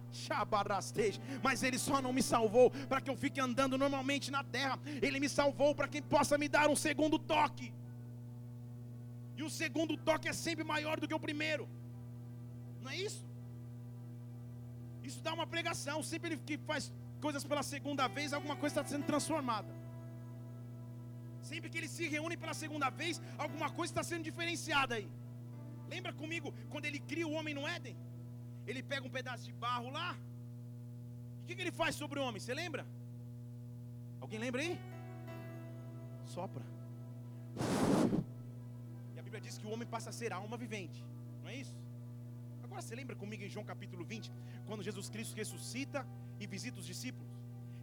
Mas 1.42 1.64
Ele 1.64 1.80
só 1.80 2.02
não 2.02 2.14
me 2.14 2.22
salvou 2.22 2.72
para 2.90 3.02
que 3.02 3.10
eu 3.10 3.16
fique 3.16 3.40
andando 3.40 3.78
normalmente 3.78 4.30
na 4.30 4.44
terra. 4.44 4.80
Ele 5.02 5.20
me 5.20 5.30
salvou 5.30 5.74
para 5.74 5.88
que 5.88 6.02
possa 6.02 6.38
me 6.38 6.48
dar 6.48 6.70
um 6.70 6.76
segundo 6.76 7.18
toque. 7.18 7.74
E 9.36 9.44
o 9.44 9.50
segundo 9.50 9.96
toque 9.96 10.28
é 10.28 10.34
sempre 10.34 10.64
maior 10.64 11.00
do 11.00 11.08
que 11.08 11.14
o 11.14 11.20
primeiro. 11.20 11.68
Não 12.82 12.92
é 12.92 12.98
isso? 12.98 13.24
Isso 15.04 15.22
dá 15.22 15.34
uma 15.34 15.48
pregação. 15.48 16.02
Sempre 16.04 16.38
que 16.38 16.58
faz 16.58 16.92
coisas 17.22 17.44
pela 17.44 17.64
segunda 17.64 18.08
vez, 18.08 18.34
alguma 18.34 18.56
coisa 18.56 18.82
está 18.82 18.92
sendo 18.92 19.06
transformada. 19.06 19.87
Sempre 21.50 21.70
que 21.72 21.78
eles 21.80 21.94
se 21.98 22.06
reúnem 22.16 22.38
pela 22.44 22.56
segunda 22.64 22.90
vez, 23.02 23.16
alguma 23.44 23.70
coisa 23.78 23.92
está 23.92 24.04
sendo 24.12 24.28
diferenciada 24.30 24.94
aí. 24.98 25.08
Lembra 25.94 26.12
comigo 26.22 26.50
quando 26.72 26.86
ele 26.90 27.00
cria 27.12 27.28
o 27.28 27.36
homem 27.38 27.54
no 27.58 27.66
Éden? 27.76 27.96
Ele 28.70 28.82
pega 28.92 29.08
um 29.08 29.16
pedaço 29.18 29.46
de 29.50 29.54
barro 29.66 29.90
lá. 29.98 30.10
E 31.40 31.44
o 31.44 31.46
que, 31.48 31.56
que 31.56 31.62
ele 31.66 31.76
faz 31.82 31.96
sobre 32.02 32.20
o 32.20 32.24
homem? 32.28 32.42
Você 32.42 32.54
lembra? 32.54 32.84
Alguém 34.24 34.40
lembra 34.46 34.62
aí? 34.62 34.74
Sopra. 36.36 36.66
E 39.16 39.20
a 39.20 39.24
Bíblia 39.28 39.42
diz 39.46 39.58
que 39.58 39.68
o 39.68 39.72
homem 39.74 39.88
passa 39.96 40.10
a 40.10 40.18
ser 40.20 40.34
alma 40.34 40.58
vivente, 40.66 41.00
não 41.42 41.50
é 41.50 41.56
isso? 41.56 41.78
Agora 42.66 42.82
você 42.82 42.96
lembra 43.00 43.16
comigo 43.16 43.44
em 43.44 43.50
João 43.50 43.66
capítulo 43.66 44.04
20, 44.04 44.32
quando 44.68 44.84
Jesus 44.84 45.08
Cristo 45.10 45.36
ressuscita 45.36 46.06
e 46.42 46.46
visita 46.46 46.80
os 46.82 46.86
discípulos? 46.86 47.27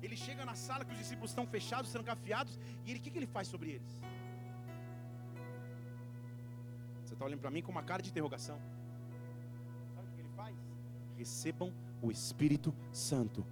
Ele 0.04 0.16
chega 0.16 0.44
na 0.44 0.54
sala 0.54 0.84
que 0.84 0.92
os 0.92 0.98
discípulos 0.98 1.30
estão 1.30 1.46
fechados, 1.46 1.90
trancafiados, 1.90 2.58
e 2.84 2.90
ele, 2.90 2.98
o 2.98 3.02
que, 3.02 3.10
que 3.10 3.18
ele 3.18 3.26
faz 3.26 3.48
sobre 3.48 3.70
eles? 3.70 4.02
Você 7.02 7.14
está 7.14 7.24
olhando 7.24 7.40
para 7.40 7.50
mim 7.50 7.62
com 7.62 7.72
uma 7.72 7.82
cara 7.82 8.02
de 8.02 8.10
interrogação. 8.10 8.58
Sabe 9.94 10.08
o 10.08 10.12
que 10.12 10.20
ele 10.20 10.28
faz? 10.36 10.54
Recebam 11.16 11.72
o 12.02 12.10
Espírito 12.10 12.74
Santo. 12.92 13.46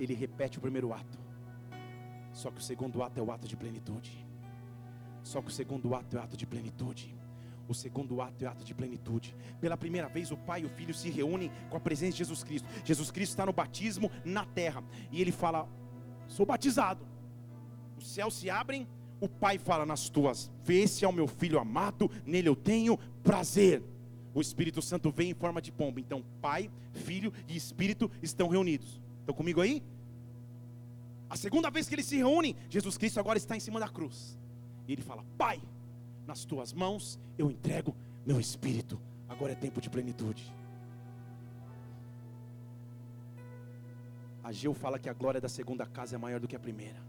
Ele 0.00 0.14
repete 0.14 0.58
o 0.58 0.60
primeiro 0.60 0.92
ato. 0.92 1.18
Só 2.32 2.50
que 2.50 2.58
o 2.58 2.62
segundo 2.62 3.00
ato 3.00 3.20
é 3.20 3.22
o 3.22 3.30
ato 3.30 3.46
de 3.46 3.56
plenitude. 3.56 4.26
Só 5.22 5.40
que 5.40 5.48
o 5.48 5.52
segundo 5.52 5.94
ato 5.94 6.16
é 6.16 6.20
o 6.20 6.22
ato 6.24 6.36
de 6.36 6.46
plenitude. 6.46 7.19
O 7.70 7.74
segundo 7.74 8.20
ato 8.20 8.44
é 8.44 8.48
ato 8.48 8.64
de 8.64 8.74
plenitude. 8.74 9.32
Pela 9.60 9.76
primeira 9.76 10.08
vez, 10.08 10.32
o 10.32 10.36
Pai 10.36 10.62
e 10.62 10.64
o 10.64 10.68
Filho 10.68 10.92
se 10.92 11.08
reúnem 11.08 11.52
com 11.70 11.76
a 11.76 11.80
presença 11.80 12.10
de 12.10 12.18
Jesus 12.18 12.42
Cristo. 12.42 12.68
Jesus 12.84 13.12
Cristo 13.12 13.30
está 13.30 13.46
no 13.46 13.52
batismo 13.52 14.10
na 14.24 14.44
terra. 14.44 14.82
E 15.12 15.20
ele 15.20 15.30
fala: 15.30 15.68
Sou 16.26 16.44
batizado. 16.44 17.06
Os 17.96 18.10
céus 18.10 18.34
se 18.34 18.50
abrem. 18.50 18.88
O 19.20 19.28
Pai 19.28 19.56
fala 19.56 19.86
nas 19.86 20.08
tuas: 20.08 20.50
Vê 20.64 20.88
se 20.88 21.04
é 21.04 21.08
o 21.08 21.12
meu 21.12 21.28
filho 21.28 21.60
amado, 21.60 22.10
nele 22.26 22.48
eu 22.48 22.56
tenho 22.56 22.98
prazer. 23.22 23.84
O 24.34 24.40
Espírito 24.40 24.82
Santo 24.82 25.12
vem 25.12 25.30
em 25.30 25.34
forma 25.34 25.62
de 25.62 25.70
pomba. 25.70 26.00
Então, 26.00 26.24
Pai, 26.42 26.68
Filho 26.92 27.32
e 27.46 27.54
Espírito 27.56 28.10
estão 28.20 28.48
reunidos. 28.48 29.00
Estão 29.20 29.32
comigo 29.32 29.60
aí? 29.60 29.80
A 31.28 31.36
segunda 31.36 31.70
vez 31.70 31.88
que 31.88 31.94
eles 31.94 32.06
se 32.06 32.16
reúnem, 32.16 32.56
Jesus 32.68 32.98
Cristo 32.98 33.20
agora 33.20 33.38
está 33.38 33.56
em 33.56 33.60
cima 33.60 33.78
da 33.78 33.88
cruz. 33.88 34.36
E 34.88 34.92
ele 34.92 35.02
fala: 35.02 35.24
Pai, 35.38 35.62
nas 36.30 36.44
tuas 36.44 36.72
mãos 36.72 37.18
eu 37.36 37.50
entrego 37.50 37.92
meu 38.24 38.38
espírito. 38.38 39.00
Agora 39.28 39.50
é 39.50 39.56
tempo 39.56 39.80
de 39.80 39.90
plenitude. 39.90 40.54
Ageu 44.44 44.72
fala 44.72 44.96
que 44.96 45.08
a 45.08 45.12
glória 45.12 45.40
da 45.40 45.48
segunda 45.48 45.84
casa 45.84 46.14
é 46.14 46.18
maior 46.18 46.38
do 46.38 46.46
que 46.46 46.54
a 46.54 46.60
primeira. 46.60 47.02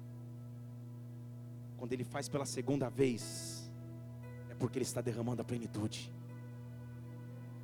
Quando 1.77 1.93
ele 1.93 2.03
faz 2.03 2.27
pela 2.27 2.47
segunda 2.47 2.89
vez, 2.89 3.71
é 4.49 4.55
porque 4.55 4.79
ele 4.79 4.85
está 4.85 5.01
derramando 5.01 5.43
a 5.43 5.45
plenitude. 5.45 6.11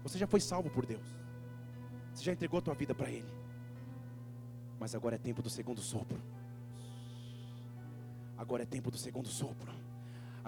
Você 0.03 0.19
já 0.19 0.27
foi 0.27 0.39
salvo 0.39 0.69
por 0.69 0.85
Deus. 0.85 1.07
Você 2.13 2.23
já 2.23 2.33
entregou 2.33 2.59
a 2.59 2.61
tua 2.61 2.75
vida 2.75 2.93
para 2.93 3.09
Ele. 3.09 3.31
Mas 4.79 4.93
agora 4.93 5.15
é 5.15 5.19
tempo 5.19 5.41
do 5.41 5.49
segundo 5.49 5.81
sopro. 5.81 6.21
Agora 8.37 8.61
é 8.61 8.65
tempo 8.65 8.91
do 8.91 8.97
segundo 8.97 9.27
sopro. 9.27 9.86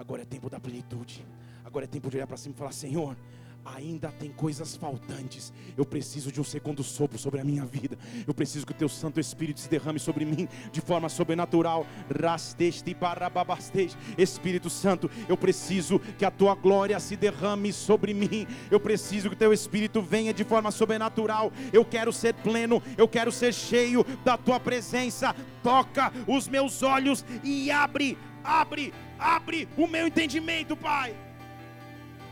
Agora 0.00 0.22
é 0.22 0.24
tempo 0.24 0.48
da 0.48 0.58
plenitude. 0.58 1.22
Agora 1.62 1.84
é 1.84 1.86
tempo 1.86 2.08
de 2.08 2.16
olhar 2.16 2.26
para 2.26 2.38
cima 2.38 2.54
e 2.54 2.58
falar: 2.58 2.72
Senhor, 2.72 3.14
ainda 3.62 4.10
tem 4.10 4.30
coisas 4.30 4.74
faltantes. 4.74 5.52
Eu 5.76 5.84
preciso 5.84 6.32
de 6.32 6.40
um 6.40 6.44
segundo 6.44 6.82
sopro 6.82 7.18
sobre 7.18 7.38
a 7.38 7.44
minha 7.44 7.66
vida. 7.66 7.98
Eu 8.26 8.32
preciso 8.32 8.64
que 8.64 8.72
o 8.72 8.74
teu 8.74 8.88
Santo 8.88 9.20
Espírito 9.20 9.60
se 9.60 9.68
derrame 9.68 9.98
sobre 9.98 10.24
mim 10.24 10.48
de 10.72 10.80
forma 10.80 11.10
sobrenatural. 11.10 11.86
Rasteste 12.18 12.94
barababasteste. 12.94 13.98
Espírito 14.16 14.70
Santo, 14.70 15.10
eu 15.28 15.36
preciso 15.36 15.98
que 16.16 16.24
a 16.24 16.30
tua 16.30 16.54
glória 16.54 16.98
se 16.98 17.14
derrame 17.14 17.70
sobre 17.70 18.14
mim. 18.14 18.46
Eu 18.70 18.80
preciso 18.80 19.28
que 19.28 19.34
o 19.34 19.38
teu 19.38 19.52
Espírito 19.52 20.00
venha 20.00 20.32
de 20.32 20.44
forma 20.44 20.70
sobrenatural. 20.70 21.52
Eu 21.74 21.84
quero 21.84 22.10
ser 22.10 22.32
pleno, 22.36 22.82
eu 22.96 23.06
quero 23.06 23.30
ser 23.30 23.52
cheio 23.52 24.02
da 24.24 24.38
tua 24.38 24.58
presença. 24.58 25.36
Toca 25.62 26.10
os 26.26 26.48
meus 26.48 26.82
olhos 26.82 27.22
e 27.44 27.70
abre, 27.70 28.16
abre, 28.44 28.92
abre 29.18 29.68
o 29.76 29.86
meu 29.86 30.06
entendimento, 30.06 30.76
Pai. 30.76 31.14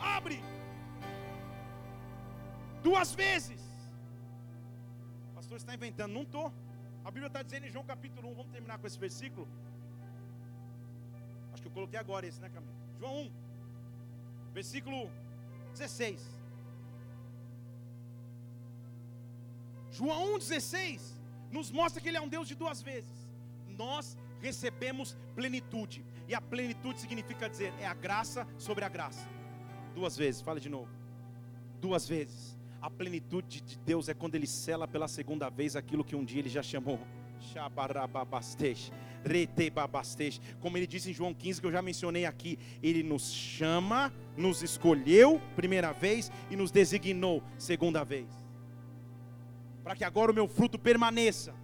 Abre 0.00 0.40
duas 2.82 3.14
vezes. 3.14 3.60
O 5.30 5.34
pastor 5.34 5.56
está 5.58 5.74
inventando, 5.74 6.12
não 6.12 6.22
estou. 6.22 6.52
A 7.04 7.10
Bíblia 7.10 7.28
está 7.28 7.42
dizendo 7.42 7.66
em 7.66 7.70
João 7.70 7.84
capítulo 7.84 8.30
1, 8.30 8.34
vamos 8.34 8.52
terminar 8.52 8.78
com 8.78 8.86
esse 8.86 8.98
versículo. 8.98 9.46
Acho 11.52 11.62
que 11.62 11.68
eu 11.68 11.72
coloquei 11.72 11.98
agora 11.98 12.26
esse, 12.26 12.40
né, 12.40 12.48
Camilo? 12.48 12.74
João 12.98 13.22
1, 13.22 13.32
versículo 14.52 15.10
16. 15.72 16.38
João 19.90 20.38
1,16 20.38 21.00
nos 21.50 21.70
mostra 21.70 22.00
que 22.00 22.08
Ele 22.08 22.16
é 22.16 22.20
um 22.20 22.28
Deus 22.28 22.46
de 22.46 22.54
duas 22.54 22.80
vezes. 22.82 23.16
Nós 23.76 24.16
recebemos 24.40 25.16
plenitude, 25.34 26.04
e 26.26 26.34
a 26.34 26.40
plenitude 26.40 27.00
significa 27.00 27.48
dizer, 27.48 27.72
é 27.80 27.86
a 27.86 27.94
graça 27.94 28.46
sobre 28.56 28.84
a 28.84 28.88
graça. 28.88 29.28
Duas 29.94 30.16
vezes, 30.16 30.40
fala 30.40 30.60
de 30.60 30.68
novo. 30.68 30.90
Duas 31.80 32.06
vezes. 32.08 32.56
A 32.80 32.88
plenitude 32.88 33.60
de 33.60 33.78
Deus 33.78 34.08
é 34.08 34.14
quando 34.14 34.36
Ele 34.36 34.46
sela 34.46 34.86
pela 34.86 35.08
segunda 35.08 35.48
vez 35.48 35.74
aquilo 35.74 36.04
que 36.04 36.14
um 36.14 36.24
dia 36.24 36.40
Ele 36.40 36.48
já 36.48 36.62
chamou. 36.62 37.00
Como 40.60 40.76
ele 40.76 40.86
disse 40.86 41.10
em 41.10 41.14
João 41.14 41.34
15, 41.34 41.60
que 41.60 41.66
eu 41.66 41.72
já 41.72 41.82
mencionei 41.82 42.24
aqui, 42.24 42.58
ele 42.82 43.02
nos 43.02 43.32
chama, 43.32 44.12
nos 44.36 44.62
escolheu 44.62 45.40
primeira 45.56 45.92
vez 45.92 46.30
e 46.50 46.56
nos 46.56 46.70
designou 46.70 47.42
segunda 47.56 48.04
vez. 48.04 48.28
Para 49.82 49.96
que 49.96 50.04
agora 50.04 50.30
o 50.30 50.34
meu 50.34 50.48
fruto 50.48 50.78
permaneça. 50.78 51.54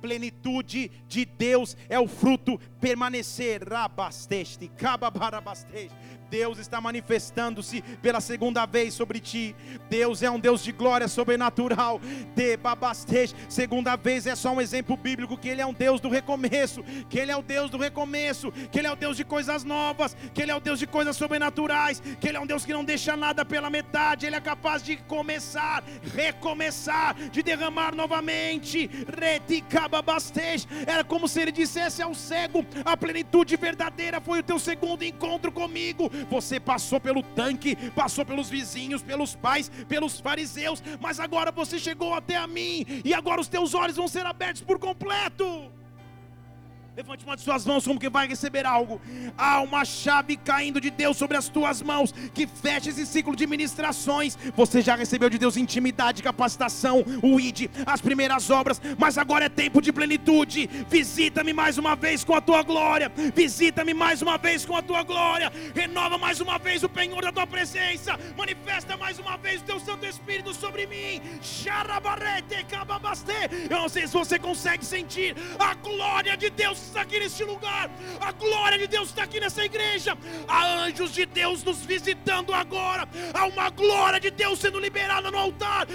Plenitude 0.00 0.90
de 1.08 1.24
Deus 1.24 1.76
é 1.88 1.98
o 1.98 2.08
fruto 2.08 2.58
permanecer. 2.80 3.62
Rabasteste, 3.68 4.68
cababarabasteste. 4.68 5.96
Deus 6.30 6.58
está 6.58 6.80
manifestando-se 6.80 7.82
pela 8.02 8.20
segunda 8.20 8.66
vez 8.66 8.94
sobre 8.94 9.18
ti. 9.18 9.56
Deus 9.88 10.22
é 10.22 10.30
um 10.30 10.38
Deus 10.38 10.62
de 10.62 10.72
glória 10.72 11.08
sobrenatural. 11.08 12.00
De 12.34 12.56
babastej, 12.56 13.34
segunda 13.48 13.96
vez 13.96 14.26
é 14.26 14.34
só 14.34 14.52
um 14.52 14.60
exemplo 14.60 14.96
bíblico 14.96 15.36
que 15.36 15.48
ele 15.48 15.60
é 15.60 15.66
um 15.66 15.72
Deus 15.72 16.00
do 16.00 16.08
recomeço, 16.08 16.82
que 17.08 17.18
ele 17.18 17.32
é 17.32 17.36
o 17.36 17.42
Deus 17.42 17.70
do 17.70 17.78
recomeço, 17.78 18.52
que 18.70 18.78
ele 18.78 18.86
é 18.86 18.92
o 18.92 18.96
Deus 18.96 19.16
de 19.16 19.24
coisas 19.24 19.64
novas, 19.64 20.16
que 20.34 20.42
ele 20.42 20.52
é 20.52 20.54
o 20.54 20.60
Deus 20.60 20.78
de 20.78 20.86
coisas 20.86 21.16
sobrenaturais, 21.16 22.02
que 22.20 22.28
ele 22.28 22.36
é 22.36 22.40
um 22.40 22.46
Deus 22.46 22.64
que 22.64 22.72
não 22.72 22.84
deixa 22.84 23.16
nada 23.16 23.44
pela 23.44 23.70
metade, 23.70 24.26
ele 24.26 24.36
é 24.36 24.40
capaz 24.40 24.82
de 24.82 24.96
começar, 24.96 25.82
recomeçar, 26.14 27.14
de 27.30 27.42
derramar 27.42 27.94
novamente. 27.94 28.90
Reticababastej, 29.18 30.66
era 30.86 31.02
como 31.02 31.26
se 31.26 31.40
ele 31.40 31.52
dissesse 31.52 32.02
ao 32.02 32.14
cego: 32.14 32.64
a 32.84 32.96
plenitude 32.96 33.56
verdadeira 33.56 34.20
foi 34.20 34.40
o 34.40 34.42
teu 34.42 34.58
segundo 34.58 35.02
encontro 35.02 35.50
comigo 35.50 36.10
você 36.30 36.58
passou 36.58 37.00
pelo 37.00 37.22
tanque, 37.22 37.76
passou 37.90 38.24
pelos 38.24 38.48
vizinhos, 38.48 39.02
pelos 39.02 39.34
pais, 39.34 39.70
pelos 39.88 40.20
fariseus, 40.20 40.82
mas 41.00 41.20
agora 41.20 41.50
você 41.50 41.78
chegou 41.78 42.14
até 42.14 42.36
a 42.36 42.46
mim, 42.46 42.84
e 43.04 43.14
agora 43.14 43.40
os 43.40 43.48
teus 43.48 43.74
olhos 43.74 43.96
vão 43.96 44.08
ser 44.08 44.26
abertos 44.26 44.62
por 44.62 44.78
completo. 44.78 45.77
Levante 46.98 47.24
uma 47.24 47.36
de 47.36 47.42
suas 47.42 47.64
mãos 47.64 47.84
como 47.86 48.00
que 48.00 48.10
vai 48.10 48.26
receber 48.26 48.66
algo. 48.66 49.00
Há 49.36 49.60
uma 49.60 49.84
chave 49.84 50.36
caindo 50.36 50.80
de 50.80 50.90
Deus 50.90 51.16
sobre 51.16 51.36
as 51.36 51.48
tuas 51.48 51.80
mãos 51.80 52.10
que 52.34 52.44
fecha 52.44 52.90
esse 52.90 53.06
ciclo 53.06 53.36
de 53.36 53.46
ministrações. 53.46 54.36
Você 54.56 54.82
já 54.82 54.96
recebeu 54.96 55.30
de 55.30 55.38
Deus 55.38 55.56
intimidade, 55.56 56.24
capacitação, 56.24 57.04
o 57.22 57.38
ID, 57.38 57.70
as 57.86 58.00
primeiras 58.00 58.50
obras, 58.50 58.82
mas 58.98 59.16
agora 59.16 59.44
é 59.44 59.48
tempo 59.48 59.80
de 59.80 59.92
plenitude. 59.92 60.68
Visita-me 60.88 61.52
mais 61.52 61.78
uma 61.78 61.94
vez 61.94 62.24
com 62.24 62.34
a 62.34 62.40
tua 62.40 62.64
glória. 62.64 63.12
Visita-me 63.32 63.94
mais 63.94 64.20
uma 64.20 64.36
vez 64.36 64.66
com 64.66 64.74
a 64.74 64.82
tua 64.82 65.04
glória. 65.04 65.52
Renova 65.72 66.18
mais 66.18 66.40
uma 66.40 66.58
vez 66.58 66.82
o 66.82 66.88
penhor 66.88 67.22
da 67.22 67.30
tua 67.30 67.46
presença. 67.46 68.18
Manifesta 68.36 68.96
mais 68.96 69.20
uma 69.20 69.36
vez 69.36 69.60
o 69.60 69.64
teu 69.64 69.78
Santo 69.78 70.04
Espírito 70.04 70.52
sobre 70.52 70.84
mim. 70.88 71.22
Eu 73.70 73.78
não 73.78 73.88
sei 73.88 74.04
se 74.08 74.12
você 74.12 74.36
consegue 74.36 74.84
sentir 74.84 75.36
a 75.60 75.74
glória 75.74 76.36
de 76.36 76.50
Deus 76.50 76.87
está 76.88 77.02
aqui 77.02 77.18
neste 77.18 77.44
lugar, 77.44 77.90
a 78.20 78.32
glória 78.32 78.78
de 78.78 78.86
Deus 78.86 79.08
está 79.08 79.22
aqui 79.24 79.40
nessa 79.40 79.64
igreja, 79.64 80.16
há 80.46 80.66
anjos 80.84 81.12
de 81.12 81.24
Deus 81.26 81.62
nos 81.62 81.84
visitando 81.84 82.52
agora, 82.52 83.08
há 83.32 83.46
uma 83.46 83.70
glória 83.70 84.18
de 84.18 84.30
Deus 84.30 84.58
sendo 84.58 84.78
liberada 84.78 85.30
no 85.30 85.38
altar. 85.38 85.86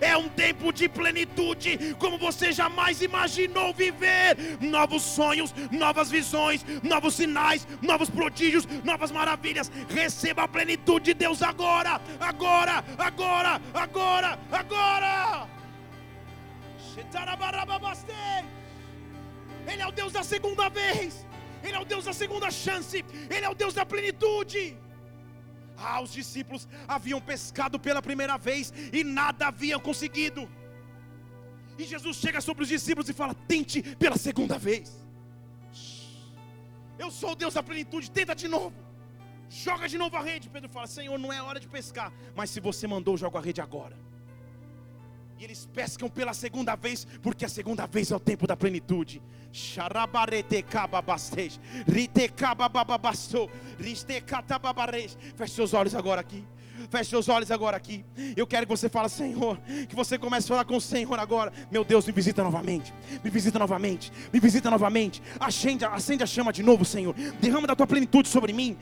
É 0.00 0.16
um 0.16 0.28
tempo 0.28 0.72
de 0.72 0.88
plenitude, 0.88 1.96
como 1.98 2.18
você 2.18 2.52
jamais 2.52 3.02
imaginou 3.02 3.72
viver. 3.72 4.36
Novos 4.60 5.02
sonhos, 5.02 5.54
novas 5.70 6.10
visões, 6.10 6.64
novos 6.82 7.14
sinais, 7.14 7.66
novos 7.80 8.10
prodígios, 8.10 8.66
novas 8.84 9.10
maravilhas. 9.10 9.70
Receba 9.88 10.44
a 10.44 10.48
plenitude 10.48 11.06
de 11.06 11.14
Deus 11.14 11.42
agora, 11.42 12.00
agora, 12.20 12.84
agora, 12.98 13.60
agora, 13.74 14.38
agora. 14.50 15.57
Ele 19.70 19.82
é 19.82 19.86
o 19.86 19.92
Deus 19.92 20.12
da 20.12 20.22
segunda 20.22 20.68
vez. 20.68 21.26
Ele 21.62 21.76
é 21.76 21.80
o 21.80 21.84
Deus 21.84 22.04
da 22.04 22.12
segunda 22.12 22.50
chance. 22.50 23.04
Ele 23.34 23.44
é 23.44 23.48
o 23.48 23.54
Deus 23.54 23.74
da 23.74 23.84
plenitude. 23.84 24.76
Ah, 25.76 26.00
os 26.00 26.12
discípulos 26.12 26.66
haviam 26.86 27.20
pescado 27.20 27.78
pela 27.78 28.02
primeira 28.02 28.36
vez 28.36 28.72
e 28.92 29.04
nada 29.04 29.48
haviam 29.48 29.78
conseguido. 29.78 30.48
E 31.78 31.84
Jesus 31.84 32.16
chega 32.16 32.40
sobre 32.40 32.64
os 32.64 32.68
discípulos 32.68 33.08
e 33.08 33.12
fala: 33.12 33.34
Tente 33.34 33.82
pela 33.96 34.16
segunda 34.16 34.58
vez. 34.58 35.06
Eu 36.98 37.10
sou 37.12 37.32
o 37.32 37.36
Deus 37.36 37.54
da 37.54 37.62
plenitude, 37.62 38.10
tenta 38.10 38.34
de 38.34 38.48
novo. 38.48 38.74
Joga 39.48 39.88
de 39.88 39.96
novo 39.96 40.16
a 40.16 40.20
rede. 40.20 40.50
Pedro 40.50 40.68
fala: 40.68 40.88
Senhor, 40.88 41.16
não 41.16 41.32
é 41.32 41.40
hora 41.40 41.60
de 41.60 41.68
pescar. 41.68 42.12
Mas 42.34 42.50
se 42.50 42.58
você 42.58 42.86
mandou, 42.86 43.16
joga 43.16 43.38
a 43.38 43.42
rede 43.42 43.60
agora. 43.60 43.96
E 45.38 45.44
eles 45.44 45.66
pescam 45.66 46.08
pela 46.10 46.34
segunda 46.34 46.74
vez, 46.74 47.06
porque 47.22 47.44
a 47.44 47.48
segunda 47.48 47.86
vez 47.86 48.10
é 48.10 48.16
o 48.16 48.20
tempo 48.20 48.46
da 48.46 48.56
plenitude. 48.56 49.22
Feche 55.36 55.54
seus 55.54 55.74
olhos 55.74 55.94
agora 55.94 56.20
aqui. 56.20 56.44
Feche 56.90 57.10
seus 57.10 57.28
olhos 57.28 57.50
agora 57.50 57.76
aqui. 57.76 58.04
Eu 58.34 58.46
quero 58.46 58.66
que 58.66 58.70
você 58.70 58.88
fale, 58.88 59.10
Senhor, 59.10 59.58
que 59.88 59.94
você 59.94 60.18
comece 60.18 60.46
a 60.46 60.48
falar 60.48 60.64
com 60.64 60.76
o 60.76 60.80
Senhor 60.80 61.18
agora. 61.18 61.52
Meu 61.70 61.84
Deus, 61.84 62.06
me 62.06 62.12
visita 62.12 62.42
novamente. 62.42 62.94
Me 63.22 63.28
visita 63.30 63.58
novamente. 63.58 64.10
Me 64.32 64.40
visita 64.40 64.70
novamente. 64.70 65.22
Acende, 65.38 65.84
acende 65.84 66.22
a 66.22 66.26
chama 66.26 66.50
de 66.50 66.62
novo, 66.62 66.86
Senhor. 66.86 67.14
Derrama 67.40 67.66
da 67.66 67.76
tua 67.76 67.86
plenitude 67.86 68.26
sobre 68.26 68.54
mim. 68.54 68.76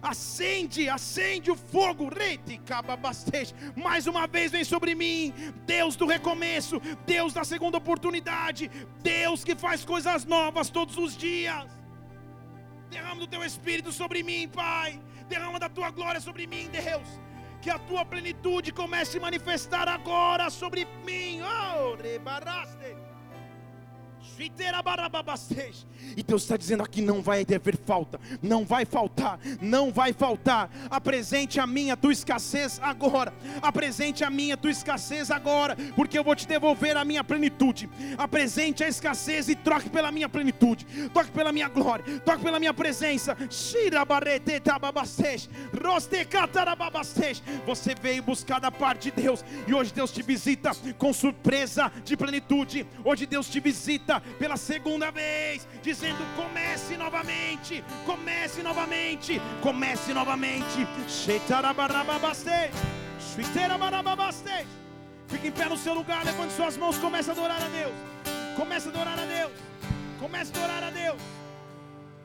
Acende, 0.00 0.88
acende 0.88 1.50
o 1.50 1.56
fogo. 1.56 2.08
Mais 3.76 4.06
uma 4.06 4.26
vez 4.26 4.50
vem 4.50 4.64
sobre 4.64 4.94
mim. 4.94 5.34
Deus 5.66 5.96
do 5.96 6.06
recomeço. 6.06 6.80
Deus 7.04 7.34
da 7.34 7.44
segunda 7.44 7.76
oportunidade. 7.76 8.70
Deus 9.02 9.44
que 9.44 9.54
faz 9.54 9.84
coisas 9.84 10.24
novas 10.24 10.70
todos 10.70 10.96
os 10.96 11.14
dias. 11.14 11.66
Derrama 12.90 13.20
do 13.20 13.26
teu 13.26 13.44
espírito 13.44 13.92
sobre 13.92 14.22
mim, 14.22 14.48
Pai 14.48 14.98
derrama 15.28 15.58
da 15.58 15.68
tua 15.68 15.90
glória 15.90 16.20
sobre 16.20 16.46
mim, 16.46 16.68
Deus. 16.68 17.08
Que 17.60 17.70
a 17.70 17.78
tua 17.78 18.04
plenitude 18.04 18.72
comece 18.72 19.18
a 19.18 19.20
manifestar 19.20 19.88
agora 19.88 20.48
sobre 20.50 20.86
mim. 21.04 21.40
Oh, 21.42 21.94
rebaraste. 21.94 22.96
E 26.16 26.22
Deus 26.22 26.42
está 26.42 26.56
dizendo 26.56 26.82
aqui: 26.82 27.02
não 27.02 27.20
vai 27.20 27.42
haver 27.42 27.76
falta, 27.76 28.20
não 28.40 28.64
vai 28.64 28.84
faltar, 28.84 29.40
não 29.60 29.92
vai 29.92 30.12
faltar. 30.12 30.70
Apresente 30.90 31.58
a 31.58 31.66
minha 31.66 31.96
tua 31.96 32.12
escassez 32.12 32.78
agora, 32.82 33.32
apresente 33.60 34.24
a 34.24 34.30
minha 34.30 34.56
tua 34.56 34.70
escassez 34.70 35.30
agora, 35.30 35.76
porque 35.96 36.18
eu 36.18 36.24
vou 36.24 36.36
te 36.36 36.46
devolver 36.46 36.96
a 36.96 37.04
minha 37.04 37.24
plenitude. 37.24 37.90
Apresente 38.16 38.84
a 38.84 38.88
escassez 38.88 39.48
e 39.48 39.54
troque 39.54 39.90
pela 39.90 40.12
minha 40.12 40.28
plenitude, 40.28 40.86
toque 41.12 41.30
pela 41.30 41.52
minha 41.52 41.68
glória, 41.68 42.04
toque 42.20 42.42
pela 42.42 42.60
minha 42.60 42.74
presença. 42.74 43.36
Você 47.66 47.94
veio 48.00 48.22
buscar 48.22 48.60
da 48.60 48.70
parte 48.70 49.10
de 49.10 49.22
Deus, 49.22 49.44
e 49.66 49.74
hoje 49.74 49.92
Deus 49.92 50.12
te 50.12 50.22
visita 50.22 50.70
com 50.96 51.12
surpresa 51.12 51.92
de 52.04 52.16
plenitude. 52.16 52.86
Hoje 53.04 53.26
Deus 53.26 53.48
te 53.48 53.60
visita 53.60 54.22
pela 54.38 54.56
segunda 54.56 55.10
vez, 55.10 55.66
dizendo: 55.82 56.18
comece 56.36 56.96
novamente, 56.96 57.84
comece 58.04 58.62
novamente, 58.62 59.40
comece 59.62 60.12
novamente. 60.12 60.88
Fique 65.28 65.48
em 65.48 65.52
pé 65.52 65.66
no 65.66 65.76
seu 65.76 65.92
lugar, 65.92 66.24
levante 66.24 66.54
suas 66.54 66.76
mãos, 66.76 66.96
comece 66.96 67.28
a 67.28 67.32
adorar 67.34 67.62
a 67.62 67.68
Deus. 67.68 67.92
Comece 68.56 68.88
a 68.88 68.90
adorar 68.90 69.18
a 69.18 69.26
Deus. 69.26 69.52
Comece 70.18 70.52
a 70.54 70.58
adorar 70.58 70.84
a 70.84 70.90
Deus. 70.90 71.20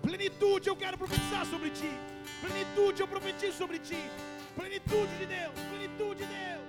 Plenitude 0.02 0.68
eu 0.68 0.76
quero 0.76 0.98
profetizar 0.98 1.46
sobre 1.46 1.70
ti. 1.70 1.92
Plenitude 2.42 3.02
eu 3.02 3.08
profetizo 3.08 3.58
sobre 3.58 3.78
ti. 3.80 4.02
Plenitude 4.56 5.12
de 5.20 5.26
Deus, 5.26 5.54
plenitude 5.70 6.22
de 6.22 6.26
Deus. 6.26 6.63